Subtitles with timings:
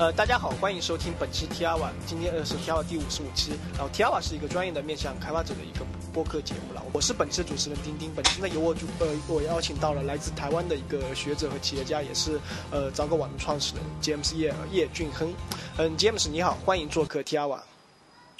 [0.00, 3.50] 呃，大家好，欢迎收听本期 T R a，今天呃是 T R a 第五十五期。
[3.74, 6.82] 然后 T R a 是一个专业的面向开发者的一个播客节目了。
[6.94, 8.10] 我是本期的主持人丁丁。
[8.14, 12.40] 本期呢由我主呃我邀请到了来自台湾的一个学者和企业家，也是
[12.70, 15.34] 呃糟糕网的创始人 James 叶叶俊亨。
[15.76, 17.62] 嗯，James 你好，欢迎做客 T R 瓦。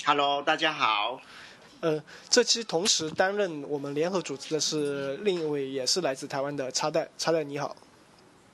[0.06, 1.20] Hello，大家好。
[1.80, 7.77] 呃，这期同时担任我们联合主持的是另一位也是来自台湾的插袋，插袋你好。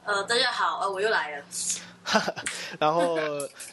[0.06, 1.44] 呃，大家好，呃，我又来了。
[2.78, 3.14] 然后，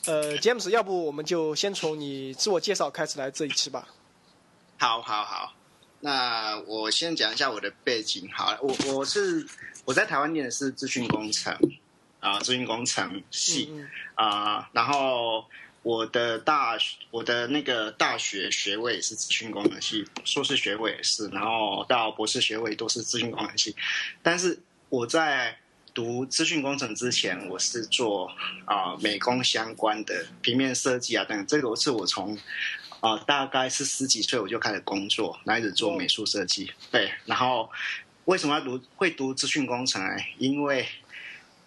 [0.07, 3.87] 呃，James，要不我们就先从你自我介绍开始来这一期吧。
[4.79, 5.53] 好，好，好。
[5.99, 8.27] 那我先讲一下我的背景。
[8.33, 9.45] 好，我我是
[9.85, 11.55] 我在台湾念的是资讯工程
[12.19, 13.71] 啊，资讯工程系
[14.15, 15.45] 啊，然后。
[15.83, 23.75] 我的大学，我的那个大学学位是资讯工程系，硕士学位也是，然后到博士学位都是资讯工程系。
[24.21, 25.57] 但是我在
[25.93, 28.31] 读资讯工程之前，我是做
[28.65, 31.45] 啊美工相关的平面设计啊等等。
[31.45, 32.37] 这个是我从
[32.99, 36.71] 啊大概是十几岁我就开始工作，开始做美术设计。
[36.91, 37.69] 对，然后
[38.25, 40.15] 为什么要读会读资讯工程呢？
[40.39, 40.87] 因为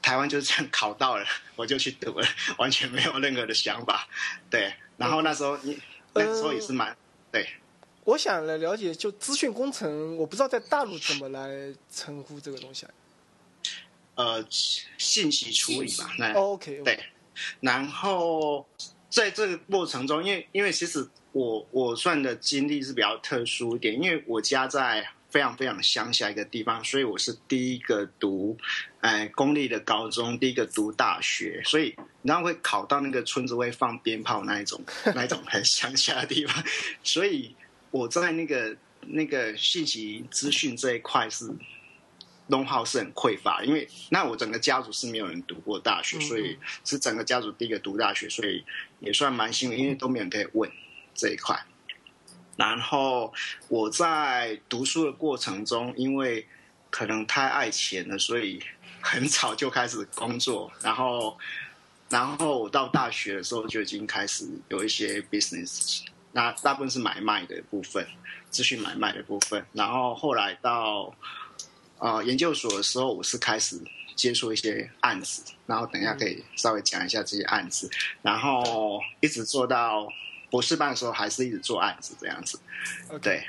[0.02, 1.24] 台湾就是这样考到了，
[1.54, 2.26] 我就去读了，
[2.58, 4.08] 完全没有任何的想法。
[4.50, 5.78] 对，然后那时候你
[6.14, 6.96] 那时候也是蛮
[7.30, 7.46] 对。
[8.02, 12.86] 我想来了解，就资讯工程，我不知道在大陆怎么来称呼这个东西。
[14.16, 14.44] 呃，
[14.98, 16.12] 信息处理吧。
[16.18, 16.82] 那 OK。
[16.84, 16.98] 对，
[17.60, 18.66] 然后
[19.08, 25.08] 在这个过程中，因为因为其实我我算的经历是比较特殊一点，因为我家在。
[25.28, 28.56] 非常非常乡下一个地方，所以我是第一个读，
[29.00, 34.80] 哎，公立的高中，第一个读大学，所以然后会考到那个村子会放鞭炮那一种，
[35.14, 36.64] 那一种很乡下的地方，
[37.02, 37.54] 所以
[37.90, 41.44] 我在那个那个信息资讯这一块是
[42.48, 48.64] 弄号是很匮乏，因为那我整个家族是没有人读过大学，所以是整个家族第一个读大学，所以
[49.00, 50.70] 也算蛮幸运，因为都没有人可以问
[51.14, 51.64] 这一块。
[52.56, 53.34] 然后
[53.68, 56.46] 我在读书的过程中，因为
[56.88, 58.62] 可能太爱钱了，所以
[59.02, 60.72] 很早就开始工作。
[60.80, 61.36] 然后，
[62.08, 66.02] 然后我到大学的时候就已经开始有一些 business，
[66.32, 68.06] 那大部分是买卖的部分，
[68.48, 69.66] 资讯买卖的部分。
[69.74, 71.14] 然后后来到
[71.98, 73.80] 呃研究所的时候，我是开始
[74.14, 77.90] 接触一些案子，然后等一下可以稍微讲一下这些案子，
[78.22, 80.08] 然后一直做到。
[80.48, 82.56] 博士班的时候还是一直做案子这样子，
[83.20, 83.44] 对。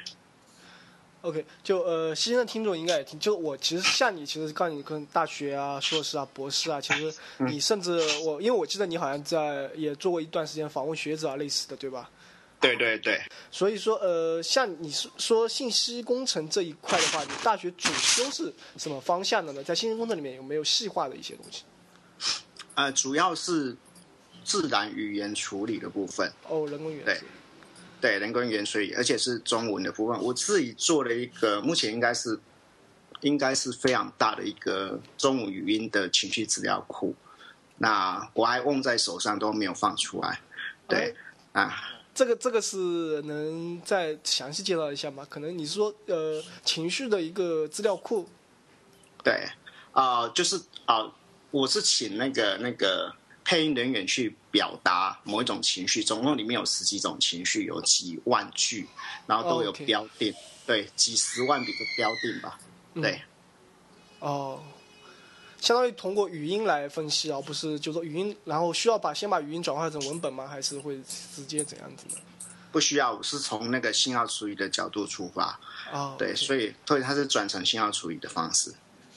[1.22, 12.10] OK，就呃，新的听众应该也听，就我其实像你，其实告诉你跟大学啊、硕士啊、博士啊，其实你甚至我，因为我记得你好像在也做过一段时间访问学者啊，类似的，对吧？
[12.60, 13.22] 对对对。
[13.52, 19.64] 所以说，呃，像你说信息工程这一块的话，你大学主修是什么方向的呢？
[19.64, 21.64] 在信息工程里面有没有细化的一些东西？
[22.76, 23.76] 呃，主要是。
[24.44, 27.20] 自然语言处理的部分哦，人工语言对，
[28.00, 30.18] 对人工语言处理，而且是中文的部分。
[30.24, 32.40] 我自己做了一个，目前应该是
[33.20, 37.14] 应该是非常大的一个中文语音的情绪资料库。
[37.80, 40.40] 那我还握在手上都没有放出来。
[40.88, 41.14] 对
[41.52, 45.24] 啊，这个这个是能再详细介绍一下吗？
[45.30, 48.28] 可能你是说呃情绪的一个资料库？
[49.24, 49.48] 对
[49.92, 51.14] 啊，就是啊，
[51.52, 53.14] 我是请那个那个。
[53.50, 58.86] 配音人员去表达某一种情绪，总共里面有十几种情绪，有几万句，
[59.26, 60.34] 然后都有标定，
[60.66, 62.60] 对，几十万笔的标定吧，
[62.96, 63.22] 对。
[64.20, 64.62] 哦，
[65.60, 70.48] 相当于通过语音来分析，而不是就说语音，然后需要把先把语音转化成文本吗？
[70.48, 71.00] 还是会
[71.36, 72.22] 直接怎样子呢？
[72.72, 75.60] 不需要，是从那个信号处理的角度出发，
[75.92, 78.72] 哦，对，所以所以它是转成信号处理的方式。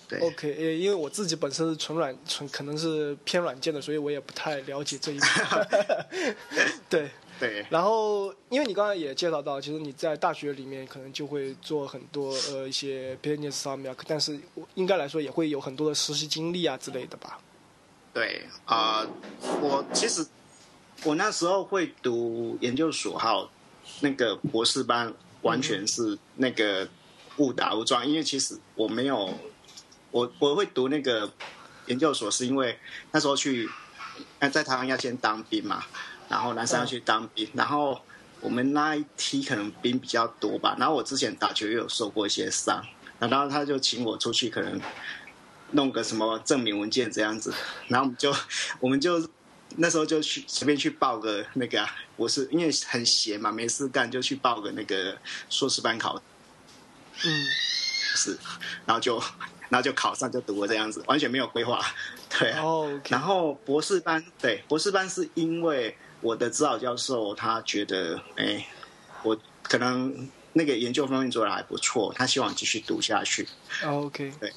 [0.09, 5.69] 对 OK，呃，因为我自己本身是纯软，纯可能是偏软件的，所以我也不太了解这一块。
[6.89, 7.67] 对对。
[7.71, 14.39] 然后，因为你刚才也介绍到，其实你在大学里面可能就会做很多呃一些 business 上面，但是
[14.75, 17.41] 应该来说也会有很多的实习经历啊之类的吧？
[18.15, 19.05] 对啊，
[19.61, 20.25] 我其实
[21.03, 23.49] 我那时候会读研究所哈
[24.01, 25.13] 那个博士班，
[25.43, 26.87] 完全是那个
[27.39, 29.33] 误打误撞，因为其实我没有。
[30.13, 31.33] 我我会读那个
[31.87, 32.77] 研究所，是因为
[33.13, 33.71] 那时候去
[34.41, 35.85] 那，在台湾要先当兵嘛，
[36.31, 38.01] 然后男生要去当兵，然后
[38.41, 42.83] 我们那一批可能兵比较多吧，然后我之前打球也有受过一些伤，
[43.19, 44.81] 然后他就请我出去，可能
[45.73, 47.53] 弄个什么证明文件这样子，
[47.89, 48.35] 然后我们就
[48.81, 49.29] 我们就
[49.77, 55.19] 那时候就去随便去报个那个，啊我是因为很闲嘛，没事干就去报个那个
[55.49, 56.23] 硕士班考，
[57.25, 57.47] 嗯，
[58.15, 58.39] 是，
[58.87, 59.21] 然后就。
[59.71, 61.81] 然后就考上就读了这样子，完全没有规划。
[62.29, 62.51] 对
[63.09, 68.67] 然后博士班，对博士班是因为我的指导教授他觉得，哎，
[69.23, 73.47] 我可能那个研究方面做的还不错，他希望继续读下去。
[73.85, 74.53] 哦，OK，对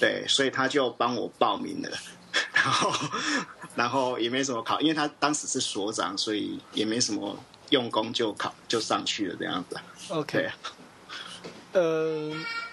[0.00, 1.90] 对，所以他就帮我报名了，
[2.52, 2.92] 然后
[3.74, 7.38] 然后也没什么考，因为他当时是所长，所以也没什么
[7.70, 9.76] 用功就考就上去了这样子。
[10.08, 10.54] OK，啊，
[11.72, 12.32] 呃，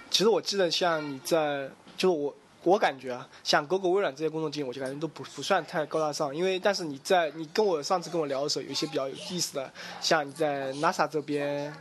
[0.09, 6.35] 其实我记得像你在，就是我我感觉啊，像谷歌、微软这些工作经验，我就感觉都不不算太高大上。
[6.35, 9.71] 因为但是你在你跟我上次跟我聊的时候，有一些比较有意思的，
[10.01, 11.73] 像你在 NASA 这边，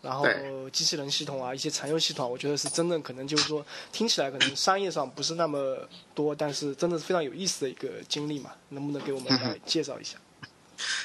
[0.00, 0.26] 然后
[0.70, 5.76] 机器人系统啊，一些常用系统，我觉得是真的可能就是说听起来可能商业上不是那么
[6.14, 8.52] 多，但是真的是非常有意思的一个经历嘛。
[8.70, 10.16] 能不能给我们来介绍一下？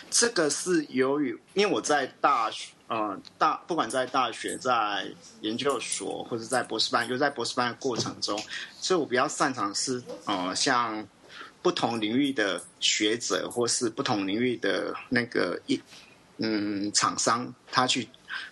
[0.10, 2.74] 这个是由于因为我在大学。
[2.90, 5.06] 呃，大不管在大学、在
[5.42, 8.42] 研究所或者在博士班，就在博士班的过程中，
[8.80, 11.06] 所以我比较擅长是呃，像
[11.62, 15.82] 不同领域的学者或是不同领域的那个一
[16.38, 18.08] 嗯厂商，他去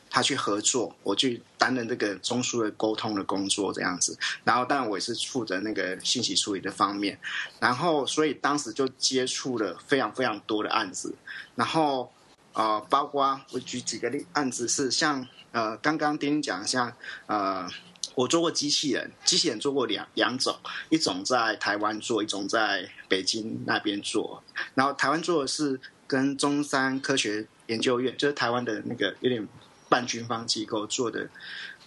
[0.09, 4.17] 他去合作，我去担任这个中枢的沟通的工作这样子。
[4.43, 7.19] 然后，当然我也是负责那个信息处理的方面。
[7.59, 11.15] 然后，所以当时就接触了非常非常多的案子，
[11.55, 12.11] 然后。
[12.57, 16.89] 呃，包括我举几个例案子是像呃，刚刚丁丁讲像
[17.25, 17.67] 呃，
[18.15, 20.55] 我做过机器人，机器人做过两两种，
[20.87, 24.41] 一种在台湾做，一种在北京那边做。
[24.73, 25.77] 然后台湾做的是
[26.07, 29.45] 跟中山科学研究院，就是台湾的那个有点
[29.89, 31.29] 半军方机构做的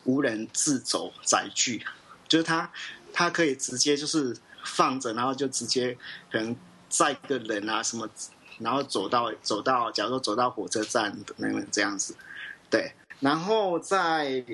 [0.04, 1.84] 无人自走载具，
[2.26, 2.70] 就是它
[3.12, 5.96] 它可以直接就是放着，然后就直接
[6.30, 6.56] 可能
[6.88, 8.08] 载个人啊什么。
[8.60, 12.16] 然后走到走到，假如说走到火车站的那个这样子，
[12.68, 12.92] 对。
[13.20, 14.44] 然后在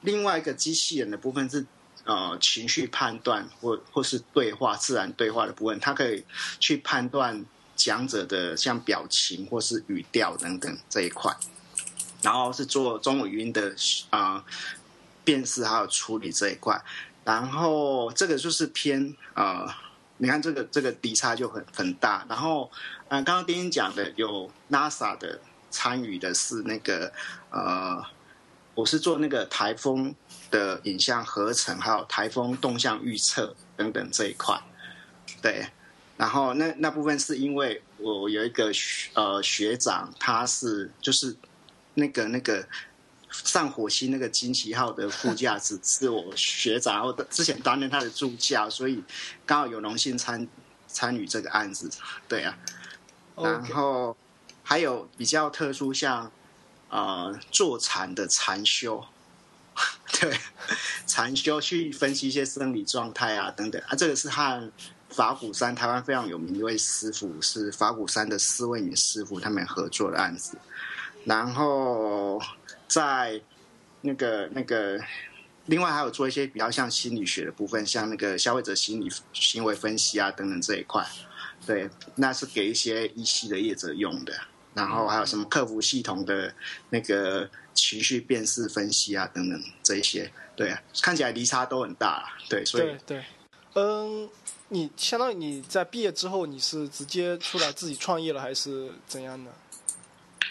[0.00, 1.66] 另外一个机器人的部分是
[2.04, 6.24] 呃情绪判断或或是对话自然对话的部分，它可以
[6.58, 7.44] 去判断
[7.76, 11.30] 讲者的像表情或是语调等等这一块。
[12.22, 13.74] 然后是做中文语音的
[14.10, 14.44] 啊
[15.24, 16.82] 辨识还有处理这一块。
[17.24, 19.68] 然后这个就是偏呃。
[20.22, 22.70] 你看这个这个底差就很很大，然后，
[23.08, 25.40] 嗯，刚刚丁丁讲的有 NASA 的
[25.70, 27.10] 参与的是那个
[27.50, 28.04] 呃，
[28.74, 30.14] 我是做那个台风
[30.50, 34.60] 的影像合成，还有台风动向预测等等这一块，
[35.40, 35.66] 对，
[36.18, 38.70] 然后那那部分是因为我有一个
[39.14, 41.34] 呃学长，他是就是
[42.00, 42.66] 那个那个。
[43.32, 49.04] 上火星那个惊奇号的副驾驶 是我学长，我之前担任他的助教，所以
[49.46, 50.48] 刚好有荣幸参
[50.88, 51.88] 参与这个案子。
[52.26, 52.58] 对啊，
[53.36, 54.16] 然后
[54.64, 56.32] 还有比较特殊，像
[56.88, 59.04] 呃坐禅的禅修，
[60.20, 60.36] 对
[61.06, 64.72] 禅修去分析一些生理状态啊等等啊，这个是和
[65.08, 70.58] 法鼓山台湾非常有名一位师傅，是法鼓山的四位女师傅他们合作的案子，
[71.24, 72.40] 然后。
[72.92, 73.40] 在
[74.00, 74.98] 那个那个，
[75.66, 81.06] 另外还有做一些比较像心理学的部分，像那个消费者心理行为分析啊等等这一块，
[81.64, 84.34] 对，那是给一些一系的业者用的。
[84.74, 86.52] 然后还有什么客服系统的
[86.88, 93.24] 那个情绪辨识分析啊等等这一些，对，看起来离差都很大，对，所以对对，
[93.74, 94.28] 嗯，
[94.70, 99.52] 你相当于你在毕业之后你是直接出来自己创业了还是怎样的？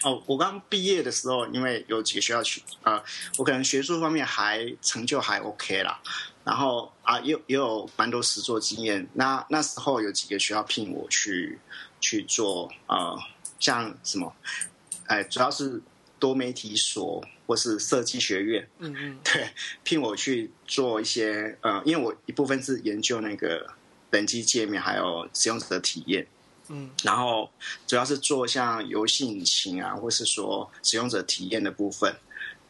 [0.02, 3.02] 哦，我刚毕业的时候，因为有几个学校去呃，
[3.36, 6.00] 我可能学术方面还成就还 OK 啦，
[6.42, 9.06] 然后啊，也也有蛮多实作经验。
[9.14, 11.58] 那那时候有几个学校聘我去
[12.00, 13.18] 去做呃，
[13.58, 14.34] 像什么，
[15.06, 15.82] 哎，主要是
[16.18, 19.50] 多媒体所或是设计学院，嗯嗯， 对，
[19.84, 23.74] 聘我去做一些呃，因为我一部分是研究那个
[24.10, 26.26] 人机界面还有使用者的体验。
[26.72, 27.50] 嗯，然后
[27.84, 32.14] 主要是做像游戏引擎啊，或是说使用者体验的部分，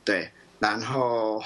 [0.05, 0.33] 对。
[0.59, 1.43] 然后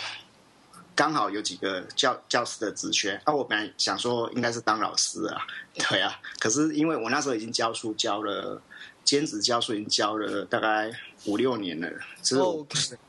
[0.94, 5.44] 刚好有几个教教师的职缺，啊，我本来想说应该是当老师啊，
[5.90, 6.16] 对啊。
[6.38, 8.62] 可是因为我那时候已经教书教了，
[9.04, 10.92] 兼职教书已经教了大概
[11.24, 11.90] 五六年了，
[12.22, 12.64] 之后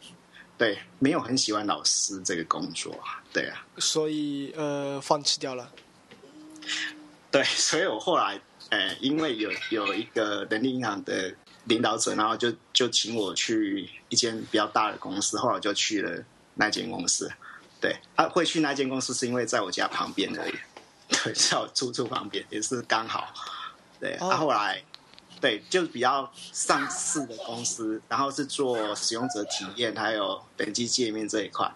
[0.58, 2.98] 对没有很喜欢老师这个工作，
[3.32, 3.64] 对啊。
[3.78, 5.72] 所以呃，放弃掉了。
[7.30, 8.42] 对，所以我后来。
[8.70, 11.34] 哎，因为有有一个人力银行的
[11.66, 16.24] 领导者，然后就就请我去一间比较大的公司，后来就去了
[16.56, 17.32] 那间公司。
[17.80, 20.54] 对，他会去那间公司是因为在我家旁边而已，
[21.24, 23.32] 对，在我住处旁边也是刚好。
[24.00, 24.84] 对，他后来
[25.40, 31.72] 对就比较上市的公司，然后是做使用者体验还有人机界面这一块。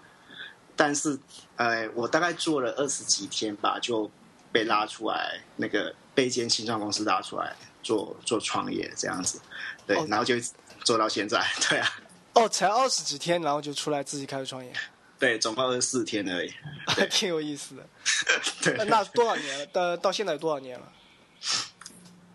[0.76, 1.20] 但是，
[1.56, 4.10] 呃，我大概做了二十几天吧，就
[4.52, 5.94] 被拉出来那个。
[6.20, 9.40] 被一间新创公司拉出来做做创业这样子，
[9.88, 10.36] 对哦，然后就
[10.84, 11.90] 做到现在， 对啊，
[12.34, 14.70] 哦，才二十几天，然后就出来自己开始创业，
[15.18, 16.52] 对，总共二十四天而已，
[16.88, 17.88] 还挺有意思的。
[18.62, 19.66] 对呃，那多少年了？
[19.68, 20.92] 到到现在有多少年了？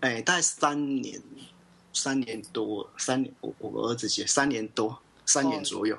[0.00, 1.20] 哎，大概三年，
[1.92, 5.94] 三年多，三年，我我儿子姐三年多，三年左右，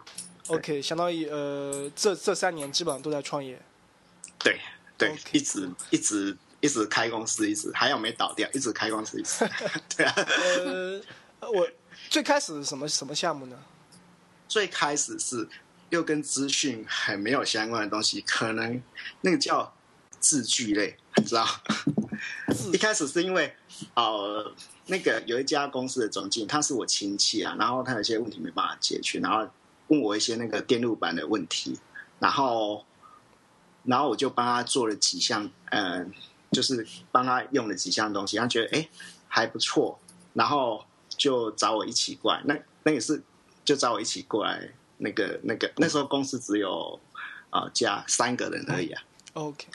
[0.47, 3.61] 对 OK，相当于呃，这这三年基本上都在创业。
[4.39, 4.59] 对
[4.97, 9.47] 对一直一直一直开公司，一直还有没倒掉，一直开公司，一直，
[9.95, 10.13] 对啊。
[11.39, 11.69] 呃，我
[12.09, 13.55] 最开始是什么什么项目呢？
[14.47, 15.47] 最开始是
[15.89, 18.81] 又跟资讯很没有相关的东西，可能
[19.21, 19.75] 那个叫
[20.19, 21.45] 字句类，你知道？
[22.73, 23.55] 一开始是因为
[23.93, 24.51] 呃，
[24.87, 29.47] 那个有一家公司的总经理，他是我亲戚啊，然后他有些问题没办法解决，然后
[29.89, 31.77] 问我一些那个电路板的问题，
[32.17, 32.83] 然后
[33.83, 36.11] 然后我就帮他做了几项，嗯、
[36.51, 38.89] 就是帮他用了几项东西，他觉得哎
[39.27, 39.99] 还不错，
[40.33, 43.21] 然后就找我一起过来，那那也是
[43.63, 46.99] 就找我一起过来，那个那个那时候公司只有
[47.49, 49.67] 啊、呃加三个人而已啊，OK，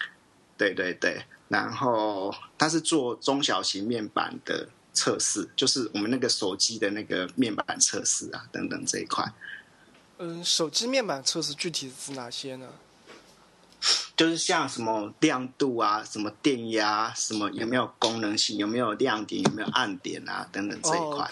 [0.56, 9.30] 对对对，然后他是做中小型面板的测试，就是我们那个手机的那个面板测试啊等等这一块，
[10.18, 12.68] 嗯，手机面板测试具体是指哪些呢？
[14.20, 21.30] 就是像什么亮度啊、什么电压、什么有没有功能性、有没有亮点、有没有暗点啊等等这一哦块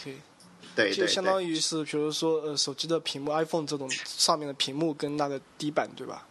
[0.74, 6.26] 对对就相当于是，比如说呃，手机的屏幕，iPhone 这种上面的屏幕跟那个底板，对吧？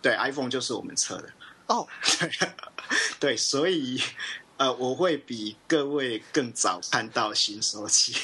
[0.00, 1.30] 对，iPhone 就是我们测的。
[1.66, 1.86] 哦，
[3.20, 4.00] 对，所以
[4.56, 8.14] 呃，我会比各位更早看到新手机。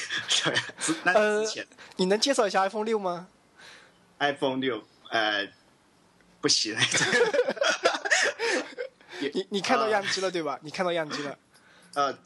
[0.43, 3.27] 对，之那呃之前、你能介绍一下 iPhone 六吗
[4.17, 5.47] ？iPhone 六呃
[6.41, 6.73] 不行，
[9.19, 10.59] 你你看到样机了对吧？
[10.61, 11.37] 你看到样机了。
[11.95, 12.17] 呃，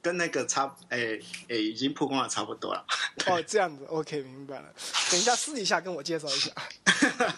[0.00, 1.18] 跟那个差哎
[1.48, 2.84] 哎已经曝光的差不多了。
[3.26, 4.72] 哦，这样子，OK，明白了。
[5.10, 6.50] 等一下私底下跟我介绍一下。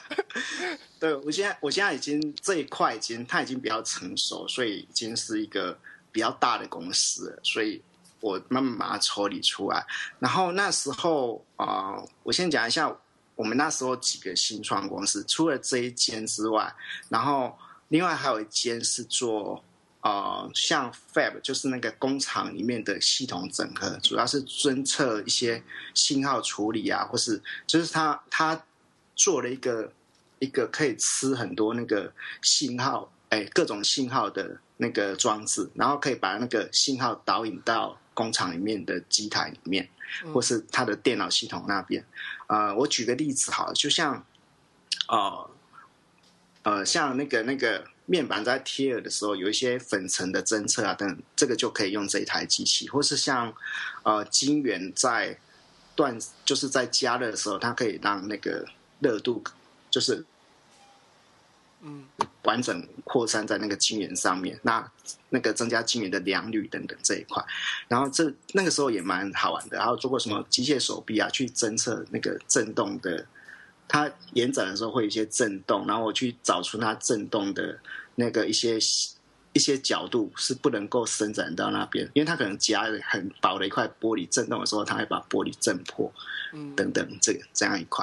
[1.01, 5.77] 对我现在我现在已经这一块已经它已经比较成熟，所以已经是一个
[6.13, 7.83] 比较大的公司了，所以
[8.21, 9.85] 我慢慢把它抽离出来。
[10.21, 12.95] 然后那时候啊、呃我先讲一下
[13.35, 16.73] 我们那时候几个新创公司，除了这一间之外，
[17.09, 17.59] 然后
[17.93, 19.63] 另外还有一间是做。
[20.05, 25.63] 呃，像 Fab 就是那个工厂里面的系统整合，主要是侦测一些
[25.95, 28.65] 信号处理啊，或是就是他他
[29.15, 29.93] 做了一个
[30.41, 39.89] 一个可以吃很多那个信号，哎，各种信号的那个装置，然后可以把那个信号导引到工厂里面的机台里面，
[40.25, 42.05] 嗯或是他的电脑系统那边。
[42.49, 44.27] 呃，我举个例子好了，就像
[45.07, 45.49] 呃
[46.62, 53.52] 呃，像那个那个面板在贴耳的时候，有一些粉尘的侦测啊等等，这个就可以用这一台机器，或是像
[54.04, 55.37] 呃晶圆在
[55.97, 58.64] 断就是在加热的时候，它可以让那个
[59.00, 59.42] 热度
[59.90, 60.25] 就是
[61.83, 62.04] 嗯
[62.45, 64.88] 完整扩散在那个晶圆上面，那
[65.31, 67.45] 那个增加晶圆的良率等等这一块，
[67.88, 73.26] 然后这那个时候也蛮好玩的，然后做过什么机械手臂啊，去侦测那个震动的，
[73.93, 77.79] 它延展的时候会有一些震动，然后我去找出它震动的
[78.15, 78.79] 那个一些
[79.53, 86.11] 一些角度是不能够伸展到那边，因为它可能夹了很薄的一块玻璃，震动的时候它会把玻璃震破，
[86.55, 86.75] 嗯。
[86.75, 88.03] 等等这个这样一块，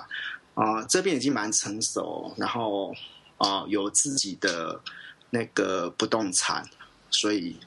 [0.53, 2.93] 啊、这边已经蛮成熟，然后
[3.37, 4.79] 啊、有自己的
[5.31, 6.63] 那个不动产，
[7.09, 7.57] 所以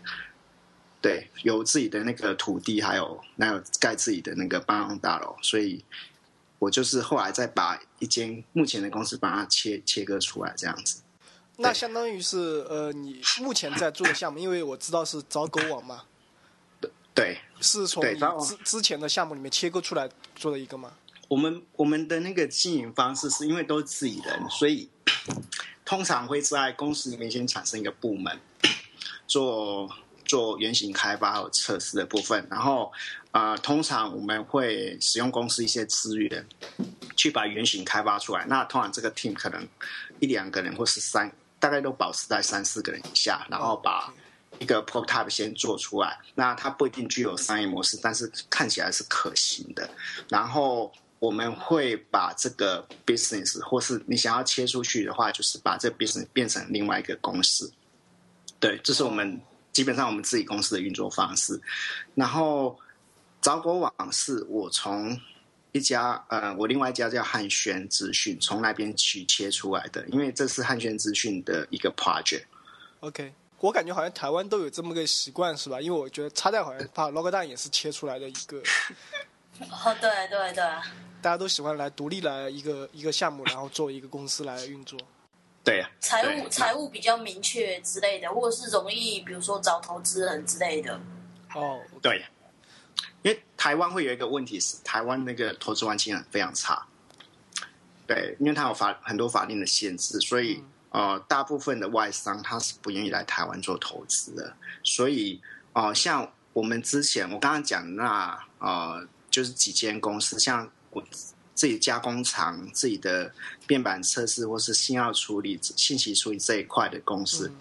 [1.00, 5.84] 对有自己的那个土地，还有还有盖自己的那个办公大楼，所以
[6.62, 11.02] 我就是后来再把一间目前的公司把它切切割出来，这样子。
[11.56, 16.04] 那相当于是呃，你目前在做的项目，因为我知道是找狗网嘛，
[17.12, 18.00] 对，是从
[18.38, 20.92] 之之前的项目里面切割出来做的一个吗？
[21.26, 24.88] 我们我们的那个经营方式是因为都是自己人，所以
[25.84, 28.40] 通常会在公司里面先产生一个部门，
[29.26, 29.90] 做
[30.32, 32.90] 做原型开发和测试的部分，然后
[33.32, 36.42] 呃，通常我们会使用公司一些资源
[37.14, 38.46] 去把原型开发出来。
[38.46, 39.68] 那通常这个 team 可能
[40.20, 44.10] 一两个人或是三，大概都保持在三四个人以下，然后把
[44.58, 46.18] 一个 prototype 先做出来。
[46.34, 49.86] 那它不一定具有商业模式，但是看起来是可行的。
[50.30, 57.70] 然后我们会把这个 business，或是你想要切出去的话，就是把这 business 变成另外一个公司。
[58.58, 59.38] 对，这是我们
[59.72, 61.60] 基本上我们自己公司的运作方式。
[62.14, 62.78] 然后
[63.40, 65.18] 找狗网是我从
[65.72, 72.44] 一家呃，我另外一家叫汉轩资讯，从那边去切出来的，因为这是汉轩资讯的一个 project。
[73.00, 75.80] OK，我感觉好像台湾都有这么个习惯，是吧？
[75.80, 78.58] 因为我觉得插袋好像把 log 蛋也是切出来的一个，
[79.70, 80.62] 哦，对对对，
[81.22, 84.98] 大家都喜欢来独立来一个一个项目，然后作为一个公司来运作。
[85.64, 91.00] 对呀，财务对财务比较明确之类的，或者是容易，比如说找投资人之类的。
[91.54, 92.24] 哦，对，
[93.22, 96.86] 因为台湾会有一个问题是，台湾那个投资环境非常差。
[98.06, 104.56] 对，因为它有法很多法令的限制，所以、呃，大部分的外商他是不愿意来台湾做投资的。
[104.82, 105.40] 所以
[105.74, 111.02] 呃，像我们之前我刚刚讲那呃，就是几间公司，像我
[111.54, 113.32] 自己加工厂、自己的
[113.68, 117.52] 面板测试或是信号处理、信息处理这一块的公司，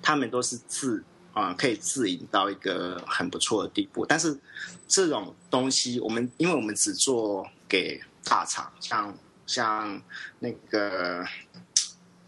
[0.00, 4.06] 他们都是自啊、呃可以自营到一个很不错的地步。
[4.06, 4.38] 但是
[4.86, 10.02] 这种东西，我们因为我们只做给大厂，像像
[10.38, 11.26] 那个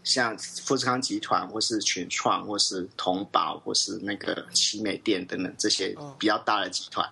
[0.03, 6.15] 像富士康集团，或是群创，或是同宝，或是那个奇美店等等这些哦。
[6.19, 7.09] 比较大的集团，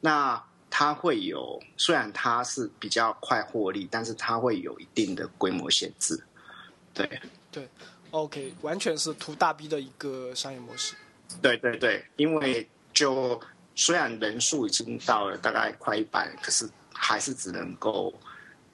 [0.00, 0.40] 那
[0.70, 6.22] 它会有虽然它是比较快获利，但是它会有一定的规模限制。
[6.94, 7.68] 对对
[8.12, 10.94] ，OK，完全是图大 B 的一个商业模式。
[11.42, 13.40] 对对对，因为就
[13.74, 18.14] 虽然人数已经到了大概快一百人，可是还是只能够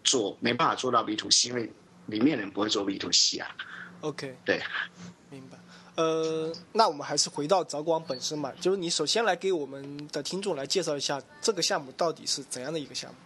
[0.04, 1.72] 做，没办法做到 B to C，因为
[2.06, 3.48] 里面人不会做 B to C 啊。
[4.02, 4.62] OK，对，
[5.30, 5.58] 明白。
[5.96, 13.16] 呃，那我们还是回到找广本身嘛，就是你首先来给我们的听众来介绍一下这个项目到底是怎样的一个项目。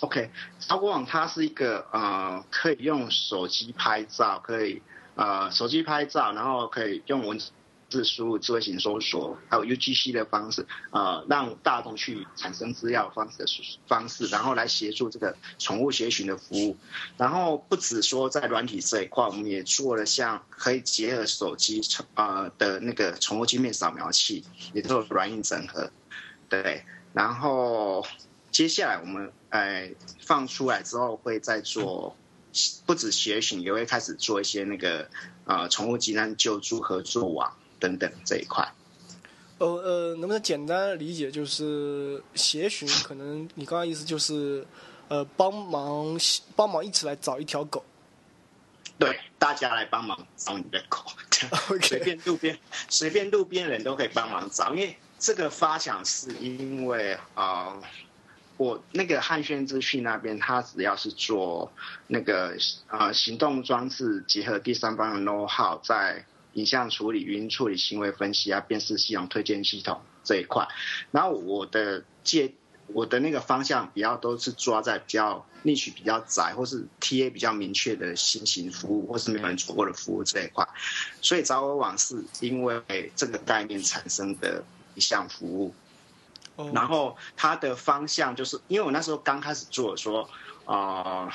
[0.00, 0.30] OK，
[0.60, 4.82] 超国网它是一个呃，可以用手机拍照，可以
[5.16, 7.50] 呃手机拍照，然后可以用文字
[7.88, 13.46] 自输入、智慧型搜索，还有 UGC 的方式，呃，让大众去产生资料方式的
[13.86, 16.76] 方式，然后来协助这个宠物协寻的服务。
[17.16, 21.80] 然后不止说在软体这一块，我们也做了像可以结合手机
[22.14, 25.90] 呃的那个宠物晶片扫描器，也做软硬整合。
[26.50, 26.84] 对，
[27.14, 28.06] 然后
[28.50, 32.14] 接下来我们呃放出来之后，会再做
[32.84, 35.08] 不止协寻，也会开始做一些那个
[35.44, 38.66] 呃宠物急难救助合作网等等这一块。
[39.58, 42.88] 呃呃，能不能简单理解就是协寻？
[43.02, 44.64] 可能你刚刚意思就是，
[45.08, 46.16] 呃，帮忙
[46.54, 47.84] 帮忙一起来找一条狗。
[49.00, 51.00] 对，大家来帮忙找你的狗，
[51.82, 57.82] 随便路边随便路边人都可以帮忙找，因为这个发想是因为呃，
[58.56, 61.72] 我那个汉轩资讯那边，他只要是做
[62.06, 62.56] 那个
[62.88, 70.66] 呃行动装置结合第三方的 know how，在影像处理、语音处理、行为分析啊、辨识系统、推荐系统这一块，
[71.10, 72.52] 然后我的界
[72.88, 80.66] 我的那个方向比较都是抓在比较 niche 比较窄，或是 TA 比较明确的新型服务，或是没有人做过的服务这一块。
[81.20, 85.74] 所以找我网是因为这个概念产生的一项服务。
[86.56, 90.28] 哦然后它的方向就是，因为我那时候刚开始做，说，
[90.64, 91.30] 呃，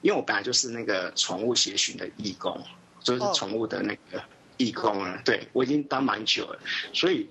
[0.00, 2.62] 因为我本来就是那个宠物协寻的义工，
[3.00, 4.22] 就是哦宠物的那个
[4.56, 5.20] 义工了。
[5.24, 6.58] 对我已经当蛮久了，
[6.92, 7.28] 所以，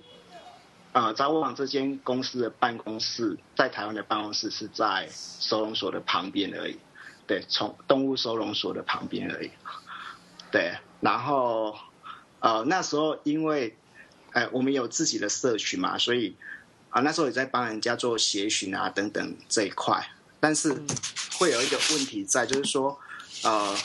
[0.92, 6.78] 呃，找我网这间公司的办公室在台湾的办公室是在收容所的旁边而已，
[7.26, 9.50] 对，从动物收容所的旁边而已。
[10.50, 11.76] 对，然后，
[12.40, 13.76] 呃，那时候因为，
[14.32, 16.36] 呃，我们有自己的社群嘛，所以。
[16.90, 20.72] 啊，那时候也在帮人家做协寻啊等等这一块，但是
[21.40, 22.96] 会有一个问题在，就是说，
[23.42, 23.76] 呃，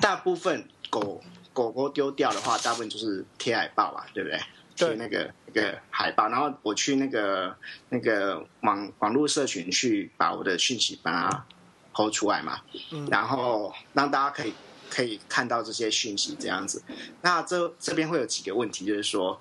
[0.00, 1.22] 大部分狗
[1.52, 4.38] 狗狗丢掉的话，大部分就是贴海报嘛，对不对？
[4.76, 7.56] 对贴那个那个海报，然后我去那个
[7.88, 11.46] 那个网网络社群去把我的讯息把它
[11.94, 14.52] 抛出来嘛，嗯然后让大家可以
[14.90, 16.82] 可以看到这些讯息这样子。
[17.22, 19.40] 那这这边会有几个问题，就是说，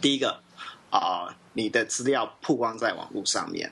[0.00, 0.40] 第一个。
[0.90, 3.70] 啊、你的资料曝光在网络上面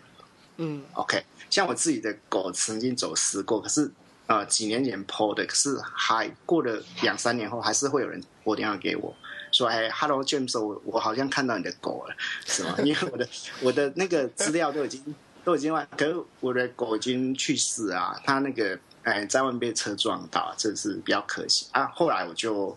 [0.58, 1.24] 嗯，OK。
[1.48, 3.90] 像我自己的狗曾经走私过，可是
[4.26, 9.14] 呃几年前 PO 的，可是还过了两三年后，还是会有人拨电话给我
[9.52, 12.14] 说：“哎，Hello James，我我好像看到你的狗了，
[12.46, 12.74] 是吗？
[12.84, 13.28] 因为我的
[13.60, 21.86] 我的那个资料都已经都已经完，可是我的狗已经去世啊，它那个哎在外面被车撞到，这是比较可惜啊。
[21.94, 22.76] 后来我就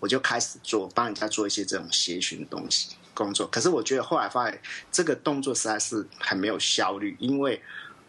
[0.00, 2.96] 我就开始做帮人家做一些这种协寻的东西。
[3.12, 4.60] 工作，可是我觉得后来发现
[4.92, 7.58] 这个动作实在是很没有效率，因为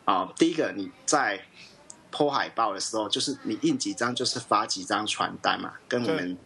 [0.03, 1.41] 啊、第一个你在
[2.11, 6.37] 剖海报的时候，就是你印几张就是发几张传单嘛，跟我们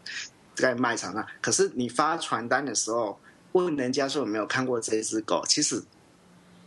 [0.55, 1.25] 在卖场上。
[1.41, 3.19] 可是你发传单的时候，
[3.53, 5.83] 问人家说有没有看过这只狗，其实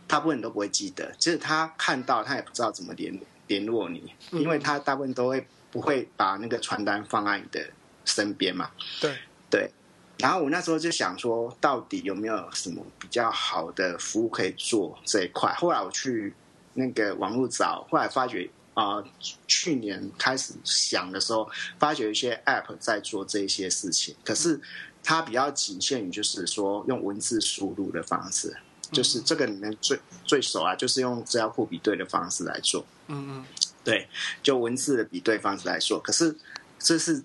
[0.07, 7.69] 大部分人都不会记得，就是他看到他也不知道怎么联联络你，因为他大部分都会不会把那个传单放在你的
[8.05, 8.71] 身边嘛。
[9.01, 9.17] 对
[9.49, 9.71] 对。
[10.19, 15.53] 然后我那时候就想说，到底有没有什么比较好的服务可以做这一块？
[15.55, 16.33] 后来我去
[16.73, 19.03] 那个网络找，后来发觉啊、
[19.47, 24.61] 去年开始想的时候，发觉一些 App 在做这些事情，可是
[25.01, 28.55] 它比较仅限于就是说用文字输入的方式，
[28.91, 32.85] 就是这个里面最最熟啊，就是用资料库比对的方式来做。
[33.07, 33.45] 嗯嗯
[33.83, 34.07] 对，
[34.43, 36.35] 就文字的比对方式来做，可是
[36.77, 37.23] 这是，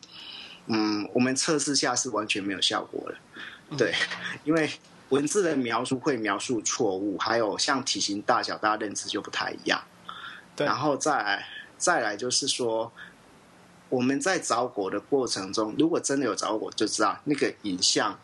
[0.66, 3.16] 嗯，我们测试下是完全没有效果的，
[3.76, 3.94] 对，
[4.44, 4.70] 因为
[5.08, 9.82] 文字的描述会描述错误，还有像体型大小，大家认知就不太一样。
[10.60, 10.66] 对。
[10.66, 12.92] 然后再来再来就是说，
[13.88, 18.18] 我们在找果的过程中，如果真的有找果，就知道那个影像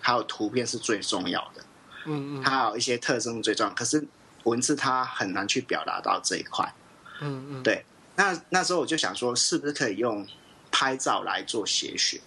[0.00, 1.64] 还有图片是最重要的。
[2.04, 2.42] 嗯嗯。
[2.42, 4.06] 它有一些特征最重要，可是
[4.44, 6.72] 文字它很难去表达到这一块。
[7.20, 10.24] 嗯嗯，对，那那时候我就想说，是不是可以用
[10.70, 12.20] 拍照来做写选？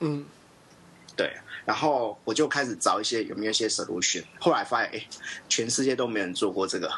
[0.00, 0.24] 嗯。
[1.16, 1.36] 对，
[1.68, 5.06] 然后我就开始找一些有没有一些 solution，后来发现，哎，
[5.50, 6.90] 全世界都没人做过这个，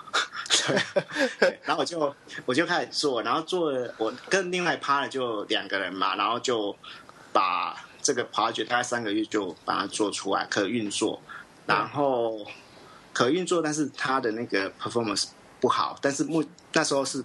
[1.40, 2.14] 对，然后我就
[2.46, 6.76] 我就开始做，然后做，我跟另外一 part 就两个人嘛，然后就
[7.32, 11.20] 把这个 project 大概三个月就把它做出来，可运作，
[11.66, 12.46] 然后
[13.12, 15.30] 可运作，但是它的那个 performance
[15.60, 17.24] 不好，但是目那时候是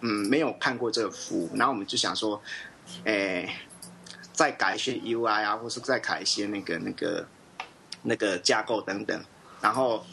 [0.00, 2.42] 嗯没有看过这个服务，然后我们就想说，
[3.04, 3.60] 哎。
[4.38, 7.26] 再改一些 UI 啊，或是再改一些那个那个
[8.02, 9.24] 那个架构等等。
[9.60, 10.06] 然后，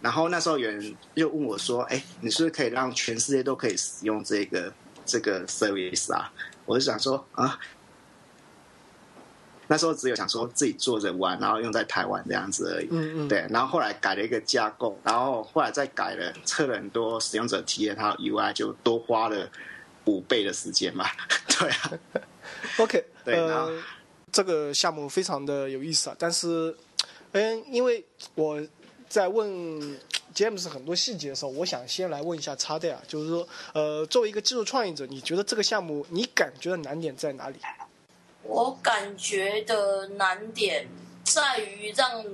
[0.00, 4.72] 然后那时候有人又问我说：“哎，你是不是可以让全世界都可以使用这个
[5.06, 6.32] 这个 service 啊？”
[6.66, 7.60] 我就想说啊，
[9.68, 12.88] 那时候只有想说自己做着玩，然后用在台湾这样子而已。
[12.90, 19.48] 嗯嗯，对，然后后来改了一个架构，然后后来再改了，测了很多使用者体验，还有 UI，就多花了
[20.08, 21.06] 五倍的时间嘛。
[21.58, 21.92] 对啊，
[22.78, 23.82] OK，呃，
[24.32, 26.74] 这个项目非常的有意思啊，但是，
[27.32, 28.60] 嗯，因为我
[29.08, 29.48] 在问
[30.34, 37.56] James 很多细节的时候，我想先来问一下插队啊，就是说，呃，作为一个技术创业者，你觉得这个项目你感觉的难点在哪里？
[38.44, 40.88] 我感觉的难点
[41.24, 42.24] 在于让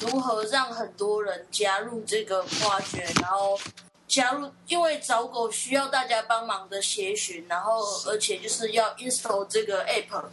[0.00, 3.58] 如何让很多人加入这个挖掘，然后
[4.14, 10.26] 加入，因为找狗需要大家帮忙的协寻，然后而且就是要 install 这个 app，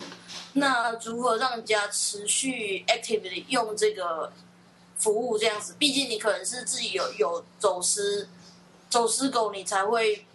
[0.53, 4.31] 那如何让人家持续 actively 用这个
[4.99, 5.75] 服务这样子？
[5.79, 8.29] 毕竟你可能是自己有有走私
[8.87, 10.27] 走私狗，你才会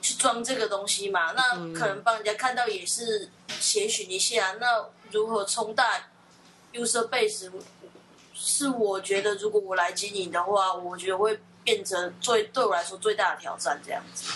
[0.00, 1.32] 去装这个东西嘛。
[1.32, 3.28] 那可能帮人家看到也是
[3.60, 4.56] 协寻一下。
[4.58, 6.08] 那如何冲大
[6.72, 7.50] user base？
[8.34, 14.32] 是我觉得，如果我来经营的话，我觉得会变成最对我来说最大的挑战这样子。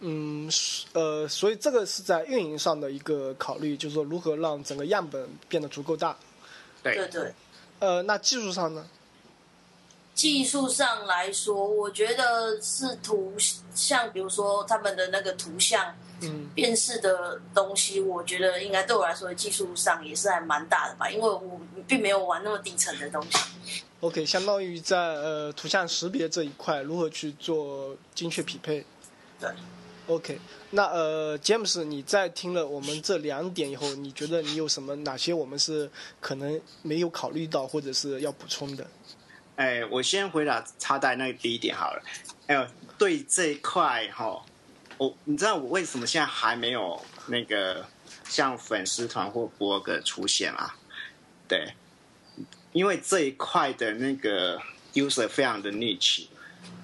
[0.00, 0.48] 嗯，
[0.92, 6.16] 呃，所以这个是在运营上的一个考虑，就是说如何让整个样本变得足够大。
[6.82, 7.32] 对对对。
[7.80, 8.86] 呃，那技术上呢？
[10.14, 13.34] 技术上来说，我觉得是图
[13.74, 23.38] 像，比如说他们的那个图像嗯辨识的东西，我觉得应该对我来说技术上也是还蛮大的吧，因为我并没有玩那么底层的东西。
[24.00, 28.84] ，OK，相当于在呃图像识别这一块如何去做精确匹配。
[29.40, 29.50] 对。
[30.06, 30.38] OK，
[30.70, 38.86] 那呃，James，你在听了我们这两点以后，你觉得你有什么哪些我们是可能没有考虑到，或者是要补充的？
[39.56, 42.02] 哎，我先回答插袋那个第一点好了。
[42.46, 44.42] 哎呦，对这一块哈，
[44.96, 47.84] 我你知道我为什么现在还没有那个
[48.24, 50.74] 像粉丝团或博客出现啊？
[51.46, 51.74] 对，
[52.72, 54.60] 因为这一块的那个
[54.94, 56.26] user 非常的 niche。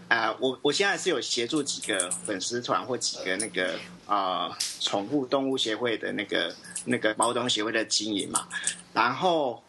[0.06, 3.74] 啊、我我现在是有协助几个粉丝团或几个那个
[4.06, 8.46] 啊宠物动物协会的那个那个包装协会的经营嘛，
[8.92, 9.60] 然后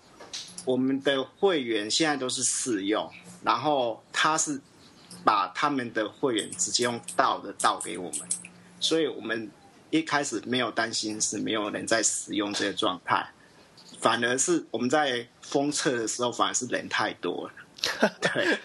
[0.66, 3.10] 我们的会员现在都是试用，
[3.44, 4.60] 然后他是
[5.24, 8.30] 把他们的会员直接用倒的倒给我们，
[8.80, 9.50] 所以我们
[9.90, 13.26] 一开始没有担心是没有人在使用这个状态，
[14.00, 17.54] 反而是我们在封测的时候反而是人太多了。
[18.20, 18.58] 对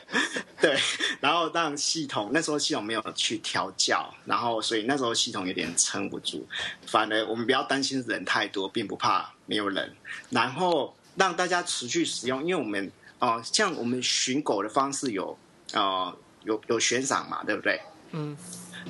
[0.61, 0.79] 对，
[1.21, 6.47] 然后让系统那时候系统没有去调教，然后所以那时候系统有点撑不住。
[6.87, 9.95] 反而我们不要担心人太多，并不怕没有人，
[10.31, 15.37] 然后让大家持续使用，因为我们呃像我们寻狗的方式有
[15.73, 17.81] 呃有有悬赏嘛，对不对？
[18.13, 18.35] 嗯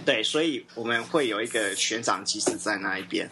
[0.05, 3.29] 对，所以我们会有一个悬赏机制在那一边，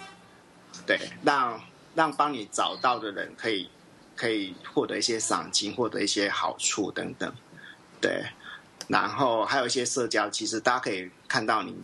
[0.85, 1.63] 对，让
[1.99, 3.69] 让帮你找到的人可以
[4.15, 7.35] 可以获得一些赏金，获得一些好处等等，
[8.01, 8.25] 对，
[8.87, 11.75] 然后还有一些社交，其实大家可以看到你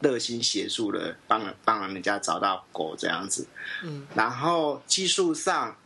[0.00, 3.48] 热心协助的，帮帮人家找到狗这样子。
[3.82, 5.76] 嗯，然后技术上，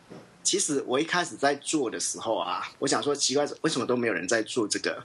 [0.43, 5.03] 其实我一开始在做的时候啊，我想说奇怪，为什么都没有人在做这个？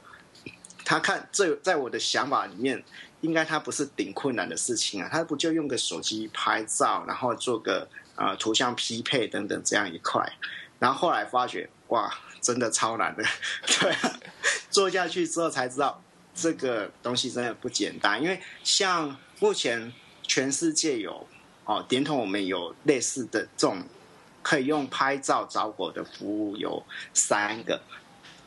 [0.84, 2.84] 他看这在我的想法里面，
[3.22, 10.30] 应该他不是顶困难的事情啊，他不就用个手机拍照，然后做个呃图像匹配等等这样一块，
[10.78, 13.24] 然后后来发觉哇，真的超难的，
[13.80, 14.20] 对、啊，
[14.68, 16.02] 做下去之后才知道
[16.34, 21.26] 这个东西真的不简单，因为像目前全世界有
[21.64, 23.82] 哦，点筒我们有类似的这种
[24.42, 27.80] 可以用拍照找狗的服务有三个。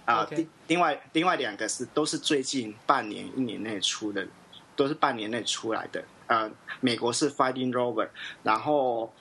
[0.03, 4.27] 啊另另外另外两个是都是最近半年一年内出的，
[4.75, 6.03] 都是半年内出来的。
[6.25, 8.09] 呃，美国是 Fighting Rover，
[8.41, 9.13] 然后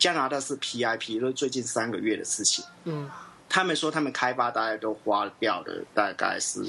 [0.00, 2.64] 加拿大是 PIP，都是最近三个月的事情。
[2.84, 3.08] 嗯，
[3.48, 6.64] 他们说他们开发大概都花掉了大概是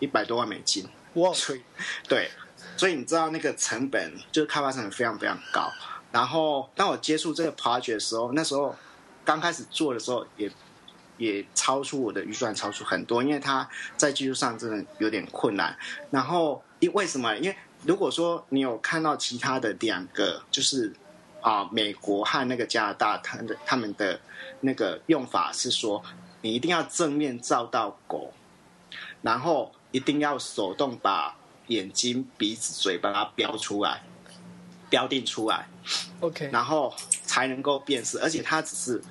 [0.00, 1.62] 一百多万美金，哇，所 以
[2.08, 2.30] 对，
[2.76, 5.70] 所以你知道那个成本就是开发成本非常非常高。
[6.10, 8.74] 然后当我接触这个 project 的时候，那时候
[9.24, 10.50] 刚开始做的时候也
[11.18, 15.76] 也超出我的预算，超出很多，因为它在技术上真的有点困难。
[16.10, 17.36] 然后因为什么？
[17.36, 20.92] 因为如果说你有看到其他的两个，就是
[21.44, 24.18] 啊、美国和那个加拿大，他的他们的
[24.60, 26.02] 那个用法是说，
[26.40, 28.32] 你一定要正面照到狗，
[29.20, 34.02] 然后一定要手动把眼睛、鼻子、嘴巴它标出来，
[34.88, 35.68] 标定出来。
[36.20, 39.02] OK，然后才能够辨识，而且它只是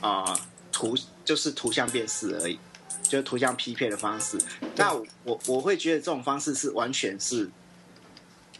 [0.00, 2.56] 啊、呃图就是图像辨识而已，
[3.02, 4.38] 就是图像匹配的方式。
[4.76, 7.50] 那我我我会觉得这种方式是完全是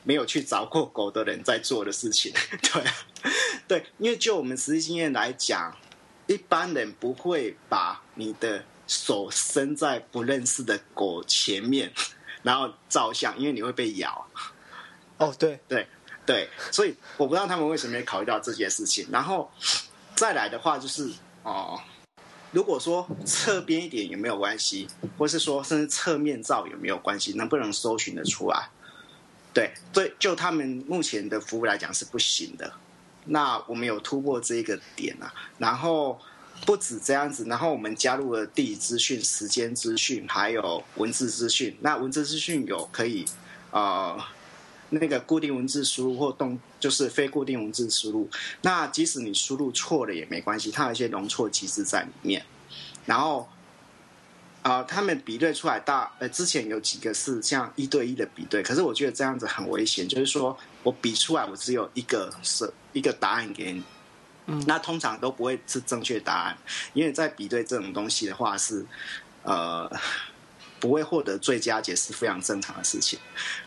[0.03, 2.93] 没有去找过狗的人在做的事情， 对啊
[3.69, 5.77] 对，因为就我们实际经验来讲，
[6.27, 11.93] 一般人不会把你的手伸在不认识的狗前面，
[12.43, 14.27] 然后照相，因为你会被咬。
[15.19, 15.87] 哦，对，对
[16.25, 19.07] 对，所以我不知道他们为什么没考虑到这件事情。
[19.13, 19.51] 然后
[20.15, 21.11] 再来的话就是
[21.43, 21.81] 哦、
[22.53, 28.71] 如果说侧边一点有没有关系，或是说甚至侧面照有没有关系，能不能搜寻得出来？
[29.53, 32.73] 对，对，就他们目前的服务来讲是不行的。
[33.27, 36.19] 那我们有突破这个点啊，然后
[36.67, 41.77] 不止这样子，然后我们加入了地理资讯、时间资讯，还有文字资讯。
[41.81, 43.25] 那文字资讯有可以
[43.71, 44.19] 呃
[44.91, 48.29] 那个固定文字输入或动就是非固定文字输入。
[48.63, 52.45] 那即使你输入错了也没关系，它有一些容错机制在里面。
[53.07, 53.49] 然后，
[54.63, 63.83] 啊，他们比对出来大呃，之前有几个是像一对一的比对，可是我觉得这样子很危险，就是说我比出来我只有一个是一个答案给你。
[64.47, 66.59] 嗯那通常都不会是正确答案，
[66.93, 68.85] 因为在比对这种东西的话是，
[69.45, 69.89] 呃，
[70.81, 73.17] 不会获得最佳解是非常正常的事情。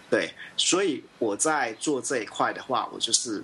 [0.10, 3.42] 对，所以我在做这一块的话，我就是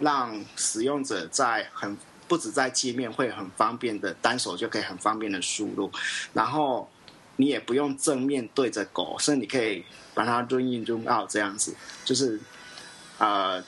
[0.00, 1.96] 让使用者在很
[2.28, 5.90] 不止在界面会很方便的单手就可以很方便的输入，
[6.34, 6.90] 然后
[7.36, 12.38] 你也不用正面对着狗，甚至你可以把它 run in run out 这样子，就是
[13.16, 13.62] 呃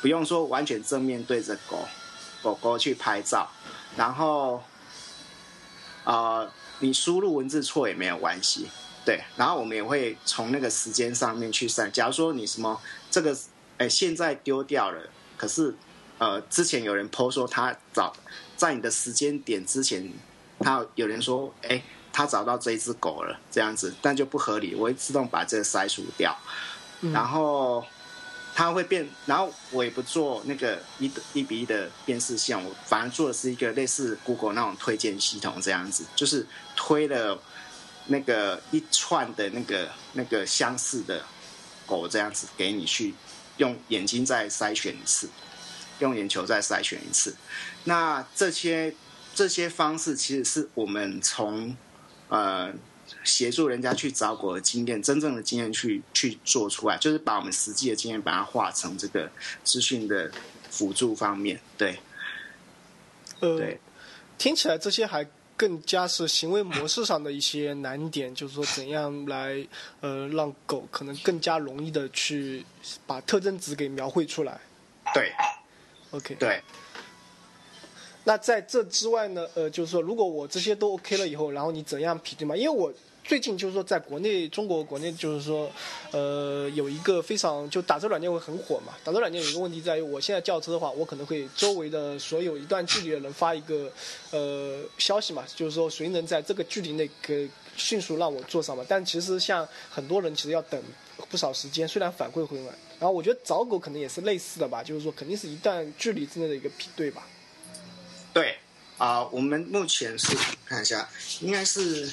[0.00, 1.88] 不用说完全正面对着狗
[2.42, 3.50] 狗狗去拍照，
[3.96, 4.62] 然后
[6.04, 8.68] 呃你输入文字错也没有关系，
[9.04, 11.90] 对，然后我们也会从那个时间上面去算。
[11.90, 12.80] 假如说你什么
[13.10, 13.36] 这个，
[13.78, 15.74] 哎，现在丢掉了，可是
[16.18, 18.12] 呃，之前有人 PO 说他找
[18.56, 20.12] 在你的时间点之前，
[20.60, 21.82] 他有人说，哎，
[22.12, 26.38] 他找到这一只狗了，这样子，但就不合理，我会自动把这个筛除掉，
[27.00, 27.84] 嗯然后。
[28.58, 36.44] 它会变，然后我也不做那个一一比一的辨识项，我反而做的是一个类似 Google 那种推荐系统这样子，就是
[36.74, 37.40] 推了
[38.08, 41.24] 那个一串的那个那个相似的
[41.86, 43.14] 狗这样子给你去
[43.58, 45.30] 用眼睛再筛选一次，
[46.00, 47.36] 用眼球再筛选一次。
[47.84, 48.92] 那这些
[49.36, 51.76] 这些方式其实是我们从
[52.26, 52.72] 呃
[53.28, 59.30] 协助人家去找狗的经验，真正的经验去去做出来，就是把我们实际的经验把它化成这个
[59.62, 60.30] 资讯的
[60.70, 61.60] 辅助方面。
[61.76, 61.98] 对
[63.40, 63.78] 呃对，
[64.38, 65.24] 听起来这些还
[65.56, 69.66] 更加是行为模式上的一些难点，就是说怎样来
[70.00, 72.64] 呃让狗可能更加容易的去
[73.06, 74.58] 把特征值给描绘出来。
[75.14, 75.32] 对
[76.10, 76.62] OK，对，
[78.24, 82.56] 那在这之外呢，呃，就是说，如果我这些都 OK 了以后，然后你怎样匹对嘛？
[82.56, 82.92] 因为我
[83.28, 85.70] 最近就是说，在国内，中国国内就是说，
[86.12, 88.94] 呃，有一个非常就打车软件会很火嘛。
[89.04, 93.92] 打车软件有一个问题在于，我现在叫车的话，我可能会周围的所有一段距离的人发一个
[94.30, 97.34] 呃消息嘛，就是说谁能在这个距离内可
[97.76, 98.82] 迅速让我坐上嘛。
[98.88, 100.82] 但其实像很多人其实要等
[101.28, 102.74] 不少时间，虽然反馈会慢。
[102.98, 107.26] 然后我觉得找狗可能也是类似的吧，就是说肯定是一段距离之内的一个比对吧。
[108.32, 108.56] 对
[108.96, 111.06] 啊、我们目前是看一下，
[111.42, 112.10] 应该是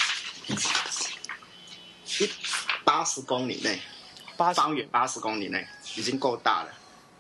[2.20, 2.30] 一
[2.84, 3.80] 八十公里内，
[4.38, 6.74] 八方圆八十公里内已经够大了。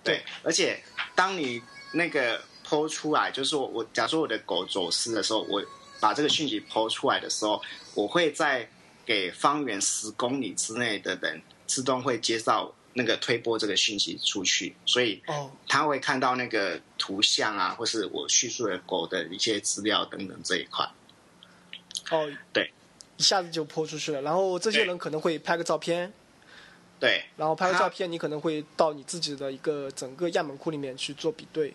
[0.03, 0.84] 对，而且
[1.15, 1.62] 当你
[1.93, 5.63] 那个剖出来，就是我我假如说我的狗走失的时候，我
[5.99, 7.62] 把这个讯息剖出来的时候，
[7.93, 8.69] 我会在
[9.05, 20.88] 给方圆十公里之内的人自动会接到那个推播这个讯息出去，所以哦他会看到那个图像啊，或是我叙述的狗的一些资料等等这一块。
[22.12, 22.71] 哦，对，
[23.17, 24.21] 一下子就泼出去了。
[24.21, 26.12] 然后这些人可能会拍个照片，
[26.99, 31.73] 对然后拍个照片，你可能会到你自己的一个整个样本库里面去做比对。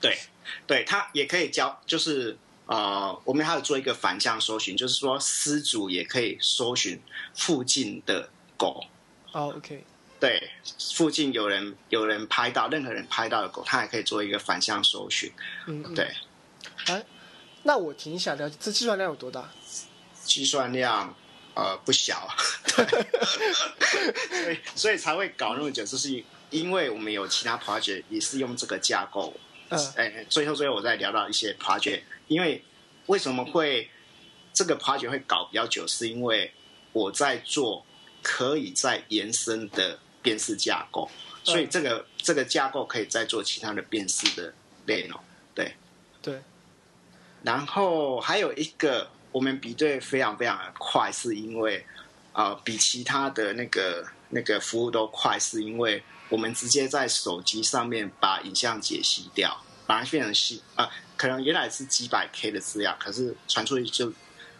[0.00, 0.16] 对
[0.64, 7.00] 对，它也可以教，就是呃，我们还有做一个反向搜寻，就是说失主也可以搜寻
[7.34, 8.84] 附近的狗。
[9.32, 9.82] 哦，OK，
[10.20, 10.50] 对，
[10.94, 15.32] 附近有人有人拍到，任何人拍到的狗，他也可以做一个反向搜寻。
[15.66, 16.14] 嗯，嗯对，
[16.86, 17.04] 哎，
[17.64, 19.50] 那我挺想了解，这计算量有多大？
[20.28, 21.16] 计算量
[21.54, 22.28] 呃不小，
[22.68, 29.34] 所以所以才会搞那么久，就是因为我们有其他 project 也是用这个架构。
[29.70, 29.92] 嗯。
[29.96, 32.62] 哎，最后最后我再聊到一些 project，因为
[33.06, 33.90] 为什么会
[34.52, 36.52] 这个 project 会搞比较久，是因为
[36.92, 37.84] 我在做
[38.22, 41.10] 可以再延伸的辨识架构，
[41.42, 44.52] 所以这个这个架构可以再做其他的辨识的
[44.86, 45.18] 内容。
[45.54, 45.74] 对，
[46.22, 46.40] 对，
[47.42, 51.84] 然后还有一个我们比对非常非常的快，是因为
[52.32, 64.12] 呃比其他的那个那个服务都快，是因为我们直接在手机上面把影像解析掉，把它变成细啊、可能原来是几百 K 的资料，可是传出去就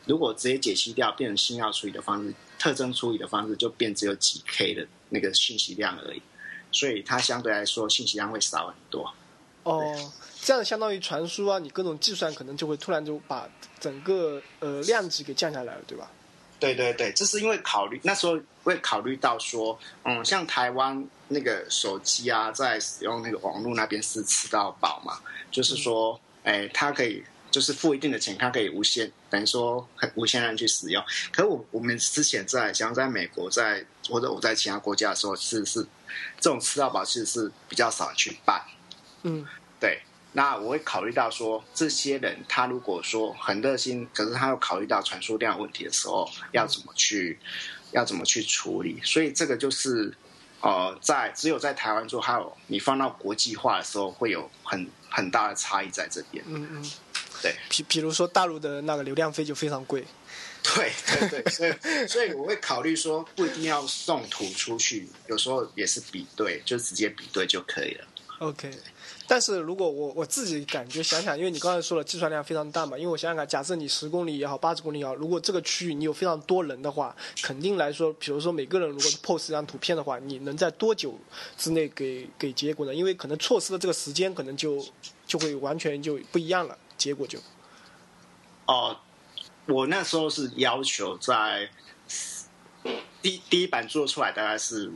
[0.06, 6.22] 如果直接解析掉，变成信号处理的方式、特征处理的方式，就变只有几 K 的那个信息量而已，
[6.72, 9.14] 所以它相对来说信息量会少很多。
[9.64, 13.48] 哦，这样相当于传输啊，你各种计算可能就会突然就把
[13.80, 16.10] 整个呃量级给降下来了，对吧？
[16.60, 25.20] 对对对，这是因为考虑那时候会考虑到说，嗯，像台湾那个手机啊，在使用那个网络那边是吃到饱嘛，
[25.52, 31.00] 就是说，哎，它可以就是付一定的钱，它可以无限，等于说很无限量去使用。
[31.30, 35.86] 可是我我们之前在像在美国在或者我在其他国家的时候，是是
[36.40, 38.60] 这种吃到饱其实是比较少去办。
[39.22, 39.46] 嗯，
[39.78, 40.00] 对，
[40.38, 47.36] 那我会考虑到说，这些人他如果说很热心，可是他又考虑到传输量问题的时候，要怎么去，
[47.90, 49.00] 要怎么去处理？
[49.02, 50.14] 所以这个就是，
[50.60, 56.44] 呃，在只有在台湾做，还有你放到国际化的时候，会有很很大的差异在这边。
[56.46, 56.90] 嗯嗯，
[57.42, 60.04] 对，比比如说大陆的那个流量费就非常贵。
[60.62, 68.04] 对对对，所以所以我会考虑说，不一定要送图出去，有时候也是比对，就直接比对就可以了。
[68.38, 68.70] OK，
[69.26, 81.18] 但是如果我我自己感觉想想，因为你刚才说了计算量非常大嘛，因为我想想看，假设你十公里也好，八十公里也好，如果这个区域你有非常多人的话，肯定来说，比如说每个人如果是 post 一张图片的话，你能在多久
[81.56, 82.94] 之内给给结果呢？
[82.94, 84.86] 因为可能错失的这个时间，可能就
[85.26, 87.40] 就会完全就不一样了，结果就。
[88.66, 88.96] 哦，
[89.66, 91.68] 我那时候是要求在
[93.20, 94.92] 第第一版做出来大概是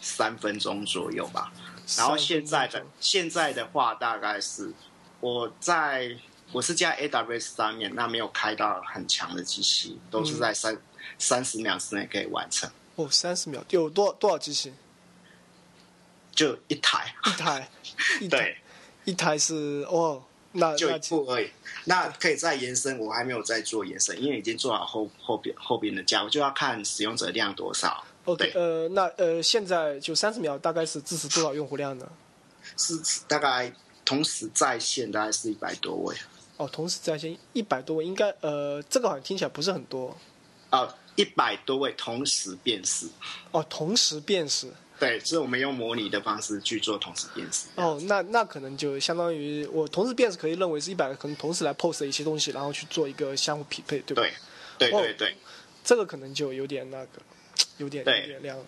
[0.00, 1.52] 三分钟左右吧，
[1.96, 4.72] 然后现在的现在的话大概是
[5.20, 6.16] 我在
[6.52, 10.76] 我是在 AWS 上面，那没有开到很强的机器，都是在三
[11.18, 14.72] 三十秒之内可以完成，哦三十秒有多多少机器？
[16.32, 17.68] 就一台，一台，
[18.20, 18.56] 一台对，
[19.04, 20.22] 一台是哦，
[20.52, 21.50] 那就一部而已。
[21.84, 28.04] 那可以再延伸，我还没有在做延伸，因为已经做好后后边后边的架我，就要看使用者量多少。
[28.24, 32.06] OK 呃那呃现在就三十秒大概是支持多少用户量呢？
[32.76, 32.94] 是
[33.26, 33.72] 大概
[34.04, 36.14] 同时在线大概是一百多位
[36.56, 40.14] 哦，同时在线一百多位，应该呃，这个好像听起来不是很多
[40.68, 43.06] 啊，一百多位同时辨识。
[43.50, 43.64] 哦。
[43.70, 47.68] 同时辨识对，是我们用模拟的方式去做同时辨识。
[47.76, 54.22] 哦，那那可能就相当于我同时辨识可以认为是一百个，可能同时来 post 一些东西，然后去做一个相互匹配，对吧？
[54.78, 55.34] 对，对对
[55.82, 57.22] 这个可能就有点那个，
[57.78, 58.64] 有点有对点亮了。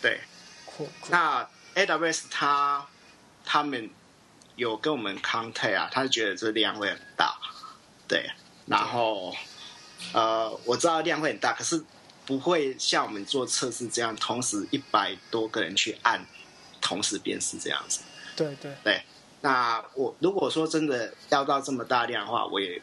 [0.00, 0.20] 对。
[0.64, 2.86] 酷酷那 AWS 他
[3.44, 3.90] 他们
[4.56, 7.36] 有跟我们 contact 啊，他觉得这量会很大，
[8.08, 8.30] 对。
[8.66, 9.34] 然后
[10.14, 11.84] 呃，我知道量会很大，可是
[12.24, 16.24] 不会像我们做测试这样，同时一百多个人去按
[16.80, 18.00] 同时辨识这样子。
[18.34, 19.02] 对对，对，
[19.42, 22.80] 那我如果说真的要到这么大量的话，我也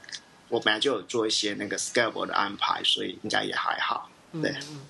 [0.49, 4.11] 我本来就有做一些那个 scalable 的安排，所以应该也还好。
[4.33, 4.81] 嗯对嗯。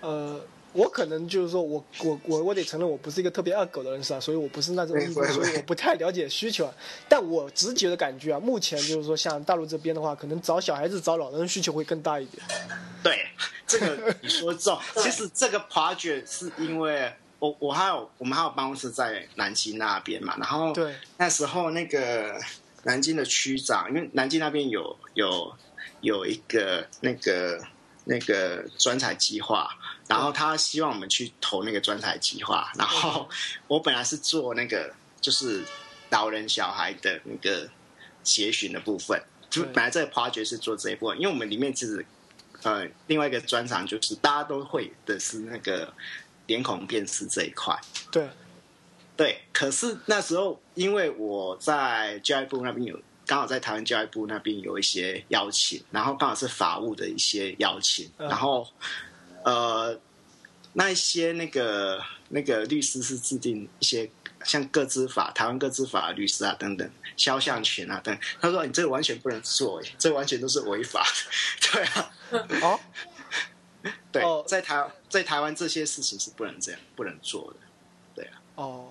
[0.00, 0.40] 呃，
[0.72, 4.20] 我可能就是说我我我我得承认我不是一个特别爱狗的人是吧？
[4.20, 6.74] 所以我不是那种所以我不太了解需求啊。
[7.08, 12.42] 但我直觉的感觉啊，目前就是说像大陆这边的话，可能找小孩子、找老人的需求会更大一点。
[13.02, 13.26] 对，
[13.66, 14.78] 这个你说中。
[14.96, 22.38] 其实这个 project 是因为我我还有我们还有办公室在南京那边嘛，然后对那时候那个
[22.84, 25.52] 南京的区长，因为南京那边有有
[26.00, 27.60] 有一个那个
[28.08, 29.70] 那个专才计划，
[30.08, 33.28] 然后他希望我们去投那个专才计划，然后
[33.66, 35.62] 我本来是做那个就是
[36.10, 37.68] 老人小孩的那个
[38.24, 42.04] 协寻的部分，就本来这个 project 是做这一部分，因为我们里面其实
[42.62, 45.92] 呃另外一个专长就是大家都会的是那个
[46.46, 47.78] 脸孔辨识这一块。
[48.10, 48.28] 对。
[49.18, 52.96] 对，可是那时候因为我在教育部那边有，
[53.28, 58.26] 刚好在台湾教育部那边有一些邀请，然后刚好是法务的一些邀请，嗯。
[58.26, 58.66] 然后
[59.44, 60.00] 呃，
[60.72, 64.10] 那一些那个那个律师是制定一些
[64.44, 72.10] 像各资法、台湾各资法的律师啊等等，肖像权啊等等，他说你这个完全不能做，这完全都是违法的， 对啊，
[72.66, 72.80] 哦？
[74.10, 77.58] 对哦，在台在台湾这些事情是不能这样不能做的。
[78.14, 78.40] 对啊。
[78.54, 78.88] 哦。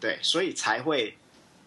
[0.00, 1.18] 对，所以才会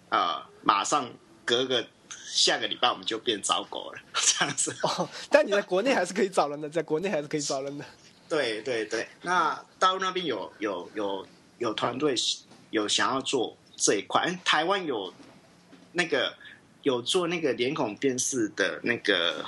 [0.10, 1.12] 呃，马上
[1.52, 1.86] 隔个
[2.30, 4.74] 下个礼拜我们就变找狗了， 这样子。
[4.84, 7.84] 哦，但你在国内还是可以找人的，在国内还是可以找人的。
[8.30, 11.28] 对对对，那大陆那边有有有
[11.58, 12.16] 有团队
[12.70, 15.14] 有想要做这一块，台湾有
[15.92, 16.34] 那个
[16.84, 19.44] 有做那个脸孔辨识的那个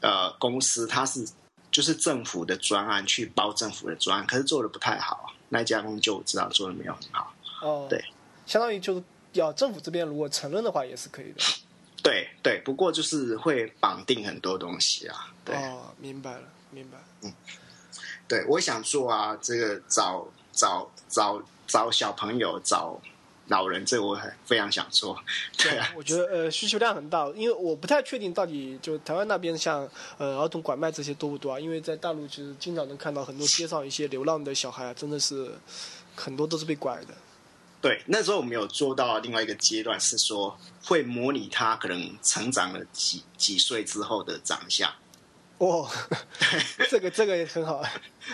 [0.00, 1.24] 呃公司，它是
[1.70, 7.32] 就是政府的专案去包政府的专案，可是做的不太好，那一家公司就我知道做的没有很好。
[7.62, 8.04] 哦，对，
[8.44, 11.42] 相当于就是要政府这边如果承认的话，也是可以的。
[12.02, 15.32] 对对，不过就是会绑定很多东西啊。
[15.44, 17.32] 对、哦，明白了，明白嗯。
[18.26, 23.00] 对，我想做啊，这个找找找找小朋友，找
[23.48, 25.16] 老人，这我很非常想做。
[25.58, 31.60] 对啊，我觉得呃需求量很大，因为我不太确定到底就台湾那边像呃儿童拐卖这些多不多啊？
[31.60, 35.52] 因为在大陆其实经常能看到很多街上一些流浪的小孩啊，真的是
[36.16, 37.14] 很多都是被拐的。
[37.82, 44.88] 对，那时候我们有做到另外一个阶段，是说会模拟他可能成长了几几岁之后的长相。
[45.58, 45.90] 哦，
[46.88, 47.84] 这个这个也很好。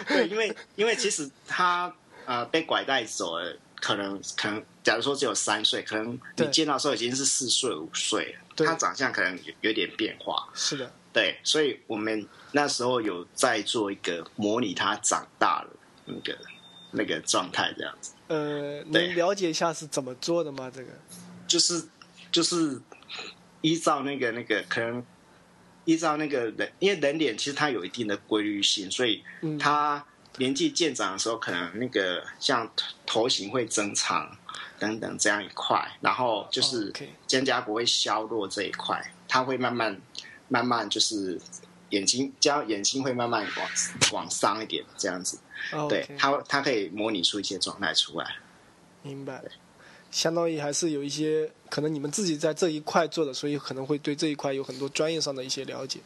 [0.06, 1.92] 对，因为因为其实他
[2.26, 10.46] 呃被拐带走了，可能可能假如说只有三岁，可能你见到的时候已经是四岁五岁了，他长相可能有有点变化。
[10.54, 15.70] 是的，对，所以我们那时候有在做一个模拟他长大了
[16.04, 16.38] 那个
[16.90, 20.70] 那个状态，这样子，呃，能了解一下是怎么做的吗？
[20.74, 20.88] 这个？
[21.46, 21.84] 就是
[22.30, 22.80] 就是
[23.60, 25.04] 依照那个那个可能
[25.84, 29.58] 依照那个人，因为人脸其实它有一定的规律性，所以嗯。
[29.58, 30.04] 他
[30.36, 32.70] 年纪渐长的时候，可能那个像
[33.04, 34.30] 头型会增长
[34.78, 36.92] 等等这样一块，然后就是
[37.26, 40.00] 肩胛骨会削弱这一块，它会慢慢
[40.46, 41.40] 慢慢就是
[41.90, 43.68] 眼睛，加眼睛会慢慢往
[44.12, 45.40] 往上一点这样子，
[45.72, 48.36] 哦对它它可以模拟出一些状态出来。
[49.02, 49.42] 明白。
[50.10, 56.00] 相当于还是有一些可能你们自己在这一块做的，所以可能会对这一块有很多专业上的一些了解。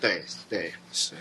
[0.00, 1.14] 对对是，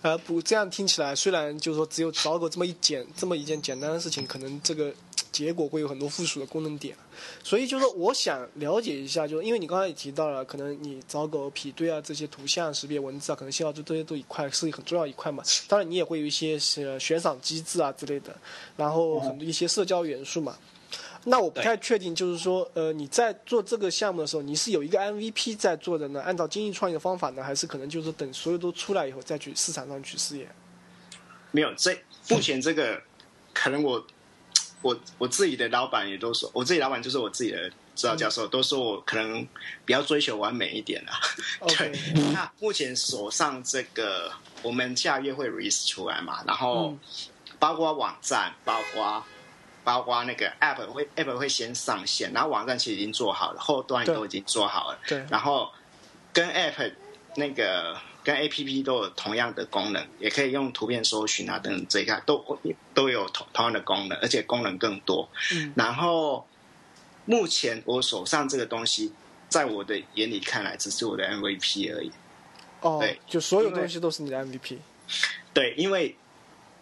[0.00, 4.92] 呃，不，这样听起来虽然就是说只有找狗这么一简这么一件简单的事情，可能这个
[5.32, 6.96] 结果会有很多附属的功能点，
[7.42, 15.42] 所以就是说我想了解一下，就是因为你刚才也提到了，可能你找狗匹对啊这些图像识别、文字啊，可能信号这这些都一块是很重要一块嘛。
[15.66, 18.36] 当然你也会有一些是悬赏机制啊之类的，
[18.76, 20.56] 然后很多一些社交元素嘛。
[21.24, 26.22] 那我不太确定，就是说，呃，你在做这个项目的时候，你是有一个 MVP 在做的呢？
[26.22, 30.48] 按照精益创业的方法呢，还是可能就是等所有都出来以后再去市场上去试验？
[31.50, 31.92] 没有，这
[32.30, 33.02] 目前这个
[33.52, 34.02] 可能我
[34.82, 39.46] 我我自己的老板也都说，我自己老板就是我自己的指导教授，都说我可能
[39.84, 41.12] 比较追求完美一点啦。
[41.60, 46.98] OK 对，那目前手上这个我们下月会 release 出来嘛，然后嗯。
[47.60, 49.24] 包括网站，包括
[49.82, 55.26] 包括那个 app 会 app 会先上线，然后网站其实已经做好了，后端对都已经做好了，对。
[55.28, 55.68] 然后
[56.32, 56.92] 跟 app
[57.34, 57.96] 那个
[58.28, 62.60] 跟 app 都有同样的功能，也可以用图片搜寻啊等等这一块都
[62.92, 65.26] 都有同同样的功能，而且功能更多。
[65.54, 66.46] 嗯然后
[67.24, 69.14] 目前我手上这个东西，
[69.48, 72.12] 在我的眼里看来，只是我的 MVP 而已。
[72.82, 74.76] 哦对，就所有东西都是你的 MVP。
[75.54, 76.14] 对，因为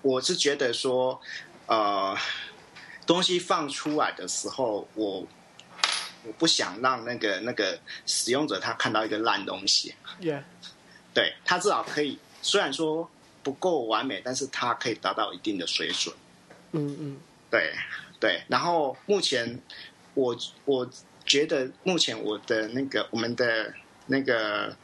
[0.02, 1.20] 我是觉得说，
[1.66, 2.16] 呃，
[3.06, 5.24] 东西放出来的时候，我
[6.24, 9.94] 我不想让那个那个使用者他看到一个烂东西。
[10.20, 10.42] Yeah，
[11.16, 13.08] 对他至少可以，虽然说
[13.42, 16.14] 不够完美，但是它可以达到一定的水准。
[16.72, 17.16] 嗯嗯，
[17.50, 17.72] 对
[18.20, 18.42] 对。
[18.48, 19.58] 然后目前
[20.12, 20.36] 我
[20.66, 20.90] 我
[21.24, 23.72] 觉得目前我的那个我们的
[24.08, 24.76] 那个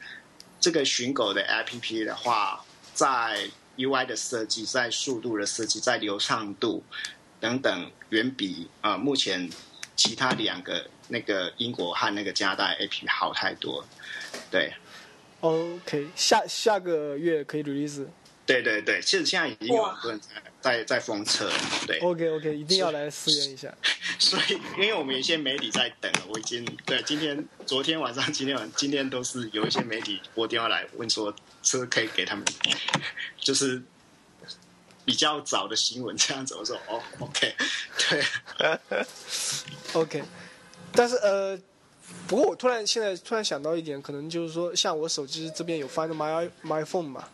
[0.59, 2.65] 这个寻狗的 APP 的话，
[2.95, 6.83] 在 UI 的设计、在速度的设计、在流畅度
[7.41, 9.51] 等等，远比啊、呃目前
[9.97, 13.85] 其他两个那个英国和那个加拿大 APP 好太多。
[14.51, 14.73] 对
[15.43, 18.07] OK，下下个月可以 release。
[18.45, 20.29] 对对对，其实现在已经有很多人在
[20.61, 21.55] 在在封测了。
[21.87, 23.73] 对，OK OK，一定要来试验一下。
[24.19, 32.45] 所以因为我们有一些媒体在等了，我已经对今天、昨天晚上、今天晚、今天都是有一些媒体拨电话来问说，是可以给他们
[33.41, 33.81] 就是
[35.05, 36.55] 比较早的新闻这样子。
[36.57, 37.55] 我说哦，OK，
[38.09, 38.25] 对
[39.93, 40.23] ，OK，
[40.93, 41.59] 但是呃，
[42.29, 47.29] 不过我突然现在突然想到一点，可能就是说，像我手机这边有 Find My My Phone 嘛，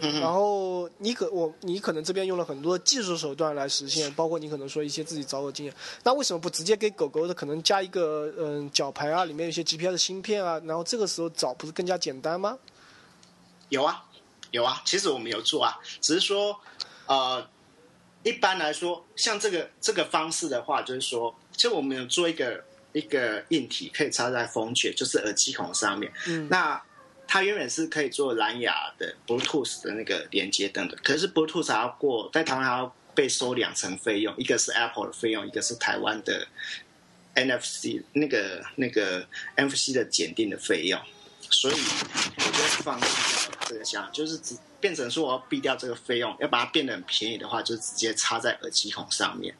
[0.00, 12.56] 嗯然后你可我你可能这边用了很多技术手段来实现，包括你可能说一些自己找狗经验，那为什么不直接给狗狗的可能加一个嗯脚牌啊，里面有一些 GPS 芯片啊，然后这个时候找不是更加简单吗？
[13.70, 14.04] 有啊，
[14.52, 16.60] 有啊，其实我们有做啊，只是说
[17.06, 17.44] 呃，
[18.22, 22.62] 一般来说，像这个这个方式的话，就是说，其实我们有做一个
[22.92, 26.12] 一个硬体可以插在风卷，就是耳机孔上面。
[26.26, 26.82] 嗯，那
[27.26, 36.46] 它原本是可以做蓝牙的 Bluetooth 的那个连接等等，可是 Bluetooth 还要过在台湾还要被收两层费用，一个是 Apple 的费用，一个是台湾的
[37.34, 39.26] NFC 那个那个
[39.56, 40.98] NFC 的检定的费用，
[41.50, 43.06] 所以我就放弃
[43.50, 49.54] 掉这个项，就是只变成说我要避掉这个费用，要把它变得很便宜的话，就直接插在耳机孔上面，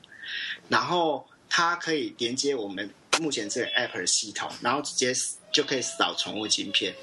[0.69, 5.13] 然后它可以连接我们目前这个 App 的系统，然后直接
[5.53, 6.95] 就可以扫宠物晶片。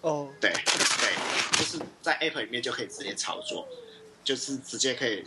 [0.00, 3.68] 哦，对对，就是在 App 里面就可以直接操作，
[4.24, 5.22] 就是直接可以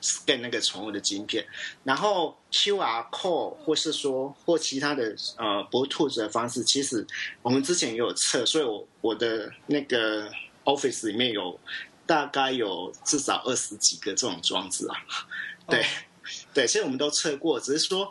[0.00, 1.44] scan 那个宠物的晶片，
[1.82, 7.06] 然后 QR code 或是说或其他的呃 Bluetooth 的方式，其实
[7.42, 10.30] 我们之前也有测，所以我我的那个
[10.64, 11.58] Office 里面有
[12.06, 14.96] 大概有至少二十几个这种装置啊，
[15.68, 15.84] 对、哦。
[16.54, 18.10] 对，其实我们都测过，只是说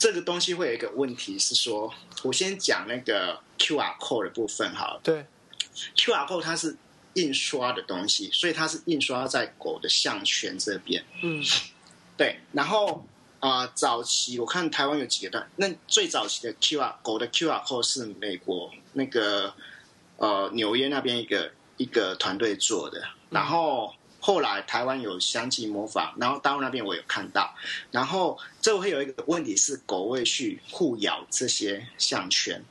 [0.00, 1.92] 这个东西会有一个问题是说，
[2.22, 5.00] 我先讲那个 QR code 的部分好了。
[5.04, 5.26] 对
[5.94, 6.74] ，QR code 它是
[7.14, 11.04] 印刷的东西，所以它是印刷在狗的项圈这边。
[11.22, 11.44] 嗯
[12.16, 13.06] 对，然后
[13.40, 19.54] 啊、呃早期我看台湾有几个段，那最早期的 QR 狗的 QR code 是美国那个
[20.16, 23.94] 呃纽约那边一个一个团队做的，然后。
[24.20, 27.54] 后来台湾有相继模仿，然后大陆那边我有看到，
[27.90, 32.62] 然后这会有一个问题是狗会去互咬这些项圈，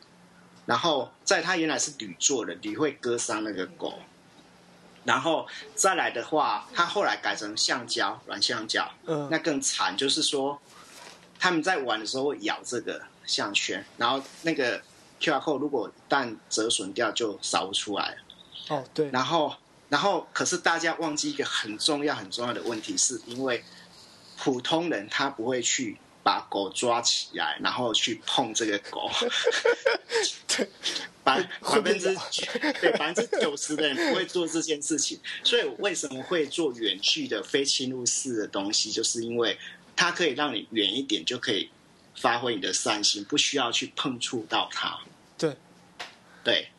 [0.65, 3.99] 然后在它原来是铝做的，铝会割伤那个狗，
[5.03, 9.27] 然后再来的话，它后来改成橡胶软橡胶，嗯。
[9.31, 10.61] 那更惨，就是说
[11.39, 14.79] 他们在玩的时候会咬这个项圈，然后那个
[15.19, 18.17] QR code 如果一旦折损掉就扫不出来了。
[18.69, 19.55] 哦对，然后，
[19.89, 23.63] 然后可是大家忘记一个很重要很重要的问题，是因为
[24.37, 29.09] 普通人他不会去把狗抓起来，然后去碰这个狗。
[31.21, 32.15] 百百分之
[32.81, 39.55] 对百分之九十的人不会做这件事情，所以为什么会做远距的非侵入式的东西，就是因为
[39.95, 41.69] 它可以让你远一点就可以
[42.15, 44.97] 发挥你的善心，不需要去碰触到它。
[45.37, 45.55] 对，
[46.43, 46.69] 对，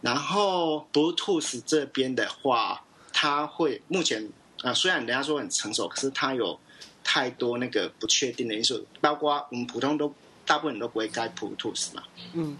[0.00, 4.24] 然后 Bluetooth 这边的话，它会目前
[4.62, 6.58] 啊、呃虽然人家说很成熟，可是它有
[7.04, 10.14] 太多那个不确定的因素，包括我们普通都
[10.46, 12.02] 大部分人都不会开 Bluetooth 嘛。
[12.32, 12.56] 嗯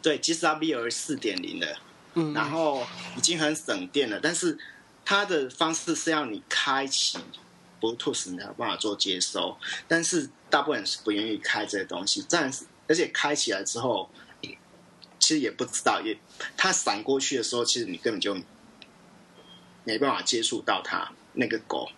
[0.00, 1.76] 对，即使它 VR 四点零的，
[2.14, 4.56] 嗯，然后已经很省电了，但是
[5.04, 7.18] 它的方式是要你开启
[7.80, 9.56] Bluetooth 你才有办法做接收，
[9.88, 14.08] 但是大部分人是不愿意开这些东西，暂时，而且开起来之后，
[15.24, 16.18] 其实也不知道，也
[16.54, 18.36] 它闪过去的时候，其实你根本就
[19.84, 21.88] 没办法接触到它那个狗，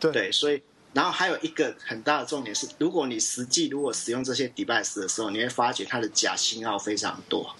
[0.00, 0.60] 对对，所以。
[0.94, 7.56] 然后还有一个很大的重点是，如果你实际如果使用这些 device 的时候，你会发觉它的假信号非常多。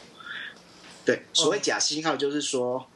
[1.03, 2.87] 对，所谓假信号就是说，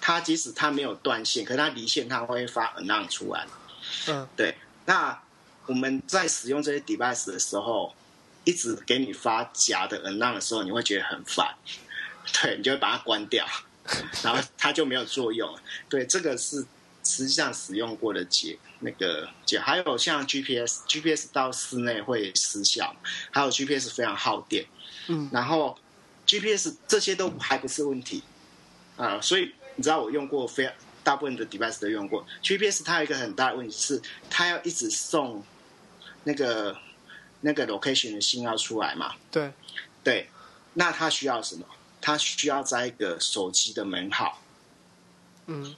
[0.00, 3.46] 它即使它没有断线，可是它离线它会发 alarm 出来。
[4.08, 4.56] 嗯对，
[4.86, 5.22] 那
[5.66, 7.94] 我们在使用这些 device 的时候，
[8.44, 11.54] 一直给你发假的 alarm 的时候，你会觉得很烦，
[12.42, 13.46] 对你就会把它关掉，
[14.22, 15.50] 然后它就没有作用。
[15.52, 15.60] 了。
[15.88, 16.64] 对，这个是
[17.02, 22.94] 实际上使用过的解那个解，还有像 GPS，GPS 到室内会失效，
[23.30, 24.66] 还有 GPS 非常耗电，
[25.08, 25.28] 嗯。
[25.32, 25.78] 然后
[26.26, 28.22] GPS 这些都还不是问题。
[28.96, 30.70] 啊、所以你知道我用过非
[31.02, 32.24] 大部分的 device 都用过。
[32.42, 35.44] GPS 它有一个很大的问题是，它要一直送
[36.22, 36.78] 那个
[37.44, 39.14] 那个 location 的信号出来嘛？
[39.30, 39.52] 对，
[40.02, 40.28] 对，
[40.72, 41.66] 那它需要什么？
[42.00, 44.42] 它需要在一个手机的门号。
[45.46, 45.76] 嗯，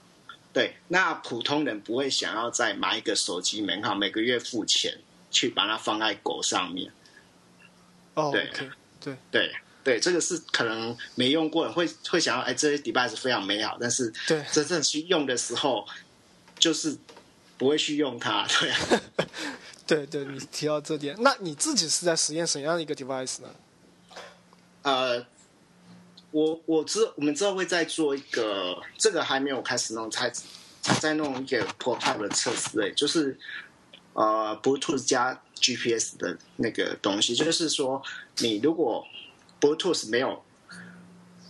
[0.53, 4.99] 对，那普通人不会想要再买一个手机门号，每个月付钱
[5.31, 6.93] 去把它放在狗上面。
[8.15, 8.51] 哦对
[9.01, 9.53] 对，对
[9.85, 15.87] 对，这个是可能没用过的，会会想要哎，这些 device 非常美好，但是对真正去用的时候，
[16.59, 16.97] 就是
[17.59, 18.47] 不会去用它。
[18.47, 18.79] 对啊，
[19.87, 23.49] 对对，你提到这点，那你自己是在实验什么样的一个 device 呢？
[24.83, 25.25] 呃，
[26.31, 30.31] 我我知我们之后会再做一个，这个还没有开始弄，才
[30.83, 33.39] 才在弄一个 prototype 的测试，哎，就是
[34.13, 38.03] 呃 Bluetooth 加 GPS 的那个东西，就是说
[38.39, 39.07] 你如果
[39.61, 40.43] Bluetooth 没有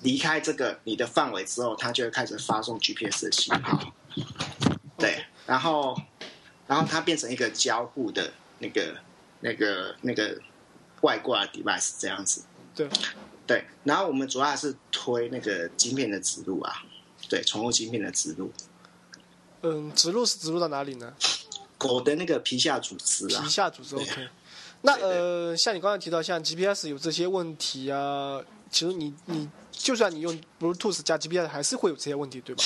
[0.02, 3.92] 离开这个你的范围之后，它就会开始发送 GPS 的信号。
[4.98, 5.94] 对，然后
[6.66, 8.96] 然后它变成一个交互的那个
[9.40, 10.40] 那个那个
[11.02, 12.42] 外挂 device 这样子。
[12.74, 12.88] 对，
[13.46, 16.82] 对，然后我们主要还是推那个晶片的植入啊，
[17.28, 18.52] 对，宠物晶片的植入，
[19.62, 21.14] 嗯，植入是植入到哪里呢？
[21.78, 24.28] 狗的那个皮下组织啊皮，下组织 OK。
[24.82, 28.40] 那呃，像你刚才提到，像 GPS 有这些问题啊，
[28.70, 32.62] 其实你你就算你用 Bluetooth 加 GPS，还是会有这些问题，对吧？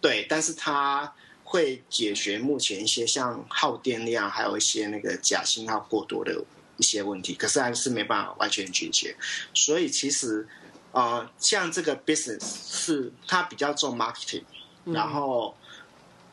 [0.00, 1.14] 对，但是它
[1.54, 6.44] 会解决目前一些像耗电量，还有一些那个假信号过多的
[6.78, 9.14] 一些问题，可是还是没办法完全解决。
[9.54, 10.44] 所以其实
[10.90, 14.42] 呃，像这个 business 是它比较重 marketing，
[14.84, 15.56] 然后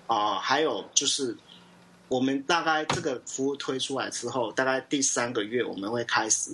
[0.08, 1.38] 啊、呃还有就是。
[2.12, 6.52] 我们大概这个服务推出来之后，大概第三个月我们会开始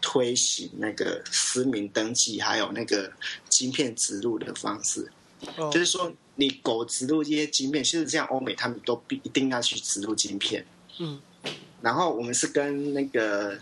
[0.00, 3.12] 推行那个实名登记，还有那个
[3.48, 5.10] 晶片植入的方式。
[5.56, 10.64] 哦就是说，你狗植入这些晶片，其实像欧美他们都必一定要去植入晶片。
[10.98, 11.20] 嗯，
[11.82, 13.58] 然后我们是跟那个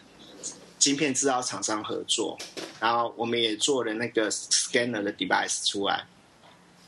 [0.78, 2.38] 晶片制造厂商合作，
[2.78, 6.06] 然后我们也做了那个 scanner 的 device 出来，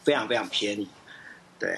[0.05, 0.89] 非常非常便宜。
[1.59, 1.77] 对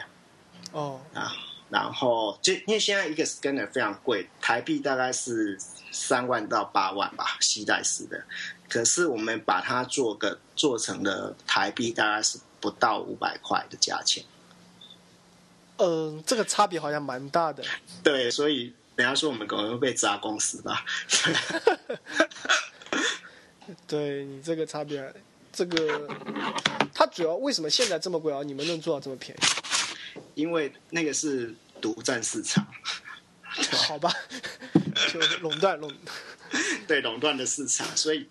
[0.73, 1.33] 哦，啊，
[1.71, 5.59] 然后就因为现在一个 scanner 非常贵，台币大概是
[5.91, 8.23] 三万到八万吧，西带式的。
[8.69, 14.25] 可是我们把它做个做成了台币大概是不到五百块的价钱。
[15.77, 17.65] 嗯，这个差别好像蛮大的。
[18.03, 20.85] 对，所以人家说我们可能会被砸公司吧。
[23.89, 25.13] 对你这个差别，
[25.53, 26.09] 这个
[26.95, 28.43] 它主要为什么现在这么贵啊？
[28.45, 29.41] 你们能做到这么便宜？
[30.35, 32.67] 因为那个是独占市场，
[33.89, 34.15] 好吧，
[35.13, 35.93] 就垄断垄。
[36.87, 38.29] 对垄断的市场，所以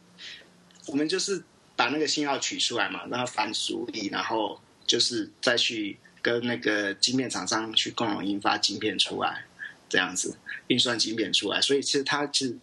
[0.86, 1.44] 我们就是
[1.82, 9.46] 把那个信号取出来嘛，让它反输，然后就是再去跟那个晶片厂商去共同研发晶片出来，
[9.90, 11.60] 这样子运算晶片出来。
[11.60, 12.56] 所以其实它是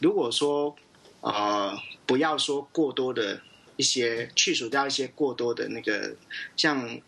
[0.00, 0.76] 如果说
[1.22, 1.74] 呃
[2.04, 3.40] 不要说过多的
[3.78, 6.14] 一些去除掉一些过多的那个
[6.58, 7.00] 像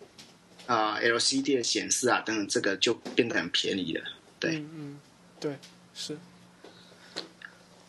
[0.65, 4.05] 呃 LCD 的显示啊等等，这个就变得很便宜了。
[4.41, 4.57] 对。
[4.57, 4.99] 嗯，
[5.39, 5.59] 对，
[5.95, 6.17] 是。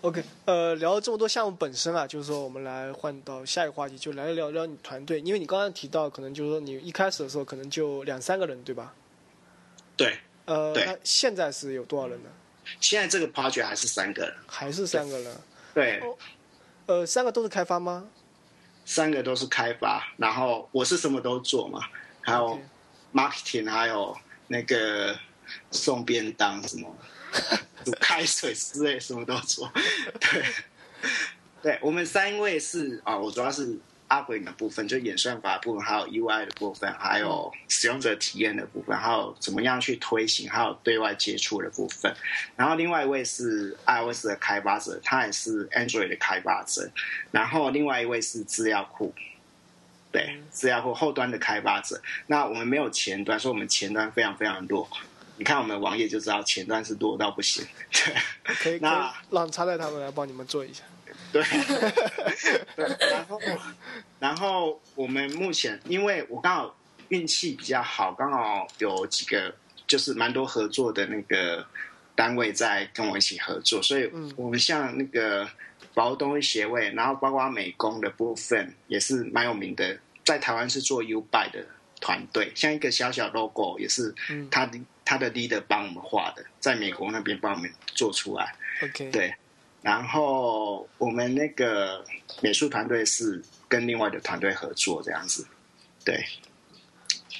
[0.01, 8.93] OK，呃，聊了这么多项目本身啊，就是说我们来换到下一个话题，就来聊聊你团队，因为你刚刚提到，可能就是说你一开始的时候可能就两三个人，对吧？
[9.97, 12.29] 对，呃，对那现在是有多少人呢？
[12.79, 15.35] 现在这个 project 还是三个人，还是三个人？
[15.73, 16.01] 对，
[16.85, 18.07] 呃，三个都是开发吗？
[18.85, 21.81] 三个都是开发，然后我是什么都做嘛，
[22.21, 22.57] 还有
[23.13, 24.15] marketing，还有
[24.47, 25.13] 那个
[25.71, 26.95] 送便当什么，
[27.85, 29.71] 煮开水之类什么都做。
[30.19, 30.43] 对，
[31.61, 33.77] 对我们三位是啊、我主要是
[34.07, 42.11] 阿鬼的部分，就演算法的部分，还有 UI 的部分，还有使用者体验的部分，还有怎么样去推行，还有对外接触的部分。
[42.55, 46.89] 然后另外一位是 iOS 的开发者，他也是 Android 的开发者。
[47.31, 49.13] 然后另外一位是资料库，
[50.11, 52.01] 对，资料库后端的开发者。
[52.25, 54.89] 那我们没有前端，所以我们前端非常非常弱。
[55.39, 57.65] 你看我们网页就知道前端是多到不行。
[57.89, 58.13] 对
[58.55, 60.83] 可以那让插在他们来帮你们做一下。
[61.31, 61.41] 对，
[62.75, 63.39] 对，然后
[64.19, 66.75] 然后我们目前，因为我刚好
[67.07, 69.55] 运气比较好，刚好有几个
[69.87, 71.65] 就是蛮多合作的那个
[72.15, 75.47] 单位在跟我一起合作，所以嗯我们像那个
[75.93, 81.65] 保护动物协会，然后包括美工的部分也是蛮有名的，在台湾是做 U by 的
[82.01, 84.79] 团队，像一个小小 logo 也是嗯他的、
[85.09, 88.53] 他的 leader 帮我们画的，在美国那边帮我们做出来。
[88.83, 89.33] OK，对，
[89.81, 92.05] 然后我们那个
[92.43, 95.47] 美术团队是跟另外的团队合作这样子，
[96.05, 96.23] 对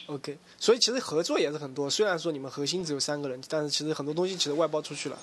[0.07, 1.87] ，OK，所以其实合作也是很多。
[1.87, 5.19] 虽然说你们核心只有三个人，但是其实很多东西其实外包出去了。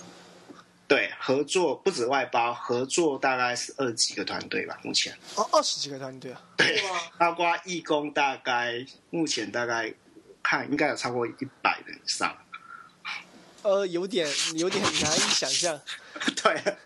[0.87, 5.13] 对，合作不止外包，合作大概是二十几个团队吧，目前。
[5.35, 6.41] 哦，二十几个团队啊。
[6.57, 9.93] 对哇，包括义工，大概目前大概
[10.49, 12.33] 看应该有超过一百人以上。
[13.63, 15.81] 呃，有点有点难以想象。
[16.41, 16.77] 对，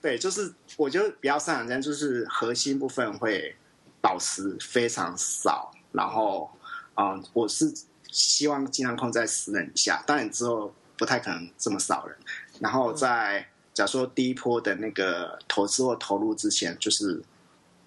[0.00, 3.56] 对，就是我觉得比较擅长这样，就是核心部分会
[4.00, 6.48] 保持非常少，然后，
[6.94, 7.74] 嗯，我是
[8.12, 12.16] 希望尽量控制在十人以下，当然之后不太可能这么少人。
[12.60, 13.44] 然后在
[13.74, 17.20] 假如说第一波的那个投资或投入之前，就是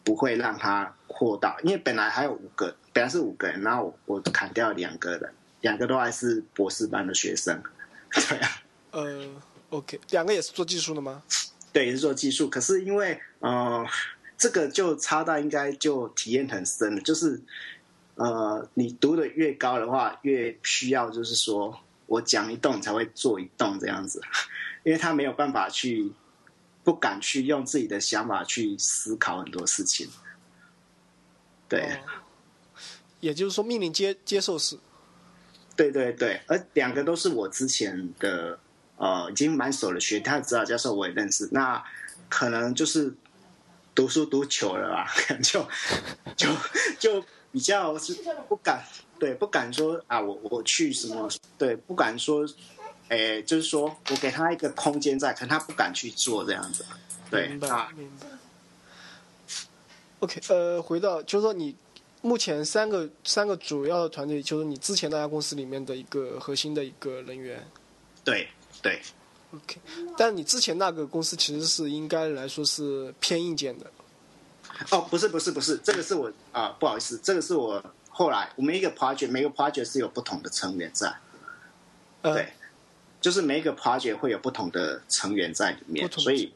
[0.03, 7.62] 不会让它扩大，因为本来还有五个，本来是五个人，然后我砍掉两个人，两个都还是博士班的学生，
[8.12, 8.62] 对啊。
[8.91, 9.28] 呃
[9.72, 11.24] ，OK，两个也是做技术的吗？
[11.74, 12.48] 对，也是做技术。
[12.48, 13.84] 可是因为，呃，
[14.38, 17.02] 这个就差到应该就体验很深了。
[17.02, 17.41] 就是，
[18.14, 24.22] 呃，你读的越高的话，越需要就是说我讲一动才会做一动这样子，
[24.84, 26.14] 因为他没有办法去，
[26.84, 30.08] 不敢去用自己的想法去思考很多事情。
[31.68, 31.98] 对，哦
[33.24, 34.78] 也就是说，命令接接受式。
[35.78, 38.59] 对对对，而两个都是我之前的
[38.97, 41.82] 呃已经蛮熟的学，他的指导教授我也认识，那
[42.28, 43.13] 可能就是
[43.95, 45.65] 读书读久了吧，可 能就
[46.36, 46.49] 就
[46.99, 48.13] 就比较是
[48.49, 48.84] 不敢
[49.17, 52.45] 对不敢说啊，我我去什么对不敢说，
[53.07, 56.86] 哎，就是说我给他一个空间在，可能他不敢去做这样子，
[57.32, 58.28] 对明白啊，明白。
[60.19, 61.76] OK，呃，回到就是说你
[62.24, 67.61] 目前三个三个主要的团队，就是你之前那家公司里面的一个核心的一个人员。
[68.24, 68.47] 对
[68.82, 68.99] 对。
[69.53, 69.80] OK，
[70.17, 73.86] 但你之前那个公司其实是应该来说是偏硬件的。
[74.89, 81.13] 哦，不是不是不是，这个是我啊、不好意思，这个是我后来我们一个 project 每个 project 是有不同的成员在。
[82.21, 82.53] 呃，对，
[83.19, 86.51] 就是每一个 project 会有不同的成员在里面所以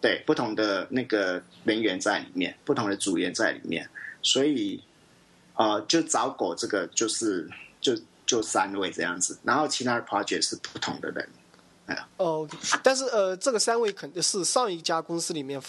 [0.00, 3.90] 对不同的那个人员在里面，不同的组员在里面，
[4.22, 4.82] 所以
[5.60, 7.46] 呃，就找狗这个就是
[7.82, 7.92] 就
[8.24, 11.28] 就三位这样子，然后其他的 project 是不同的人。
[12.16, 15.60] 哦，OK，但是呃，这个三位肯定是上一家公司里面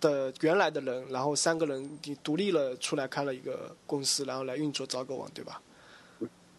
[0.00, 5.60] 的原来的人，然后三个人你独立了出来开了一个公司，然后来运作找狗网，对吧？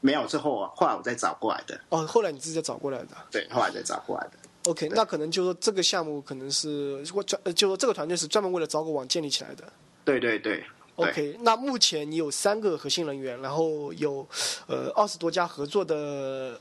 [0.01, 3.15] 没有，之后后来我再找过来的，哦，后来你自己再找过来的。
[3.31, 4.31] 对，后来再找过来的。
[4.69, 9.63] OK，那可能就说这个项目可能是我专，呃就说这个团队是专门为了找狗网建立起来的。
[10.03, 10.65] 对对对对
[10.95, 14.25] OK，那目前你有三个核心人员，然后有
[14.67, 16.59] 呃二十多家合作的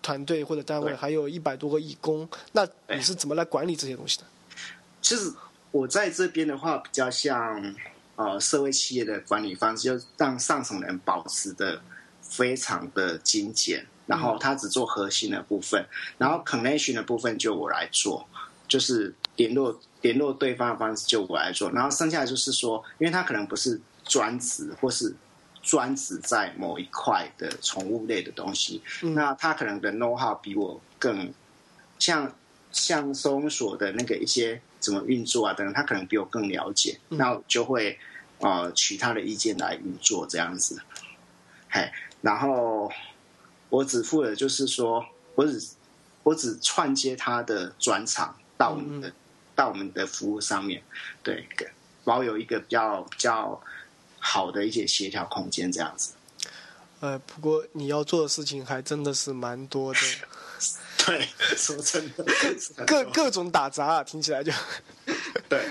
[0.00, 4.24] 团队或者单位，还有一百多个义工，那你是怎么来管理这些东西的？
[5.02, 5.32] 其实
[5.72, 7.74] 我在这边的话，比较像
[8.16, 11.82] 呃社会企业的管理方式，就让上层人保持的
[12.22, 15.84] 非常的精简，然后他只做核心的部分，
[16.16, 18.24] 然后 connection 的部分就我来做，
[18.68, 25.16] 就是联络联络对方的方式就我来做，然后剩下的就是说，因为他可能不是专职或是。
[25.66, 31.32] 专职在某一块的宠物类的东西，嗯那他可能的 know how 比我更
[31.98, 32.30] 像
[32.70, 37.98] 像收容所的那个一些怎么运作啊等等，他可能比我更了解，嗯那我就会
[38.40, 40.82] 呃取他的意见来运作这样子。
[41.70, 41.90] 嘿，
[42.20, 42.92] 然后
[43.70, 45.02] 我只负责就是说，
[45.34, 45.66] 我只
[46.24, 49.10] 我只串接他的专场到我们的、
[49.54, 50.82] 到我们的服务上面，
[51.22, 51.46] 对，
[52.04, 53.60] 保有一个比较比较
[54.18, 56.14] 好的一些协调空间这样子。
[57.00, 60.00] 呃，不过你要做的事情还真的是蛮多的，
[61.04, 62.24] 对，说真的，
[62.86, 64.50] 各各种打杂、啊，听起来就
[65.48, 65.66] 对。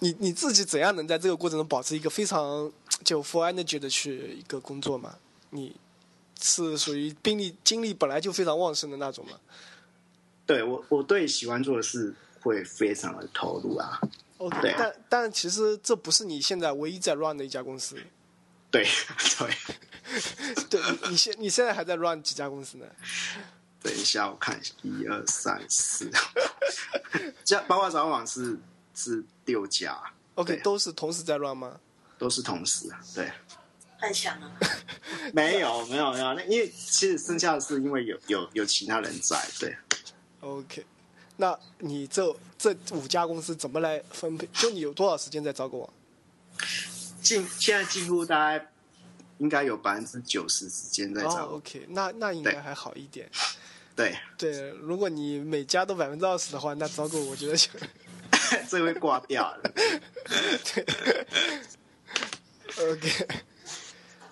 [0.00, 2.70] 你你自己怎样能在这个过程中保持一个非常
[3.02, 5.14] 就 full energy 的去一个工作嘛？
[5.48, 5.74] 你
[6.40, 9.38] 是属于精力精力本来就非常旺盛的那种嘛
[10.44, 12.14] 对我，我对喜欢做的事
[12.44, 14.00] 会非常的投入啊。
[14.38, 17.96] ？OK，、对啊但但其实这不是你现在唯一在 run 的一家公司。
[18.70, 18.86] 对
[19.38, 19.54] 对，
[20.68, 22.84] 对你你现你现在还在 run 几家公司呢？
[23.82, 26.10] 等一下我看一二三四，
[27.44, 28.58] 加包括早网是
[28.94, 29.96] 是六家
[30.36, 31.78] ，OK，都是同时在 run 吗？
[32.18, 32.88] 都是同时。
[33.14, 33.30] 对，
[34.00, 34.50] 太强了。
[35.32, 39.38] 没有没有没有，那因为其实剩下的是因为有有有其他人在。
[39.60, 39.76] 对
[40.40, 40.84] ，OK，
[41.36, 44.48] 那你这这五家公司怎么来分配？
[44.52, 45.90] 就你有多少时间在招狗网？
[47.20, 48.70] 进现在几乎大概
[49.38, 51.46] 应该有百分之九十时间在哦找。
[51.46, 53.28] ，OK，那那应该还好一点。
[53.96, 57.70] 对，对，如果你每家都百分之二十的话，那招狗我觉得就
[58.68, 59.62] 这会挂掉了。
[60.74, 60.86] 对
[62.92, 63.26] OK。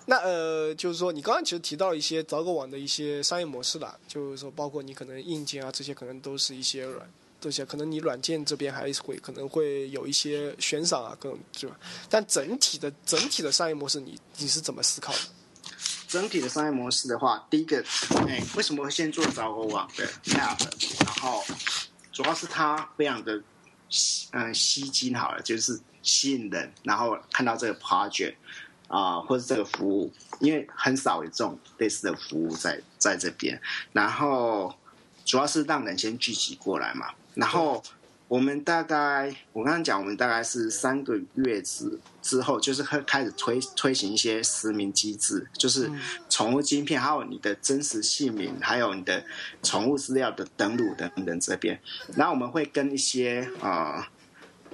[0.05, 11.77] 那呃，就是说你刚刚其实提到一些找狗网的一些商业模式了，就是说包括你可能硬件啊这些可能都是一些软这些，可能你软件这边还是会可能会有一些悬赏啊各种对吧？
[12.09, 15.19] 但整体的整体的商业模式你你是怎么思考的？
[16.07, 17.83] 整体的商业模式的话，第一个，
[18.27, 21.03] 哎，为什么会先做找狗网的 app？
[21.03, 21.43] 然后
[22.11, 23.41] 主要是它非常的
[23.89, 28.35] 吸嗯吸睛，好了，就是吸引人，然后看到这个 project
[28.95, 33.59] 啊、或者这个服务，因为很少有这种类似的服务在在这边，
[33.91, 34.73] 然后
[35.25, 37.83] 主要是让人先聚集过来嘛，然后。
[38.29, 45.91] 我们大概，我刚刚讲，我们大概是三个月之之后，就是开开始推推行一些实名机制，就是
[46.29, 49.23] 宠物晶片，还有你的真实姓名，还有你的
[49.61, 51.79] 宠物资料的登录等等这边。
[52.15, 54.03] 然后我们会跟一些呃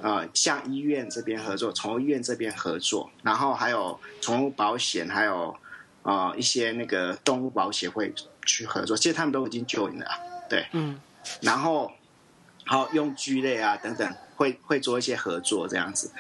[0.02, 5.56] 呃像医院这边合作，宠物医院这边合作，然后还有宠物保险，还有
[6.04, 8.14] 呃一些那个动物保协会
[8.46, 8.96] 去合作。
[8.98, 10.18] 其实他们都已经 join 了啊，
[10.50, 11.00] 对，嗯，
[11.42, 11.92] 然后。
[12.66, 16.12] 好用具类啊等等，会会做一些合作这样子，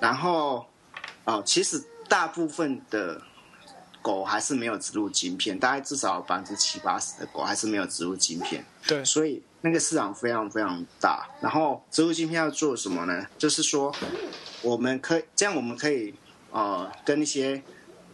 [0.00, 0.64] 然后
[1.24, 3.20] 哦，其实大部分的
[4.02, 11.28] 狗还是没有植入晶片，大概至少百分之七八十的狗还是没有植入晶片，对，所以那个市场非常非常大。
[11.40, 13.26] 然后植入晶片要做什么呢？
[13.36, 13.94] 就是说，
[14.62, 16.14] 我们可以这样，我们可以
[16.50, 17.62] 呃跟一些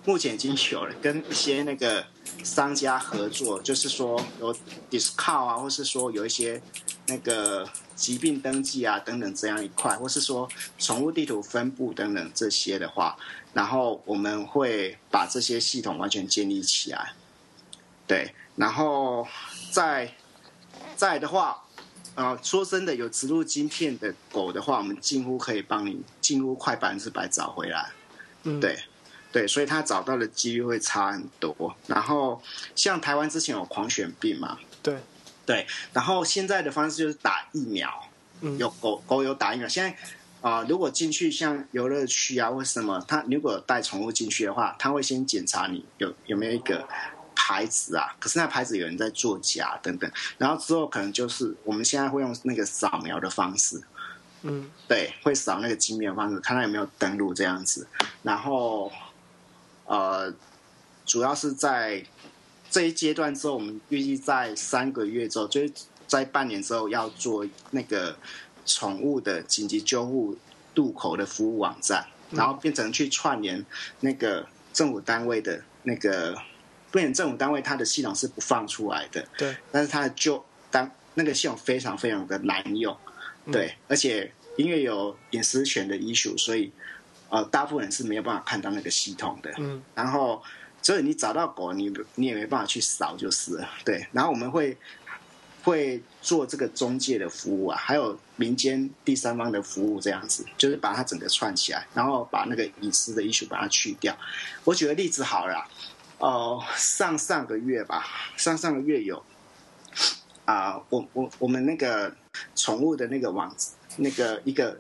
[0.04, 2.04] 目前已经有了跟一些那个
[2.42, 4.54] 商家合作，就是说有
[4.90, 6.60] discount 啊，或是说有一些
[7.06, 7.68] 那个。
[7.96, 10.48] 疾病登记啊，等等这样一块，或是说
[10.80, 13.16] 宠物地图分布等等这些的话，
[13.54, 17.14] 然后我们会把这些系统完全建立起来。
[18.06, 19.26] 对，然后
[19.70, 20.12] 再
[20.94, 21.64] 再的话，
[22.14, 27.92] 呃，说真的，有植入晶片的狗的话，我们近乎可以帮你近乎快百分之百找回来。
[28.42, 28.78] 嗯，对，
[29.32, 31.74] 对，所以他找到的几率会差很多。
[31.86, 32.42] 然后
[32.74, 34.98] 像台湾之前有狂犬病嘛，对。
[35.46, 38.08] 对，然后现在的方式就是打疫苗，
[38.40, 39.68] 嗯有狗狗有打疫苗。
[39.68, 39.94] 现在
[40.44, 46.86] 啊，如果进去像游乐区啊或什么，他如果带宠物进去的话，他会先检查你有有没有一个
[47.34, 48.14] 牌子啊。
[48.20, 53.82] 可是那牌子有人在作假等等，然后之后可能就是我们现在会用那个扫描的方式，
[54.42, 57.88] 嗯，对，会扫那个镜面方式，看他有没有登录这样子。
[58.22, 58.92] 然后
[59.86, 60.30] 呃，
[61.06, 62.04] 主要是在。
[62.70, 65.72] 这一阶段之后，我们预计在三个月之后，就是
[66.08, 68.16] 在半年之后要做那个
[68.64, 70.36] 宠物的紧急救护
[70.74, 73.64] 渡口的服务网站，然后变成去串联
[74.00, 76.36] 那个政府单位的那个，
[76.90, 82.96] 不然政府单位它的系统是不放出来的，对，但是它的就当那个系统非常非常的难用，
[83.52, 86.72] 对，而且因为有隐私权的 issue，所以
[87.28, 90.42] 呃，大部分人是没有办法看到那个系统的，嗯，然后。
[90.86, 93.66] 所以你找到狗，你你也没办法去扫，就是了。
[93.86, 94.06] 对。
[94.12, 94.76] 然后我们会
[95.64, 104.16] 会做这个中介的服务啊，还有民间第三方的服务，这样子，就是把它整个串起来，然后把那个隐私的 issue 把它去掉。
[104.62, 105.66] 我举个例子好了，
[106.18, 108.06] 哦，上上个月吧，
[108.36, 109.20] 上上个月有
[110.44, 112.14] 啊，我我我们那个
[112.54, 113.52] 宠物的那个网
[113.96, 114.78] 那个一个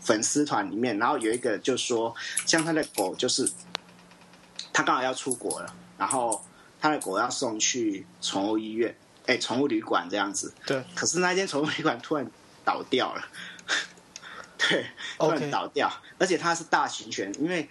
[0.00, 2.14] 粉丝团里面，然后有一个就说，
[2.46, 3.50] 像他的狗就是。
[4.74, 6.42] 他刚好要出国了，然后
[6.80, 8.96] 他的狗要送去宠物医院，
[9.26, 10.52] 哎，宠物旅馆这样子。
[10.66, 10.82] 对。
[10.94, 12.30] 可是那间宠物旅馆突然
[12.64, 13.22] 倒掉了，
[14.58, 14.86] 对，
[15.18, 17.68] 突然倒掉，而且它是大型犬，因为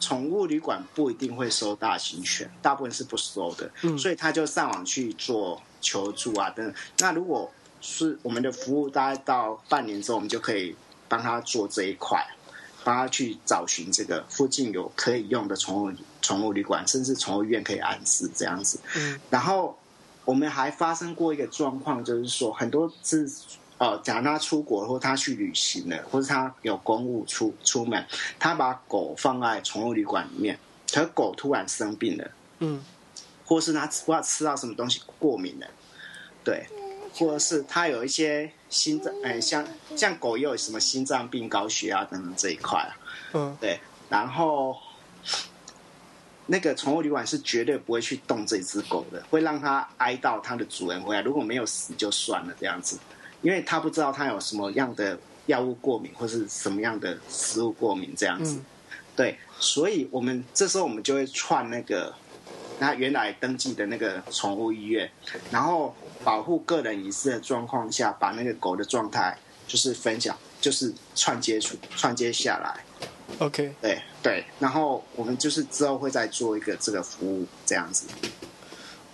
[0.00, 6.74] 宠物旅馆不一定会收大型犬，大部分是不收的，所以他就上网去做求助啊等等。
[6.98, 7.50] 那如果
[7.80, 10.76] 是我们的服务，大概到半年之后，我们就可以
[11.08, 12.26] 帮他做这一块。
[12.84, 15.92] 帮他去找寻这个附近有可以用的宠物
[16.22, 18.80] 宠物旅馆，甚至宠物医院可以安置这样子。
[18.96, 19.77] 嗯，然后
[20.28, 23.26] 我们还发生过一个状况，就是说很多是
[23.78, 28.06] 呃，假如他出国或他去旅行了，或者他有公务出出门，
[28.38, 30.58] 他把狗放在宠物旅馆里面，
[30.92, 32.84] 可狗突然生病了，嗯，
[33.46, 35.66] 或是他不知道吃到什么东西过敏了，
[36.44, 36.66] 对。
[37.14, 39.66] 或者是他有一些心脏，哎，像
[39.96, 42.92] 像狗也有什么心脏病、高血压等等这一块啊，
[43.32, 43.80] 嗯，对。
[44.10, 44.76] 然后
[46.48, 51.22] 那个宠物旅馆是绝对不会去动这只狗的，会让它哀悼它的主人回来。
[51.22, 52.98] 如果没有死就算了这样子，
[53.42, 58.58] 因为它不知道它有什么样的药物过敏或是什么样的食物过敏这样子。
[59.14, 62.12] 对，所以我们这时候我们就会串那个。
[62.80, 65.10] 他原来登记的那个宠物医院，
[65.50, 65.92] 然后
[66.22, 69.36] 保护个人隐私的状况下，把那个狗的状态
[69.66, 72.84] 就是分享，就是串接出串接下来，
[73.38, 78.06] OK，对对，然后我们就是之后会再做一个这个服务这样子。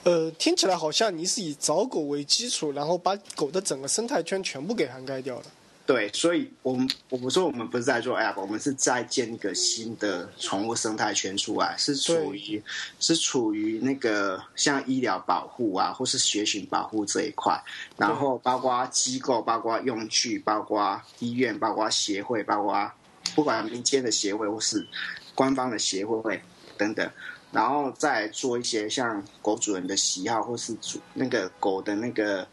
[0.05, 5.45] 呃，听起来好像你是以找狗为基础，然后把狗的整个生态圈全部给涵盖掉了。
[5.87, 12.63] 对，所以我们我们说我们不是在做 App，我们是在建一个新的宠物生态圈出来，是处于
[12.99, 17.63] 是处于那个像医疗保护啊，或是学习保护这一块，
[17.99, 22.91] 然后包括机构、包括用具、包括医院、包括协会、包括
[23.35, 24.87] 不管民间的协会或是
[25.35, 26.43] 官方的协会
[26.77, 27.11] 等等，
[27.53, 32.47] 然后再做一些像狗主人的喜好或是主那个狗的那个。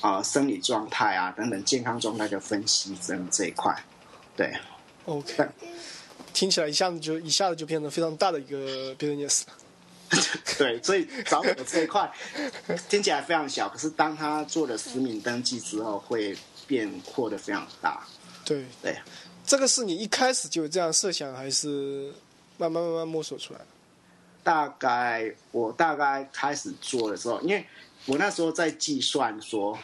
[0.00, 3.72] 啊，生理状态啊，等等健康状态的分析，这这一块，
[4.36, 4.52] 对
[5.04, 5.48] ，OK，
[6.32, 9.42] 听起来一下子就一下子就变成非常大的一个 business。
[10.58, 12.12] 对，所以找狗这一块
[12.90, 16.36] 听起来非常小，可是当他做了实名登记之后，会
[16.66, 18.04] 变扩的非常大。
[18.44, 18.96] 对对，
[19.46, 22.12] 这个是你一开始就这样设想，还是
[22.58, 23.66] 慢慢慢慢摸索出来的？
[24.42, 27.66] 大概我大概开始做的时候，因为
[28.06, 29.78] 我那时候在计算说。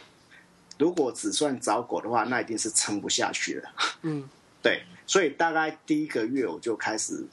[0.79, 3.69] 如果只算找狗的话，那一定是撑不下去了。
[4.03, 4.29] 嗯，
[4.63, 7.27] 对，所以大概第一个月我就开始，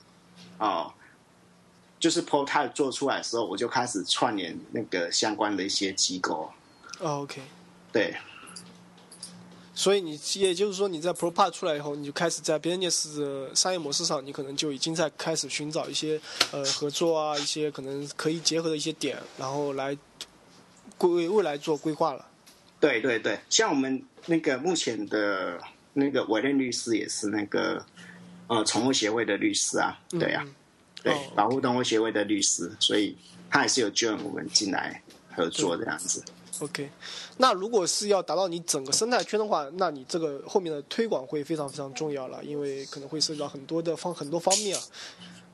[0.58, 0.92] 哦，
[2.00, 6.52] 就是 prototype 做出来的时候，我就开始串联那个相关的一些机构。
[6.98, 7.40] 哦 OK，
[7.92, 8.16] 对。
[9.78, 16.20] 所以你也就是说，你在 Pro Part 出来以后，你就开始在 Business 的商业模式上，你可能就已经在开始寻找一些
[16.52, 19.96] 呃合作啊，一些可能可以结合的一些点，然后来
[20.98, 22.26] 规未来做规划了。
[22.80, 25.60] 对对对，像我们那个目前的
[25.94, 27.86] 那个委任律师也是那个
[28.48, 30.48] 呃宠物协会的律师啊，对呀，
[31.04, 33.18] 对保护动物协会的律师，所以
[33.50, 35.02] 他也是有 join 我们进来
[35.36, 36.24] 合作这样子。
[36.60, 36.89] OK，
[37.38, 44.84] 那如果是要达到你整个生态圈的话，那你这个后面的推广会非常非常重要了，因为可能会涉及到很多的方很多方面啊。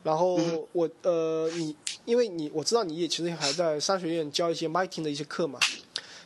[0.03, 0.39] 然后
[0.71, 1.75] 我呃你
[2.05, 5.59] 因为你我知道你也其实还在商学院教一些 marketing 的一些课嘛。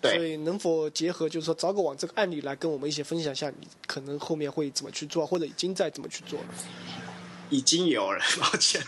[0.02, 6.46] 所以能否结合，就是说找个网这个案例来跟我们一起分享一下，你可能后面会怎么去做，或者已经在怎么去做了？
[7.50, 8.80] 已经有了，抱歉。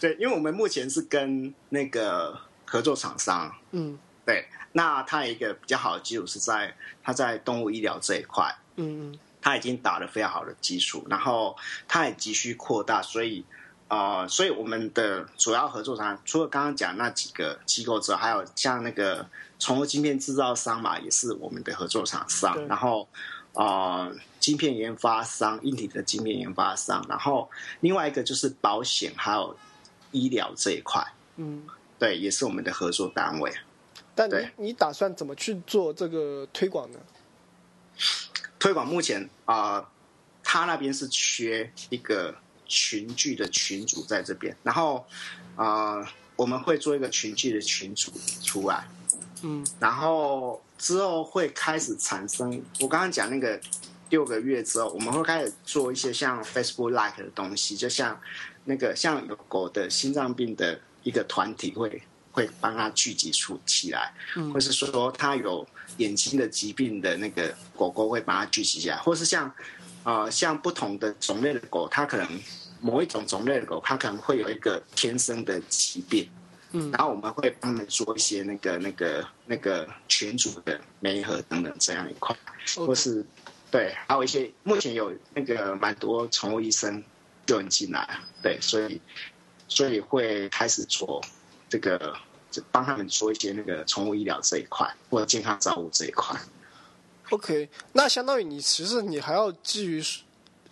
[0.00, 11.56] 对，因为我们目前是跟那个合作厂商，嗯，对，那他一个比较好的基础是在他在动物医疗这一块，嗯嗯，他已经打了非常好的基础，然后
[11.88, 13.44] 他也急需扩大，所以
[13.88, 19.26] 呃，所以我们的主要合作商除了刚刚讲那几个机构之外，还有像那个。
[19.58, 22.54] 宠物晶片制造商嘛，也是我们的合作厂商。
[22.68, 23.08] 然后，
[23.54, 27.02] 呃，晶片研发商，硬体的晶片研发商。
[27.08, 27.50] 然后，
[27.80, 29.56] 另外一个就是保险还有
[30.10, 31.02] 医疗这一块。
[31.36, 31.66] 嗯，
[31.98, 33.50] 对，也是我们的合作单位。
[34.16, 36.98] 但你你打算怎么去做这个推广呢？
[38.58, 39.88] 推广目前啊，
[40.42, 42.34] 他那边是缺一个
[42.66, 44.56] 群聚的群主在这边。
[44.62, 45.06] 然后，
[45.54, 48.10] 啊，我们会做一个群聚的群主
[48.42, 48.88] 出来。
[49.42, 52.50] 嗯，然后之后会开始产生，
[52.80, 53.60] 我刚刚讲那个
[54.08, 58.18] 六个月之后，我们会开始做一些像 Facebook Like 的东西，就像
[58.64, 62.02] 那个像有狗的心脏病的一个团体会
[62.36, 65.66] 会帮他聚集出起来，嗯或是说他有
[65.96, 69.50] 眼睛的疾病的那个狗狗会把它聚集起来，或是像
[70.04, 72.28] 呃像不同的种类的狗，它可能
[72.82, 76.28] 某一种种类的狗，它可能会有一个天生的疾病。
[76.72, 82.36] 嗯，然后我们会帮他们做一些那个、那个、那个群主的媒合等等这样一块，
[82.74, 83.24] 或是
[83.70, 87.02] 对，还有一些目前有那个蛮多宠物医生
[87.46, 89.00] 就能进来，对，所以
[89.68, 91.22] 所以会开始做
[91.68, 92.14] 这个，
[92.70, 96.38] 帮他们做一些那个宠物医疗这一块或者健康照顾这一块。
[97.30, 100.02] OK，那相当于你其实你还要基于。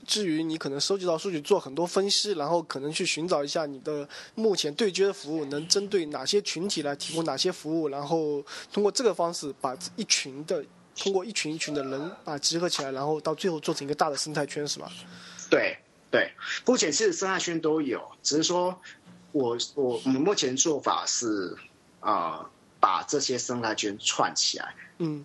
[0.06, 10.62] 至于你可能收集到数据做很多分析，然后可能去寻找一下你的目前对接的服务能针对哪些群体来提供哪些服务，然后通过这个方式把一群的
[10.94, 14.92] 通过一群一群的人把集合起来，然后到最后做成一个大的生态圈，是吧？
[15.48, 15.78] 对
[16.10, 16.30] 对，
[16.66, 18.78] 目前其实生态圈都有，只是说
[19.32, 21.56] 我我我们目前做法是
[22.04, 25.24] 啊，把这些生态圈串起来，嗯，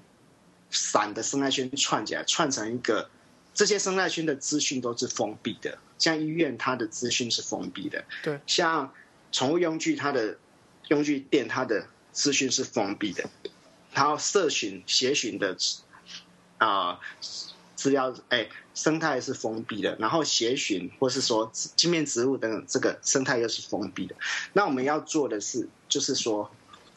[0.72, 3.10] 散的生态圈串起来，串成一个。
[3.52, 8.94] 这些生态圈的资讯都是封闭的，像医院它的资讯是封闭的，对，像
[9.34, 10.38] 宠物用具它的
[10.88, 13.30] 用具店它的资讯是封闭的，
[13.92, 15.58] 然后社群协寻的
[16.58, 17.02] 啊
[17.76, 24.16] 资料，哎，生态是封闭的，然后协寻或是说镜面植物等等，这个生态又是封闭的。
[24.54, 26.50] 那我们要做的是，就是说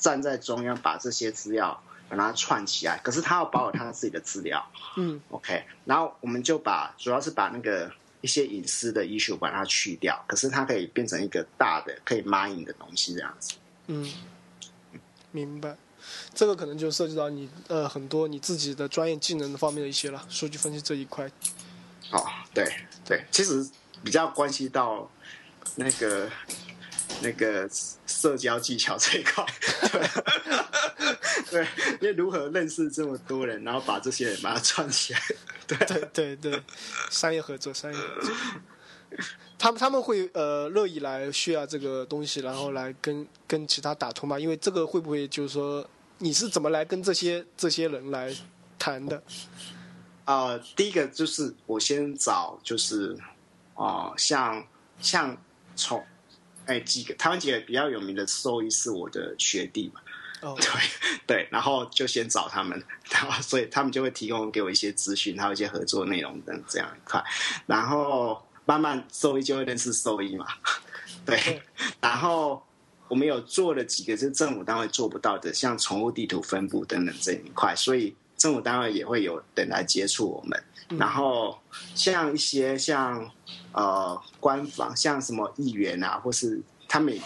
[0.02, 1.82] 站在中央把这些资料。
[2.08, 4.62] 把它串起来，可是他要保有他自己的资料。
[4.98, 7.90] 嗯，OK，然后我们就把主要是把那个
[8.20, 13.54] 一些隐私的 issue 把它去掉，可是它可以变成一个大的可以 mine 的东西这样子。
[13.86, 14.12] 嗯，
[15.30, 15.74] 明白。
[16.34, 21.24] 这个可能就涉及到你呃很多你自己的专业技能方面的一些了，数据分析这一块。
[22.10, 22.22] 哦，
[22.52, 22.70] 对
[23.06, 23.66] 对，其实
[24.04, 25.10] 比较关系到
[25.76, 26.28] 那个
[27.22, 27.68] 那个
[28.06, 29.44] 社交技巧这一块。
[31.50, 31.66] 对，
[32.00, 35.20] 因为如何认识这么多人，然后把这些人把它串起来。
[35.66, 36.62] 对对对对，
[37.10, 38.34] 商业合作，商业合作。
[39.58, 44.38] 他们他们会呃乐意来 share 这个东西，然后来跟跟其他打通嘛？
[44.38, 45.86] 因为这个会不会就是说
[46.18, 48.34] 你是怎么来跟这些这些人来
[48.78, 49.22] 谈的？
[50.24, 53.16] 呃，第一个就是我先找就是
[53.74, 54.66] 啊，像
[54.98, 55.36] 像
[55.76, 56.02] 从
[56.66, 60.00] 哎几个台湾几个比较有名的兽医是我的学弟嘛，
[60.40, 60.66] 哦， 对
[61.26, 67.22] 对，然后就先找他们，然后所以他们就会提供给我一些资讯，还有一些合作内容等这样一块，
[67.66, 68.42] 然后。
[68.64, 70.46] 慢慢兽医就会认识兽医嘛，
[71.26, 71.60] 对。
[72.00, 72.64] 然后
[73.08, 80.62] 我们有做了几个是政府单位做不到的，像宠物地图分布等等这一块，所以政府单位也会有人来接触我们。
[80.98, 81.58] 然后
[81.94, 83.30] 像一些像
[83.72, 87.18] 呃官方，像什么议员啊，或是他们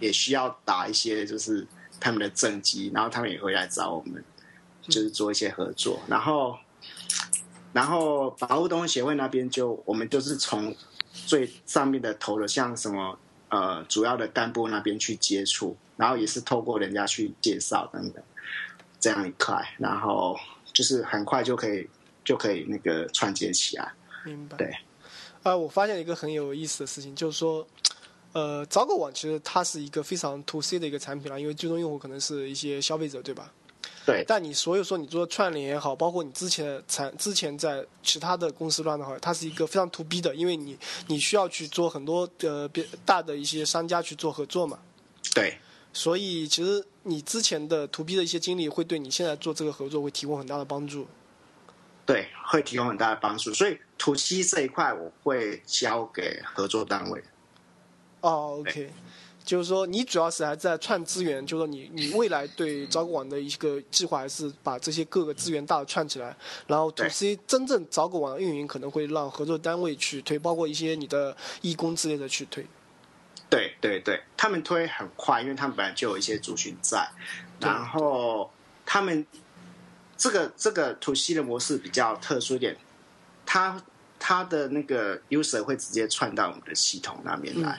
[0.00, 1.66] 也需要打一些就是
[2.00, 4.24] 他们的政绩，然后他们也会来找我们，
[4.82, 6.00] 就是做一些合作。
[6.08, 6.56] 然后。
[7.72, 10.72] 然后保护动物协会那边就我们就是从
[11.10, 18.22] 最上面的头的，像什么呃主要的干部那边去接触，然后也是透过人家去介绍等等
[19.00, 20.38] 这样一块，然后
[20.72, 21.90] 就是很快就可以
[22.24, 23.92] 就可以那个串接起来。
[24.24, 24.56] 明白。
[24.56, 24.72] 对。
[25.42, 27.66] 啊，我发现一个很有意思的事情，就是说，
[28.32, 33.52] 呃，找狗网其实它是一个非常 to C 的一个产品了，因为最终用户可能是一些消费者，对吧？
[34.06, 44.78] 对，但你所有说你做串联也好，包括你之前产之前在其他的公司乱的话，它是一个非常 to B 的，因为你你需要去做很多呃别大的一些商家去做合作嘛。
[45.34, 45.58] 对，
[45.92, 51.06] 所以其实你之前的 to B 的一些经历，会对你现在做这个合作会提供很大的帮助。
[52.06, 57.22] 对，会提供很大的帮助，所以 to C 这一块我会交给合作单位。
[58.20, 58.90] 哦，OK。
[59.44, 66.34] 就是说，你主要是还在串资源，就是说，你你未来对找狗网的一个计划，还是把这些各个资源大的串起来，
[66.66, 72.66] 然后 to C 真正找狗网的运营可能会让合作单位去推，包括一些你的义工之类的去推。
[73.50, 77.06] 对对对，他们推很快，因为他们本来就有一些族群在，
[77.60, 78.50] 然后
[78.86, 79.26] 他们
[80.24, 82.74] 这个这个 to C 的模式比较特殊一点，
[83.44, 83.78] 它
[84.18, 87.78] 它的那个 user 会直接串到我们的系统那边来。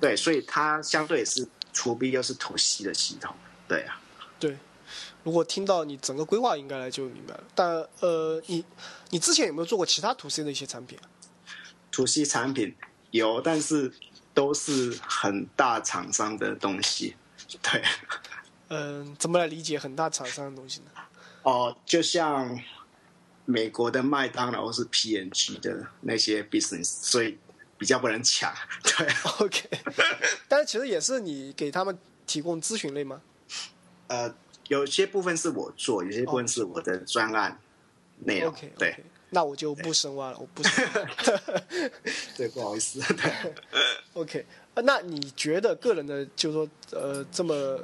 [0.00, 3.36] 对，所以它相对是除 B 又是图 C 的系统，
[3.68, 4.00] 对啊。
[4.40, 4.56] 对，
[5.22, 7.44] 如果听到你整个规划，应该来就明白了。
[7.54, 8.64] 但呃，你
[9.10, 10.98] 你之前有没有做过其他图 C 的一些产品？
[11.90, 12.74] 图 C 产品
[13.10, 13.92] 有，但是
[14.32, 17.16] 都是很大厂商的东西。
[17.60, 17.84] 对。
[18.68, 20.86] 嗯，怎么来理解很大厂商的东西呢？
[21.42, 22.60] 哦，就像
[23.44, 27.38] 美国的麦当劳是 PNG 的那些 business，所以。
[27.78, 29.08] 比较不能抢， 对
[29.40, 29.68] ，OK。
[30.46, 33.20] 但是其实也是你给他们提供咨询类吗？
[34.06, 34.32] 呃，
[34.68, 37.58] 有些部分是我做，有些部分是我的专案
[38.20, 38.50] 内容。
[38.50, 38.96] OK，对。
[39.30, 41.50] 那我就不深挖了， 我不深挖。
[42.36, 43.00] 对，不好意思。
[43.00, 43.52] 对
[44.14, 44.46] OK，
[44.76, 47.80] 那你觉得个人的，就是说，呃，这么，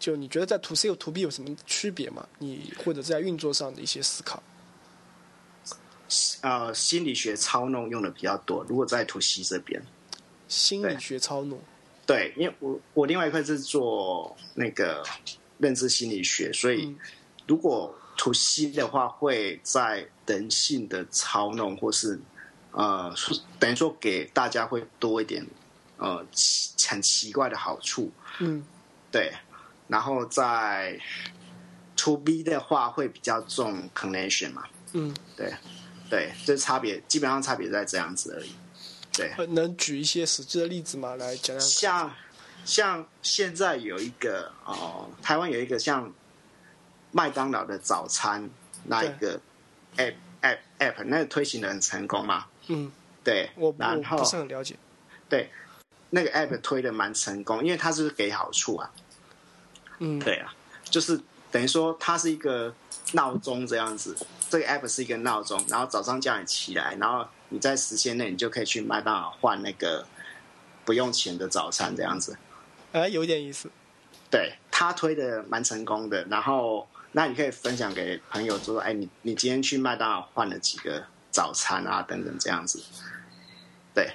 [0.00, 2.26] 就你觉得在 To C 和 To B 有什么区别吗？
[2.38, 4.42] 你或者在运作上的一些思考？
[6.40, 8.64] 呃，心理学操弄用的比较多。
[8.68, 9.80] 如果在图 C 这边，
[10.48, 11.60] 心理学操弄，
[12.06, 15.04] 对，因为我我另外一块是做那个
[15.58, 16.96] 认知心理学，所以
[17.46, 22.18] 如果图 C 的话，会在人性的操弄，或是
[22.72, 23.14] 呃，
[23.58, 25.46] 等于说给大家会多一点
[25.98, 26.26] 呃
[26.88, 28.10] 很奇怪的好处。
[28.40, 28.64] 嗯，
[29.12, 29.32] 对。
[29.90, 30.98] 然后在
[31.96, 34.64] To B 的话，会比较重 connection 嘛。
[34.92, 35.52] 嗯，对。
[36.08, 38.52] 对，这差别基本上差别在这样子而已。
[39.12, 41.14] 对，能举一些实际的例子吗？
[41.14, 41.60] 来讲讲。
[41.60, 42.14] 像
[42.64, 46.12] 像现在有一个哦，台湾有一个像
[47.12, 48.50] 麦当劳的早餐
[48.82, 49.40] 那一个
[49.98, 52.46] app app app，那个推行的很成功嘛？
[52.66, 52.90] 嗯，
[53.22, 53.48] 对。
[53.54, 54.74] 我我不是很了解。
[55.28, 55.48] 对，
[56.10, 58.90] 那个 app 推的蛮成功，因为它是给好处啊。
[60.00, 60.52] 嗯，对啊，
[60.84, 61.20] 就是
[61.50, 62.74] 等于说它是一个
[63.12, 64.16] 闹钟这样子。
[64.50, 70.04] 这个 app 是一个闹钟，然后早上叫你起来，然后你在时间内，你就可以去麦当劳换那个
[70.84, 72.36] 不用钱的早餐，这样子。
[72.90, 73.70] 哎，有点意思。
[74.28, 82.02] 对他推的蛮成功的，然后那你可以分享给朋友，说：“哎，你你今天去麦当劳换了几个早餐啊？
[82.02, 82.82] 等等这样子。”
[83.94, 84.12] 对，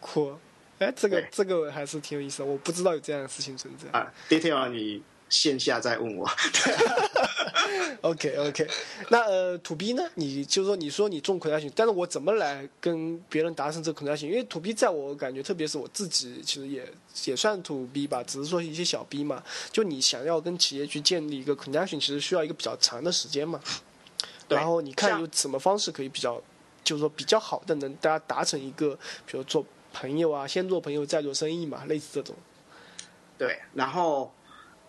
[0.00, 0.36] 酷。
[0.80, 3.86] 哎，这个这个还是挺有意思的，我不知道有这样的事情存在。
[3.98, 6.26] 啊，detail 你线下再问我。
[8.00, 8.66] OK OK，
[9.10, 10.02] 那呃，to B 呢？
[10.14, 14.26] 你就是说你说你中 connection，但是我怎么来跟别人达成这个 connection？
[14.26, 16.90] 因为 to B 在我感觉，特别是我自己，其实也
[17.26, 19.42] 也算 to B 吧，只是说一些小 B 嘛。
[19.70, 23.60] 就你想要跟企业去建立一个 connection，其实需要一个比较长的时间嘛。
[24.48, 26.42] 然后你看有什么方式可以比较，
[26.82, 32.34] 就是说比较好的能大家达成一个，比如做朋友啊，先做朋友再做生意嘛，类似这种。
[33.38, 34.32] 对，然后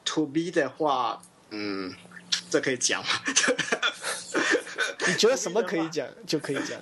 [0.05, 1.93] to B 的话，嗯，
[2.49, 3.09] 这可以讲吗
[5.07, 6.79] 你觉得什么可以讲就可以讲。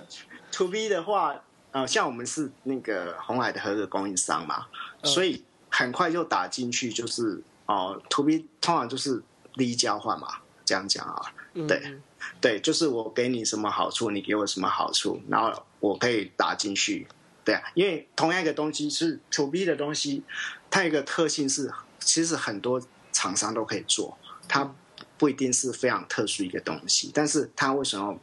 [0.52, 1.42] ？to B 的话，
[1.72, 4.68] 呃，像我们是那个红海的合格供应商嘛，
[5.02, 9.22] 嗯所以很快就打进去，就是哦、t o B 通常就是
[9.54, 10.28] 利益交换嘛，
[10.66, 11.34] 这样讲啊。
[11.54, 12.02] 嗯，对嗯
[12.42, 17.08] 对，就是我给你什么好处，你给我什么好处，然后我可以打进去。
[17.50, 20.22] 对啊，因为同样一个东西是 to B 的东西，
[20.70, 22.80] 它有一个特性是，其实很多
[23.12, 24.16] 厂商都可以做，
[24.48, 24.72] 它
[25.18, 28.20] 不一定是非常特殊一个东西，但是它为什么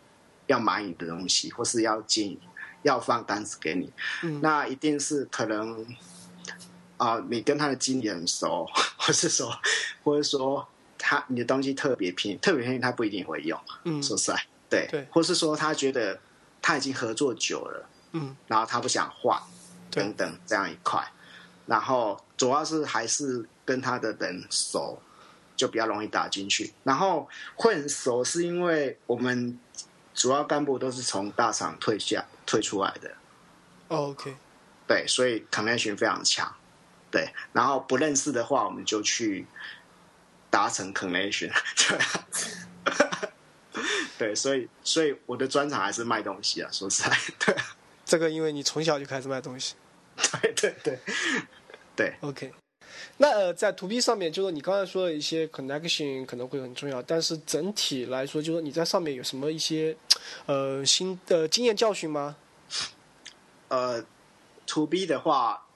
[0.46, 2.38] 要买你的东西，或是要接你，
[2.82, 3.92] 要放单子给你？
[4.22, 5.84] 嗯那一定是可能
[6.98, 8.64] 啊、你跟他的经理很熟，
[8.96, 9.52] 或是说，
[10.04, 10.66] 或者说
[10.96, 13.60] 他你的东西特别便宜，特别便宜他不一定会用。
[13.84, 16.18] 嗯说实在，对，对或是说他觉得
[16.62, 17.86] 他已经合作久了，
[18.16, 19.38] 嗯，然后他不想换，
[19.90, 21.06] 等等这样一块，
[21.66, 25.00] 然后主要是还是跟他的人熟，
[25.54, 26.72] 就比较容易打进去。
[26.84, 29.58] 然后会很熟，是因为我们
[30.14, 33.14] 主要干部都是从大厂退下退出来的，
[33.88, 34.34] 哦 OK，
[34.86, 36.54] 对，所以 connection 非常强，
[37.10, 37.32] 对。
[37.52, 39.46] 然后不认识的话，我们就去
[40.48, 41.52] 达成 connection。
[44.18, 47.54] 对，所以所以我的专长还是卖东西啊，说实在，对
[48.06, 49.74] 这个因为你从小就开始卖东西。
[50.40, 50.98] 对对对。
[51.96, 52.52] 对，OK，
[53.16, 59.96] 那呃，在 To B 上面，就是你刚才说的一些 connection 可能会很重要，但是整体来说，就是你在上面有什么一些
[60.44, 62.36] 呃新的经验教训吗？
[63.68, 64.04] 呃
[64.66, 65.66] ，to B 的话，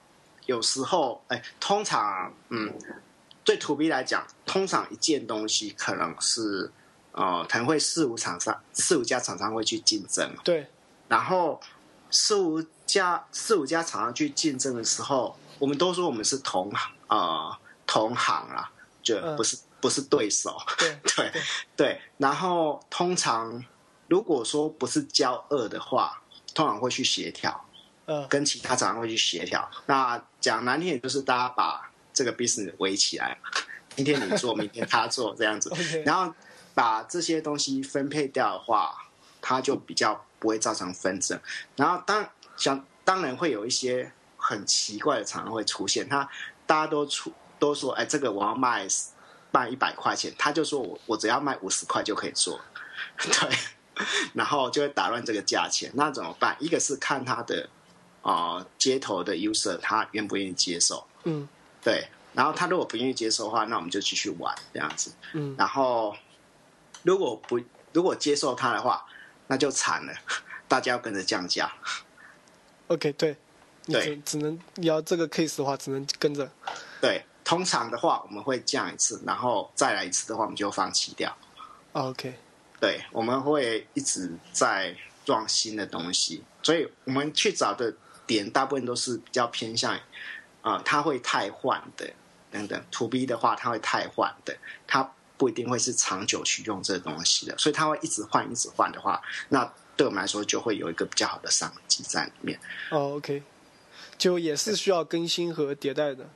[0.45, 2.71] 有时候哎，通常嗯，
[3.43, 6.71] 对 to B 来讲，通常一件东西可能是
[7.13, 10.67] 呃，可能会四五厂商四五家厂商会去竞争，对，
[11.07, 11.59] 然后
[12.11, 17.57] 四五家四五家厂商去竞争的时候，我们都说我们是同行呃
[17.87, 18.69] 同行啦，
[19.01, 19.35] 就嗯。
[19.35, 20.55] 不是、不是对手。
[20.77, 21.31] 对， 对
[21.75, 23.63] 对，然后通常
[24.07, 26.21] 如果说不是交恶的话，
[26.53, 27.65] 通常会去协调，
[28.05, 29.67] 呃，跟其他厂商会去协调。
[29.87, 33.39] 那讲难听点，就是大家把这个 business 围起来，
[33.95, 35.73] 今天你做，明天他做这样子。
[36.05, 36.31] 然后
[36.75, 38.95] 把这些东西分配掉的话，
[39.41, 41.39] 他就比较不会造成纷争。
[41.77, 42.27] 然后当
[42.57, 46.27] 想当然会有一些很奇怪的场合会出现，他
[46.65, 48.87] 大家都出都说，哎，这个我要卖
[49.51, 52.59] 卖一百块钱，他就说我我只要卖五十块就可以做，
[53.21, 53.49] 对，
[54.33, 56.57] 然后就会打乱这个价钱，那怎么办？
[56.59, 57.69] 一个是看他的
[58.23, 61.47] 啊、呃街头的 user 他愿不愿意接受，嗯
[61.83, 65.11] 对，然后他如果不愿意接受的话，那我们就继续玩这样子。
[65.33, 66.15] 嗯然后
[67.03, 67.59] 如果不
[67.93, 69.05] 如果接受他的话，
[69.51, 70.13] 那就惨了，
[70.65, 71.69] 大家要跟着降价。
[72.87, 73.35] ，OK，对，
[73.85, 76.49] 你对只只能你要这个 case 的话，只能跟着。
[77.01, 81.29] 对，通常的话我们会降一次，然后再来一次的话，我们就放弃掉。
[81.91, 82.33] 啊 OK，
[82.79, 84.95] 对，我们会一直在
[85.25, 87.93] 撞新的东西，所以我们去找的
[88.25, 89.93] 点大部分都是比较偏向
[90.61, 92.09] 啊、呃，它会太换的
[92.49, 92.81] 等等。
[92.91, 94.57] To B 的话，它会太换的，
[94.87, 95.11] 它
[95.41, 99.19] 不一定会是长久去用这个东西的，所以它会一直换一直换的话，
[99.49, 99.65] 那
[99.97, 102.59] 对我们来说就会有一个比较好的商机在里面。
[102.91, 103.41] 哦 OK，
[104.19, 106.29] 就也是需要更新和迭代的。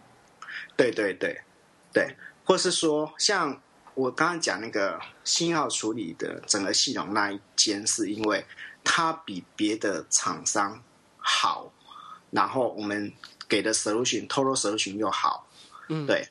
[0.75, 1.39] 对对对
[1.93, 3.61] 对，或是说像
[3.93, 8.43] 我刚刚讲那个信号处理的整个系统那一间，是因为
[8.83, 10.81] 它比别的厂商
[11.17, 11.71] 好，
[12.31, 13.13] 然后我们
[13.47, 15.47] 给的 solution total solution 又好，
[15.89, 16.27] 嗯，对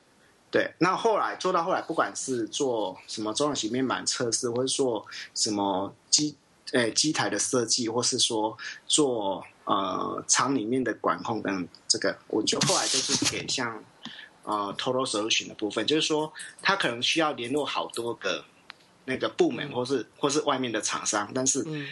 [0.54, 0.72] 对。
[0.78, 5.04] 那后来做到后来，不管是做什么中小型面板测试，或者做
[5.34, 6.36] 什么机
[6.70, 8.56] 呃机台的设计，或是说
[8.86, 13.82] 做呃厂里面的管控等这个，我就后来就是给像
[14.44, 16.32] 呃 total solution 的部分，就是说
[16.62, 18.44] 他可能需要联络好多个
[19.06, 21.88] 那个部门，或是或是外面的厂商，但是嗯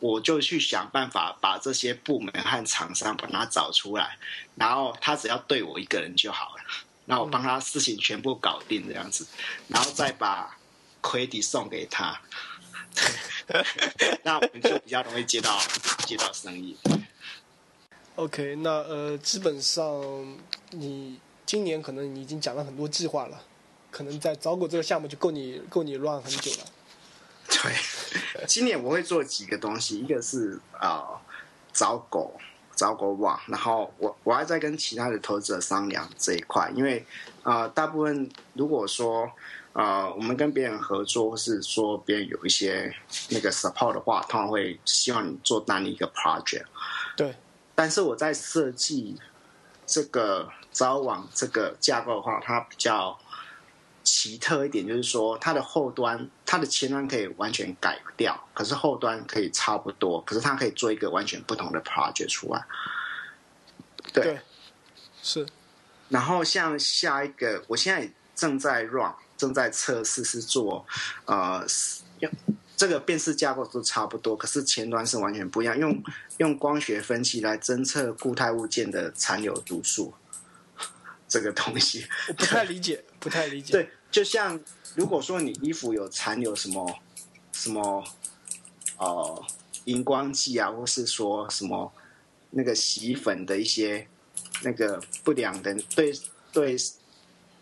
[0.00, 4.18] 我就去想办法把这些部门和厂商把它找出来，
[4.56, 6.62] 然后他只要对我一个人就好了，
[7.10, 9.26] 那我帮他事情全部搞定这样子，
[9.68, 10.58] 然后再把
[11.00, 12.20] credit 送给他，
[14.22, 15.58] 那我们就比较容易接到
[16.06, 16.76] 接到生意。
[18.16, 20.36] OK，那呃，基本上
[20.72, 23.42] 你今年可能你已经讲了很多计划了，
[23.90, 26.66] 可能在找狗这个项目就够你够你乱很久了。
[27.48, 27.74] 对，
[28.46, 31.18] 今年我会做几个东西，一个是呃
[31.72, 32.38] 找狗
[32.78, 37.04] 找狗网，然后我我还在跟其他的投资者商量这一块，因为
[37.42, 39.28] 呃大部分如果说
[39.72, 42.94] 呃我们跟别人合作，或是说别人有一些
[43.30, 46.66] 那个 support 的话，通常会希望你做单一一个 project。
[47.16, 47.34] 对，
[47.74, 49.16] 但是我在设计
[49.84, 53.18] 这个招网这个架构的话，它比较
[54.08, 62.64] 奇特一点，就是说它的后端、它的前端可以完全改掉，可是后端可以差不多，可是它可以做一个完全不同的 project 出来。
[64.12, 64.40] 对，对，
[65.22, 65.46] 是
[66.08, 70.86] 然后像下一个，我现在正在 run，正在测试是做
[71.26, 71.62] 呃，
[72.20, 72.32] 用
[72.76, 76.02] 这个辨识架构都差不多，可是前端是完全不一样，用
[76.38, 80.14] 用光学分析来侦测固态物件的残留毒素，
[81.28, 82.06] 这个东西。
[82.28, 83.72] 我不太理解，不太理解。
[83.72, 84.58] 对，就像
[84.94, 86.94] 如果说你衣服有残留什么
[87.52, 88.04] 什么
[88.96, 89.44] 呃
[89.84, 91.92] 荧光剂啊，或是说什么
[92.50, 94.06] 那个洗衣粉的一些
[94.62, 96.12] 那个不良的对
[96.52, 96.76] 对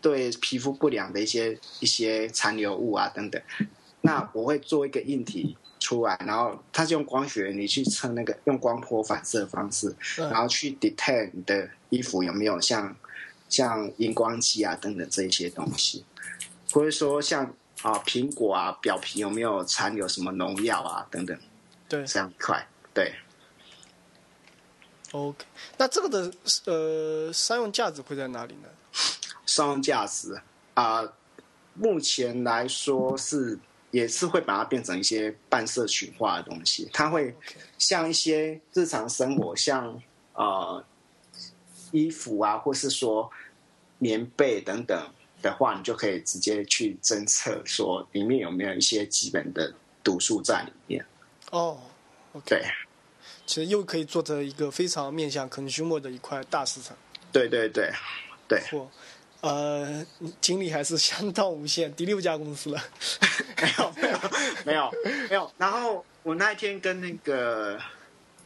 [0.01, 3.43] 对皮肤不良的一些一些残留物啊等等，
[4.02, 12.97] 那我会做一个硬体出来，然后它是用光学你去测那个用光波反射的方式，嗯然后去 detect 你的衣服有没有像
[13.48, 16.05] 像荧光剂啊等等这一些东西，
[16.77, 17.43] 或者说像
[17.81, 21.35] 啊苹果啊表皮有没有残留什么农药啊等等。
[21.89, 22.05] 对。
[22.05, 23.15] 这样一块，对。
[25.12, 25.47] ，OK，
[25.78, 26.31] 那这个的
[26.66, 28.69] 呃商用价值会在哪里呢？
[29.47, 30.39] 商用价值
[30.74, 31.03] 啊、
[31.73, 33.59] 目前来说是
[33.90, 37.35] 也是会把它变成一些半社群化的东西，它会
[37.78, 39.98] 像一些日常生活，像
[40.35, 40.85] 呃
[41.90, 43.31] 衣服啊，或是说
[43.97, 45.11] 棉被等等
[45.47, 51.05] 的话，你就可以直接去侦测说里面有没有一些基本的毒素在里面。
[51.51, 51.78] 哦
[52.32, 52.64] ，OK，对，
[53.47, 56.97] 其实又可以做成一个非常面向 consumer 的一块大市场。
[57.32, 57.90] 对对对
[58.48, 58.86] 对，嚯，
[59.40, 60.05] 呃，
[60.40, 62.82] 精力还是相当无限，第六家公司了。
[63.62, 64.18] 没有没有
[64.64, 64.93] 没有
[65.31, 65.52] 没有。
[65.56, 67.81] 然后我那一天跟那个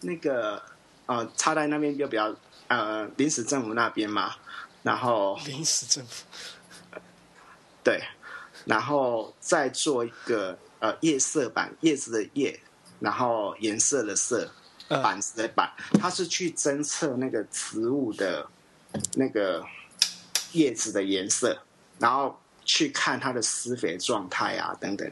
[0.01, 0.63] 那个
[1.07, 2.35] 呃插在那边就比较
[2.69, 4.35] 呃临时政府那边嘛，
[4.83, 6.25] 然后临时政府，
[7.83, 8.03] 对，
[8.65, 12.61] 然后再做一个呃叶色板，叶子的叶，
[13.01, 14.51] 然后颜色的色，
[14.89, 18.47] 嗯板子的板，它是去侦测那个植物的
[19.15, 19.65] 那个
[20.53, 21.63] 叶子的颜色，
[21.99, 25.11] 然后去看它的施肥状态啊等等。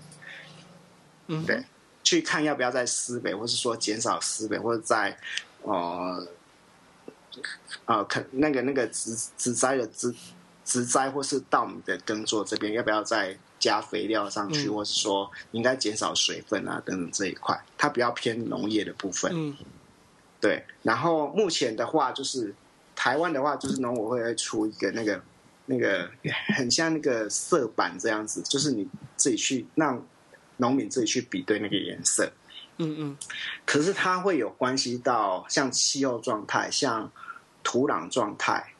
[1.28, 1.64] 嗯，对，
[2.02, 5.18] 去看要不要再施肥，或是说减少施肥，或者在
[5.62, 6.26] 呃
[7.84, 10.14] 呃可那个那个植植栽的植
[10.68, 19.32] 植栽或是稻米的耕作这边，要不要再加肥料上去，嗯或是说应该减少水分啊等等这一块，它比较偏农业的部分。
[19.34, 19.56] 嗯
[20.38, 22.54] 对，然后目前的话就是
[22.94, 25.20] 台湾的话，就是农委会会出一个那个
[25.64, 26.10] 那个
[26.54, 28.86] 很像那个色板这样子，就是你
[29.16, 30.06] 自己去让
[30.58, 32.30] 农民自己去比对那个颜色。
[32.76, 33.16] 嗯嗯
[33.64, 37.10] 可是它会有关系到像气候状态、像
[37.64, 38.74] 土壤状态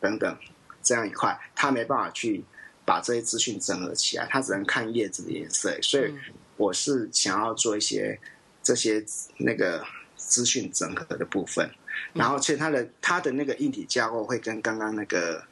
[0.00, 0.36] 等等
[0.82, 2.44] 这样一块，他没办法去
[2.84, 5.76] 把这些资讯整合起来，他只能看叶子的颜色。
[5.82, 6.18] 所以嗯
[6.56, 8.18] 我是想要做一些
[8.62, 9.04] 这些
[9.38, 9.84] 那个
[10.16, 11.70] 资讯整合的部分，
[12.12, 15.44] 然后其实它的它的那个硬体架构会跟刚刚那个。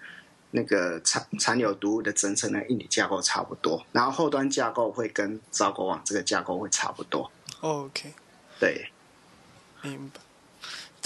[0.52, 7.30] 那个残残留毒物的侦测那个硬体架构差不多，然后后端架构会跟招狗网这个架构会差不多。
[7.60, 8.14] ，OK，
[8.58, 8.90] 对，
[9.82, 10.20] 明白。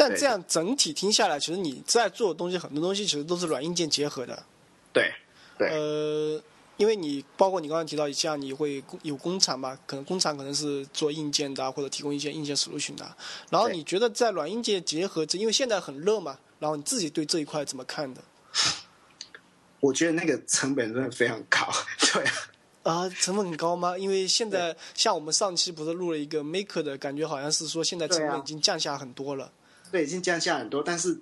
[0.00, 4.42] 但这样整体听下来，其实你在做的东西，很多东西其实都是软硬件结合的。
[4.94, 5.12] 对，
[5.58, 6.42] 对呃，
[6.78, 13.14] 因为你包括你刚刚提到，像你会有工厂吧，可能工厂可能是做硬件的啊，或者提供一些硬件 solution 的啊。
[13.50, 18.22] 然后你觉得在软硬件结合这，因为现在很热嘛，然后你自己对这一块怎么看的？
[19.80, 21.68] 我觉得那个成本真的非常高。
[22.14, 22.24] 对
[22.84, 23.98] 啊，啊，成本很高吗？
[23.98, 29.52] 因为现在像我们上期不是录了一个 Maker 的感觉，好像是说现在成本已经降下很多了。
[29.90, 31.18] 对，已经降下很多，但是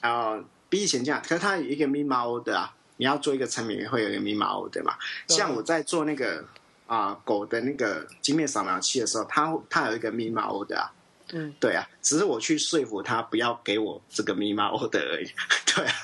[0.00, 4.68] 啊、呃比以前降，可是它有一个密码 order 啊，你要做一个产品会有一个密码嘛。
[4.72, 4.96] 对啊
[5.28, 6.44] 像我在做那个
[6.86, 10.92] 啊、狗的那个晶面扫描器的时候，它它有一个密码 order 啊。
[11.34, 15.30] 嗯，对啊，只是我去说服他不要给我这个密码 order 而已。
[15.74, 15.94] 对啊，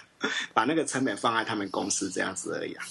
[0.54, 2.84] 把那个成本放在他们公司这样子而已啊。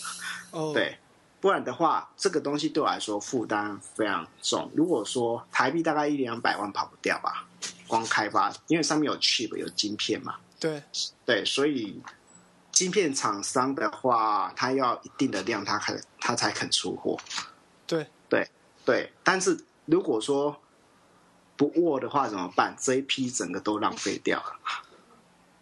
[0.52, 0.98] 哦，，对，
[1.42, 4.70] 不然的话，这个东西对我来说负担非常重。
[4.76, 7.47] 如果说台币大概一两百万跑不掉吧，
[7.88, 10.84] 光开发，因为上面有 chip 有晶片嘛，对
[11.26, 12.02] 对，所以
[12.72, 17.18] 晶片厂商的话，他要一定的量，他肯他才肯出货。
[17.88, 18.48] 对对
[18.86, 20.62] 对，但是如果说
[21.56, 22.76] 不握的话怎么办？
[22.80, 24.60] 这一批整个都浪费掉了。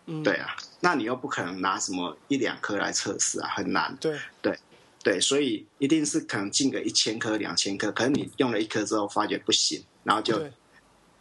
[0.07, 3.95] 嗯对啊，那你又不可能拿什么一两颗来测试啊，很难。
[3.99, 4.59] 对对
[5.03, 10.37] 对，所以一定是可能进个一千颗、两千颗，可能你用了一颗之后发觉不行，然后就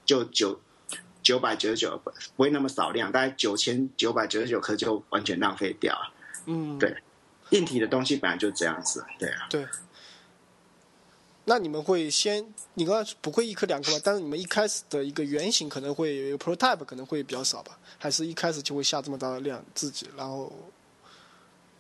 [0.05, 0.61] 就就九
[1.25, 6.13] 九百九十九不不会那么少量，大概九千九百九十九颗就完全浪费掉了。
[6.47, 6.97] 嗯对
[7.51, 9.67] 硬体的东西本来就这样子，对啊，对。
[11.47, 13.99] 那你们会先，你刚才不会一颗两颗吧？
[14.03, 17.79] 但是你们一开始的一个原型可能会有一个 prototype 可能会比较少吧？
[17.99, 20.51] 还是一开始就会下这么大的量自己，然后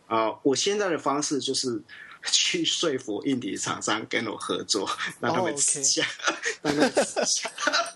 [0.09, 1.83] 呃，我现在的方式就是
[2.31, 4.87] 去说服硬体厂商跟我合作，
[5.19, 6.07] 让他哦们下，
[6.61, 7.51] 让他们吃下。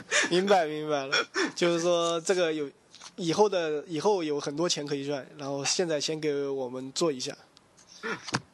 [0.30, 1.14] 明白明白了，
[1.54, 2.70] 就是说这个有
[3.16, 7.36] 以后的以后有很多钱可以赚，然后现在先给我们做一下。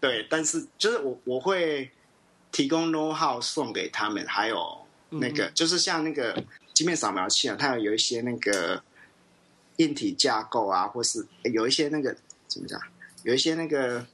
[0.00, 1.90] 对，但是就是我我会
[2.50, 6.42] 提供 know how 送给他们，还有那个、就是像那个
[6.72, 8.82] 镜面扫描器啊，它有一些那个
[9.76, 12.16] 硬体架构啊，或是有一些那个
[12.48, 12.80] 怎么讲，
[13.22, 14.06] 有一些那个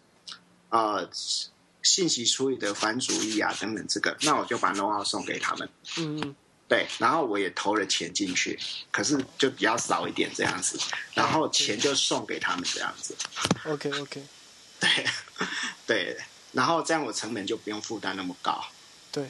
[0.70, 1.09] 呃
[1.82, 5.69] 信息处理的反主义啊等等，这个那我就把 know how 送给他们。
[5.98, 6.35] 嗯嗯
[6.71, 8.57] 对，然后我也投了钱进去，
[8.93, 10.79] 可是就比较少一点这样子，
[11.15, 13.13] 然后钱就送给他们这样子。
[13.65, 14.23] ，OK OK，
[14.79, 14.89] 对，
[15.85, 16.17] 对，
[16.53, 18.65] 然后这样我成本就不用负担那么高。
[19.11, 19.29] 对，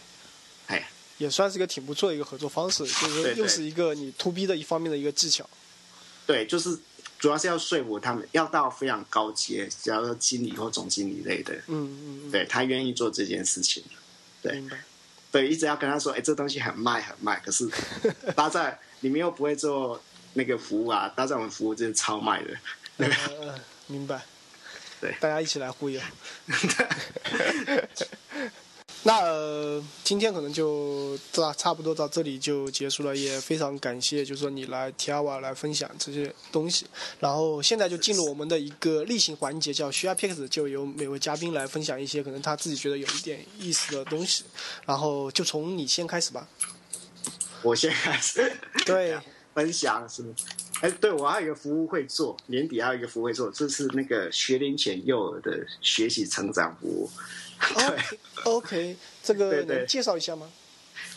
[0.66, 0.86] 哎，
[1.16, 5.48] 也算是一个挺不错的一个合作方式，就是又是一个你 to B 的一方面的一个技巧。
[6.26, 6.78] 对，就是
[7.18, 13.82] 主要是要说服他们，要到非常高阶，只要说经理或总经理类的，嗯嗯嗯，对他愿意做这件事情。
[14.42, 14.84] 对明白。
[15.32, 17.68] 对，一直要跟他说，哎，这东西很卖很卖，可是
[18.34, 20.00] 搭在你们又不会做
[20.34, 23.08] 那个服务啊，搭在我们服务真是超卖的。
[23.86, 24.20] 明白。
[25.00, 25.98] 对大家一起来忽悠。
[29.02, 36.84] 那、呃、今天可能就差差不多到这里就结束了，也非常感谢，就是说你来 Tiawa 来分享这些东西。
[37.18, 44.44] 然后现在就进入我们的一个例行环节，叫 XPX，就由每位嘉宾来分享一些可能他自己觉得有一点意思的东西。
[44.84, 46.46] 然后就从你先开始吧。
[47.62, 48.52] 我先开始
[48.84, 49.18] 对，
[49.54, 50.22] 分享是，
[50.82, 57.10] 哎，对我还有一个服务会做，年底还有一个服务会做，这是那个学龄前幼儿的学习成长服务。
[57.76, 58.18] 对。
[58.44, 60.50] OK 这个能介绍一下吗？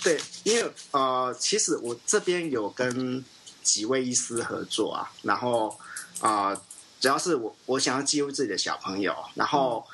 [0.03, 3.23] 对，因为呃，其实我这边有跟
[3.61, 5.79] 几位医师合作啊，然后
[6.19, 6.61] 啊、呃，
[6.99, 9.85] 主要是我我想要记录自己的小朋友，然后、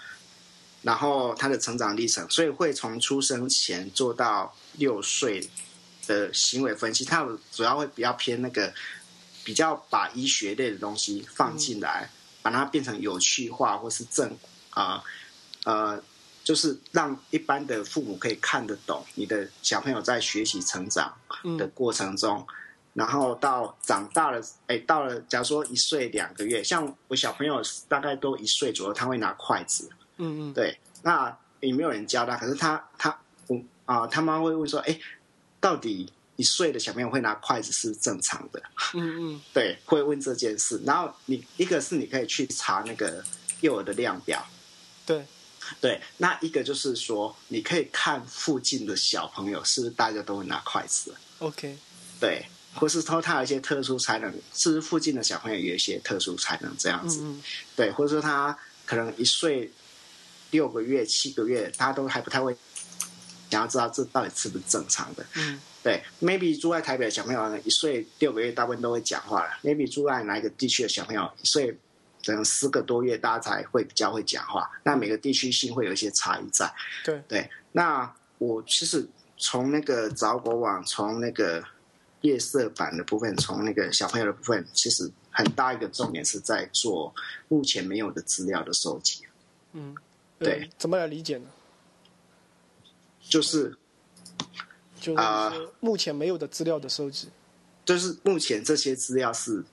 [0.81, 5.47] 然后他的成长历程，所以会从出生前做到六岁
[6.07, 8.73] 的行为分析，他主要会比较偏那个
[9.43, 12.09] 比较把医学类的东西放进来，
[12.41, 14.35] 把它变成有趣化或是正
[14.71, 15.03] 啊
[15.65, 16.03] 呃呃
[16.49, 21.15] 就是让一般的父母可以看得懂你的小朋友在学习成长
[21.59, 22.43] 的嗯过程中，
[22.95, 33.15] 然后到长大了，哎，到了假如说一岁两个月，像我小朋友大概都一岁左右，他会拿筷子，嗯嗯，对，那也没有人教他，可是他他
[33.45, 34.99] 我啊、他妈会问说，哎，
[35.59, 38.59] 到底一岁的小朋友会拿筷子是正常的？
[38.95, 39.41] 嗯嗯。
[39.53, 40.81] 对，会问这件事。
[40.83, 43.23] 然后你一个是你可以去查那个
[43.61, 44.43] 幼儿的量表，
[45.05, 45.23] 对，
[45.81, 51.77] 对，那一个就是说，你可以看附近的小朋友是不是大家都会拿筷子，OK，
[52.19, 57.43] 对，或是说他有一些特殊才能，是不是附近的小朋友有一些特殊才能这样子，嗯嗯
[57.75, 59.71] 对，或者说他可能一岁
[60.51, 62.55] 六个月、七个月，他都还不太会，
[63.49, 65.25] 想要知道这到底是不是正常的。
[65.35, 69.51] 嗯对，maybe 住在台北的小朋友呢，一岁六个月大部分都会讲话了。
[69.63, 71.73] maybe 住在哪一个地区的小朋友，一岁
[72.29, 74.69] 可能四个多月，大家才会比较会讲话。
[74.83, 76.71] 那每个地区性会有一些差异在。
[77.03, 79.03] 对，对，那我其实
[79.35, 81.63] 从那个找国网，从那个
[82.21, 87.11] 夜色版的部分，从那个小朋友的部分，其实很大一个重点是在做
[87.47, 89.25] 目前没有的资料的收集，
[89.73, 89.95] 嗯，
[90.37, 91.47] 对呃，怎么来理解呢？
[93.21, 93.75] 就是
[94.99, 97.29] 就是啊目前没有的资料的收集。
[97.85, 99.63] 就是目前这些资料是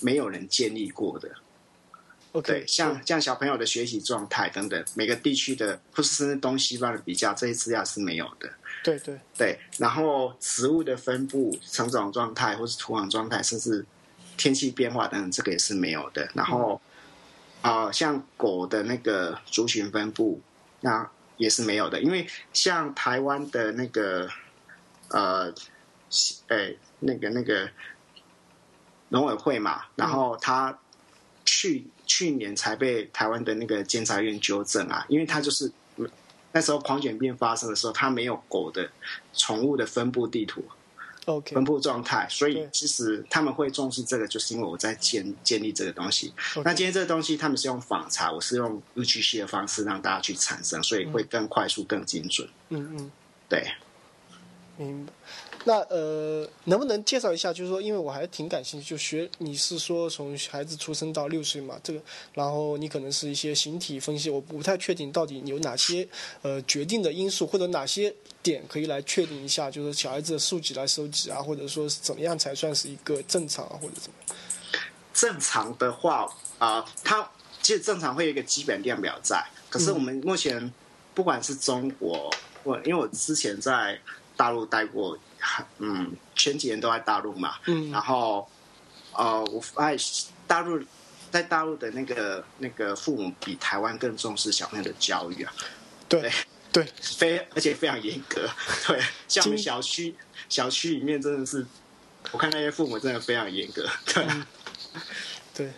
[0.00, 1.30] 没有人建立过的。
[2.32, 8.48] OK，对，像像小朋友的学习状态等等，每个地区的或是东西方的比较，这些资料是没有的。
[8.82, 13.84] 对对，对，然后植物的分布、成长状态，或是土壤状态，甚至
[14.36, 16.30] 天气变化等等，这个也是没有的。
[16.34, 16.80] 然后，
[17.60, 20.40] 啊、像狗的那个族群分布，
[20.80, 24.30] 那也是没有的，因为像台湾的那个
[25.08, 25.52] 呃
[26.48, 27.68] 诶那个那个
[29.08, 30.78] 农委会嘛，然后他
[31.44, 35.70] 去去年才被台湾的那个监察院纠正啊，因为他就是
[36.50, 38.90] 那时候狂犬病发生的时候，他没有狗的
[39.32, 40.64] 宠物的分布地图。
[41.26, 46.32] OK，分布状态，所以其实他们会重视这个，就是因为我在建建立这个东西。
[46.64, 52.48] 那今天这个东西他们是用访查，我是用 UGC 的方式让大家去产生，所以会更快速、更精准。
[52.70, 53.10] 嗯嗯。
[53.48, 53.70] 对，
[54.76, 55.12] 明白。
[55.64, 57.52] 那呃，能不能介绍一下？
[57.52, 62.00] 就是说，因为我还挺感兴趣，就学你是说从孩子出生到六岁嘛，这个，
[62.32, 66.08] 然后你可能是一些形体分析，我不太确定到底有哪些
[66.42, 74.36] 呃决定的因素，或者哪些点可以来确定一下，就是小孩子的数据来收集啊，或者说是怎么样才算是一个正常啊，或者怎么样？
[75.12, 76.26] 正常的话
[76.58, 77.30] 啊、它
[77.60, 80.72] 其实正常会有一个基本量表在，可是我们目前
[81.14, 82.30] 不管是中国，
[82.62, 83.98] 我因为我之前在
[84.36, 85.18] 大陆待过，
[85.78, 87.90] 嗯，前几年都在大陆嘛，嗯。
[87.90, 88.48] 然后
[89.12, 90.82] 呃，我发现大陆
[91.30, 95.52] 在大陆的那个那个父母比台湾更重视小朋友的教育啊，
[96.08, 96.30] 对
[96.72, 98.48] 对，非而且非常严格，
[98.86, 100.14] 对，像我们小区
[100.48, 101.66] 小区里面真的是，
[102.32, 104.24] 我看那些父母真的非常严格，对。
[105.52, 105.70] 对，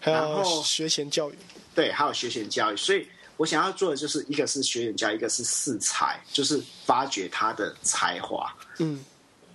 [0.00, 1.34] 还然后学前教育。
[1.74, 3.06] 对，还有学前教育，所以
[3.36, 8.54] 我想要做的就是一个是学人家，一个是试才，就是发掘他的才华。
[8.78, 9.04] 嗯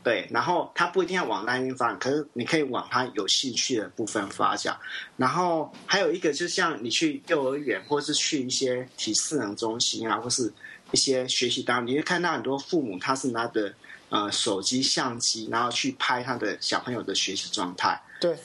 [0.03, 4.75] 对，然后他不一定要往那边发展，可是你可以往他有兴趣的部分发展。
[5.15, 10.51] 然后还有一个，就像你去幼儿园，或是去一些体适能中心啊，或是
[10.89, 13.71] 一些学习单位，你会看到很多父母他是拿着
[14.09, 18.01] 呃手机相机，然后去拍他的小朋友的学习状态。
[18.19, 18.35] 对，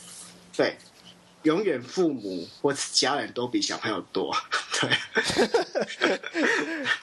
[0.55, 0.77] 对，
[1.47, 4.35] 永远父母或是家人都比小朋友多。
[4.81, 4.91] 对，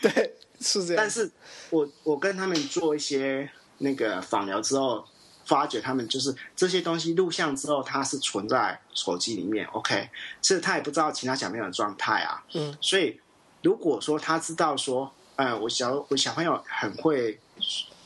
[0.11, 0.97] 对，是这样。
[0.97, 1.31] 但是
[1.69, 5.07] 我我跟他们做一些那个访聊之后，
[5.45, 9.65] 发觉他们就是这些东西录像之后，它是存在手机里面。
[9.67, 10.09] OK，
[10.41, 12.43] 其实他也不知道其他小朋友的状态啊。
[12.53, 13.21] 嗯所以
[13.61, 17.39] 如果说他知道说，呃，我小我小朋友很会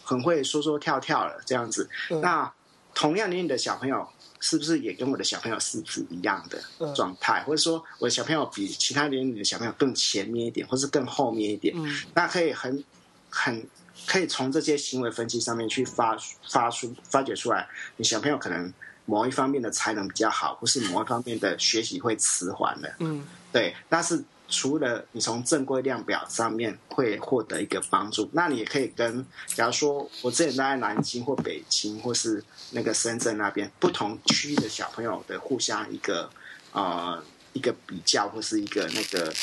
[0.03, 2.53] 很会说说跳跳了这样子，嗯那
[2.93, 4.07] 同样年龄的小朋友。
[4.39, 11.73] 是不是也跟我的小朋友是不一样的嗯状态，或者说我的小朋友比其他年龄的小朋友更前面一点，或是更后面一点？
[11.77, 12.83] 嗯那可以很
[13.29, 13.67] 很
[14.05, 16.17] 可以从这些行为分析上面去发
[16.49, 18.71] 发出发掘出来，你小朋友可能
[19.05, 23.75] 某一方面的才能比较好，或是某一方面的学习会迟缓的，嗯对。
[23.89, 36.29] 但是除了你从正规量表上面会获得一个帮助，那你也可以跟，假如说我之前待在南京或北京或是那个深圳那边不同区域的小朋友的互相一个
[36.71, 37.21] 呃
[37.53, 39.33] 一个比较，或是一个那个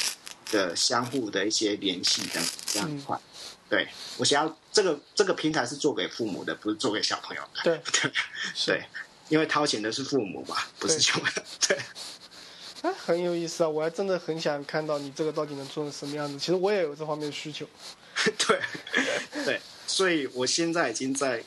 [0.51, 3.19] 的相互的一些联系等这样一块。
[3.69, 7.63] 对我想要这个这个平台是做给父母的，不是做给小朋友的。
[7.63, 8.11] 对对
[8.67, 8.85] 对，
[9.29, 11.43] 因为掏钱的是父母嘛，不是小朋友。
[11.69, 11.79] 对。
[12.85, 13.69] 哎，很有意思啊！
[13.69, 16.39] 我还真的很想看到你这个到底能做成什么样子。
[16.39, 17.67] 其实我也有这方面的需求。
[18.47, 18.61] 对
[19.43, 21.43] 对，所以我现在已经在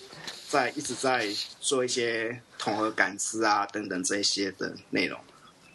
[0.49, 1.27] 在一直在
[1.59, 5.19] 做一些统合感知啊等等这一些的内容，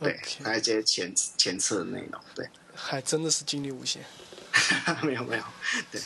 [0.01, 2.45] 对还有一些前前测的内容，对，
[2.75, 4.05] 还真的是精力无限。
[5.03, 5.45] 没有没有，
[5.93, 6.01] 对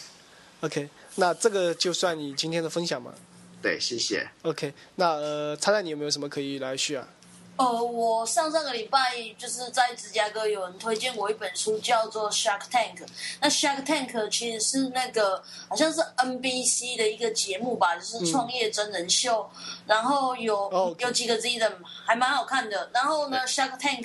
[0.60, 3.14] OK，那这个就算你今天的分享嘛。
[3.62, 4.28] 对，谢谢。
[4.42, 7.08] OK，那呃，猜猜你有没有什么可以来续啊？
[7.56, 8.98] 呃，我上上个礼拜
[9.38, 12.96] 就是在芝加哥有人推荐我一本书，叫做《Shark Tank》。
[13.40, 19.48] 那《Shark Tank》其实是那个好像是 NBC 的一个节目吧，就是创业真人秀，
[19.86, 22.90] 然后有、有几个 Z 的，还蛮好看的。
[22.92, 24.04] 然后呢，《Shark Tank》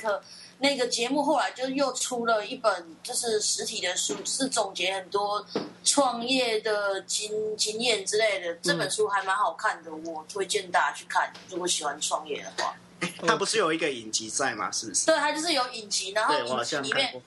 [0.60, 5.45] 那个节目后来就又出了一本就是实体的书，就是总结很多
[5.84, 8.56] 创业的经经验之类的。
[8.61, 12.73] 这本书还蛮好看的，我推荐大家去看，如果喜欢创业的话。
[13.28, 14.72] 他不是有一个影集在吗？
[14.72, 15.06] 是不是？
[15.06, 16.34] 对，他就是有影集，然后
[16.82, 17.22] 里面。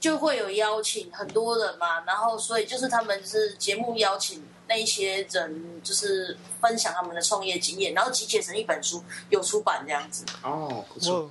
[0.00, 10.24] 就会有邀请很多人嘛，然后所以就是他们是节目邀请那一些人，就是分享他们的创业经验，然后集结成一本书，有出版这样子。
[10.44, 11.28] 哦，不错。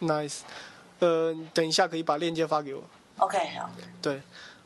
[0.00, 0.38] 哇，nice。
[1.00, 2.82] 呃，等一下可以把链接发给我。
[3.18, 3.68] OK，好，
[4.00, 4.22] 对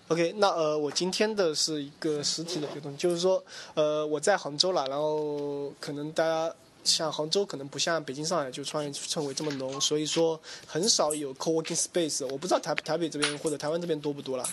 [0.07, 3.43] ，OK，那呃，我今天的是一个实体的一个东西，就是说，
[3.75, 6.55] 呃，我在杭州啦，然后可能大家
[6.85, 12.27] 像杭州可能不像北京、上海就创业氛围这么浓，所以说很少有 co-working space。
[12.27, 14.45] 我不知道台台北这边或者台湾这边多不多啦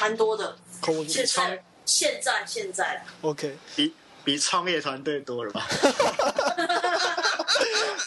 [0.00, 0.56] 蛮多的。
[0.80, 1.26] ，co-working 现。
[1.26, 3.92] 在现在现在 OK 比
[4.24, 5.66] 比创业团队多了吧？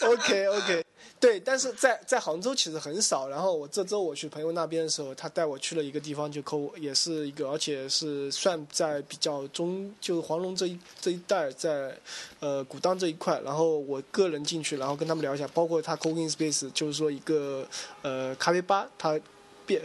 [0.02, 0.84] OK OK，
[1.18, 3.28] 对，但是在在杭州其实很少。
[3.28, 11.96] 然后我这周我去朋友那边的时候，他带我去了一个地方，就抠，也是一个，而且是算在比较中，就是黄龙这一这一带，在
[12.40, 13.40] 呃古荡这一块。
[13.40, 17.66] 然后我个人进去，然后跟他们聊一下，包括他 Cooking space，就是说一个
[18.02, 19.18] 呃咖啡吧，他
[19.64, 19.82] 变。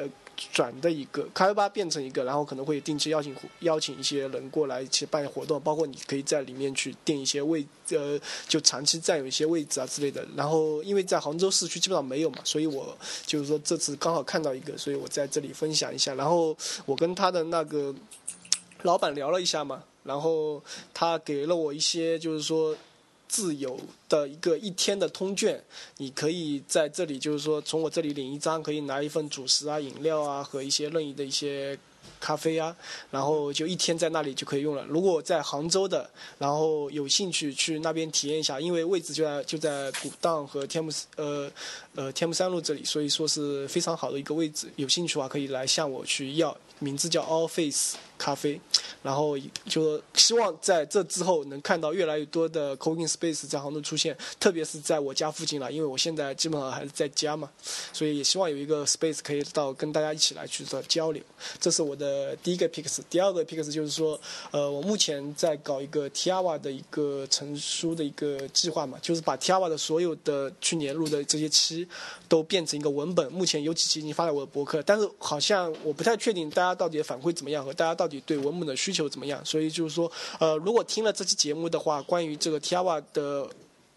[0.52, 10.26] 转的一个咖啡吧变成一个，然后可能会定期邀请邀请一些人过来一起办活动，包括你可以在里面去订一些位，呃，就长期占有一些位置啊之类的。
[10.36, 16.14] 然后因为在杭州市区基本上没有嘛，所以我就是说这次刚好看到一个，所以我在这里分享一下。
[16.16, 16.56] 然后
[16.86, 17.94] 我跟他的那个
[18.84, 20.64] 老板聊了一下嘛，然后
[20.94, 22.76] 他给了我一些就是说。
[23.32, 23.80] 自由
[24.10, 25.64] 的一个一天的通券，
[25.96, 31.80] 你可以在这里，就是说从我这里领一张，可以拿一份主食啊、饮料啊和一些任意的一些
[32.20, 32.76] 咖啡啊，
[33.10, 34.84] 然后就一天在那里就可以用了。
[34.84, 41.50] 如果在杭州的，然后有兴趣去那边体验一下，因为位置就在就在古荡和天目呃
[41.96, 44.68] 呃天目山路这里，所以说是非常好的一个位置。
[44.76, 47.96] 有兴趣的话可以来向我去要，名字叫 All Face。
[48.22, 48.62] 咖啡，
[49.02, 49.36] 然后
[49.66, 57.50] 就希望在这之后能看到越来越多的 coworking space 在杭州出现，特别是在我家附近了，因为我现在基本上还是在家嘛，
[57.92, 61.24] 所以也希望有一个 space 可以到跟大家一起来去做交流。
[61.60, 64.22] 这是我的第一个 picks，第二个 picks 就是说，
[64.52, 71.88] 呃，我目前在搞一个 Tiwa 的一个成书的一个计划嘛，就是把 Tiwa 的所有的去年录的这些期
[72.30, 73.32] 都变成一个文本。
[73.32, 78.11] 目前有几期已经发在我的博客，但是好像我不太确定大家到底反馈怎么样和大家到。
[78.22, 79.40] 对文本的需求怎么样？
[79.46, 83.48] 所以就是说，呃，如果听了这期节目的话，关于这个 Tiawa 的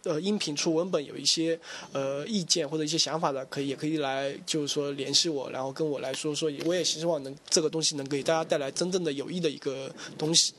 [0.05, 1.59] 呃音频出文本有一些
[1.93, 6.51] 呃意见或者一些想法的，可以也可以来就是说联系我，然后跟我来说说。
[6.65, 10.53] 我也希望能这个东西能给大家带来真正的有益的一个东西。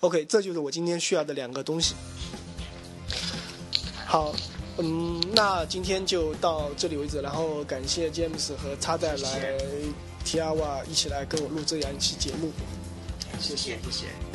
[0.00, 1.94] OK，这就是我今天需要的两个东西。
[4.06, 4.34] 好，
[4.76, 9.58] 嗯，那今天就到这里为止，然后感谢 James 和插带来。
[10.24, 12.50] 提阿瓦一起来跟我录这样一期节目，
[13.38, 14.33] 谢谢谢谢。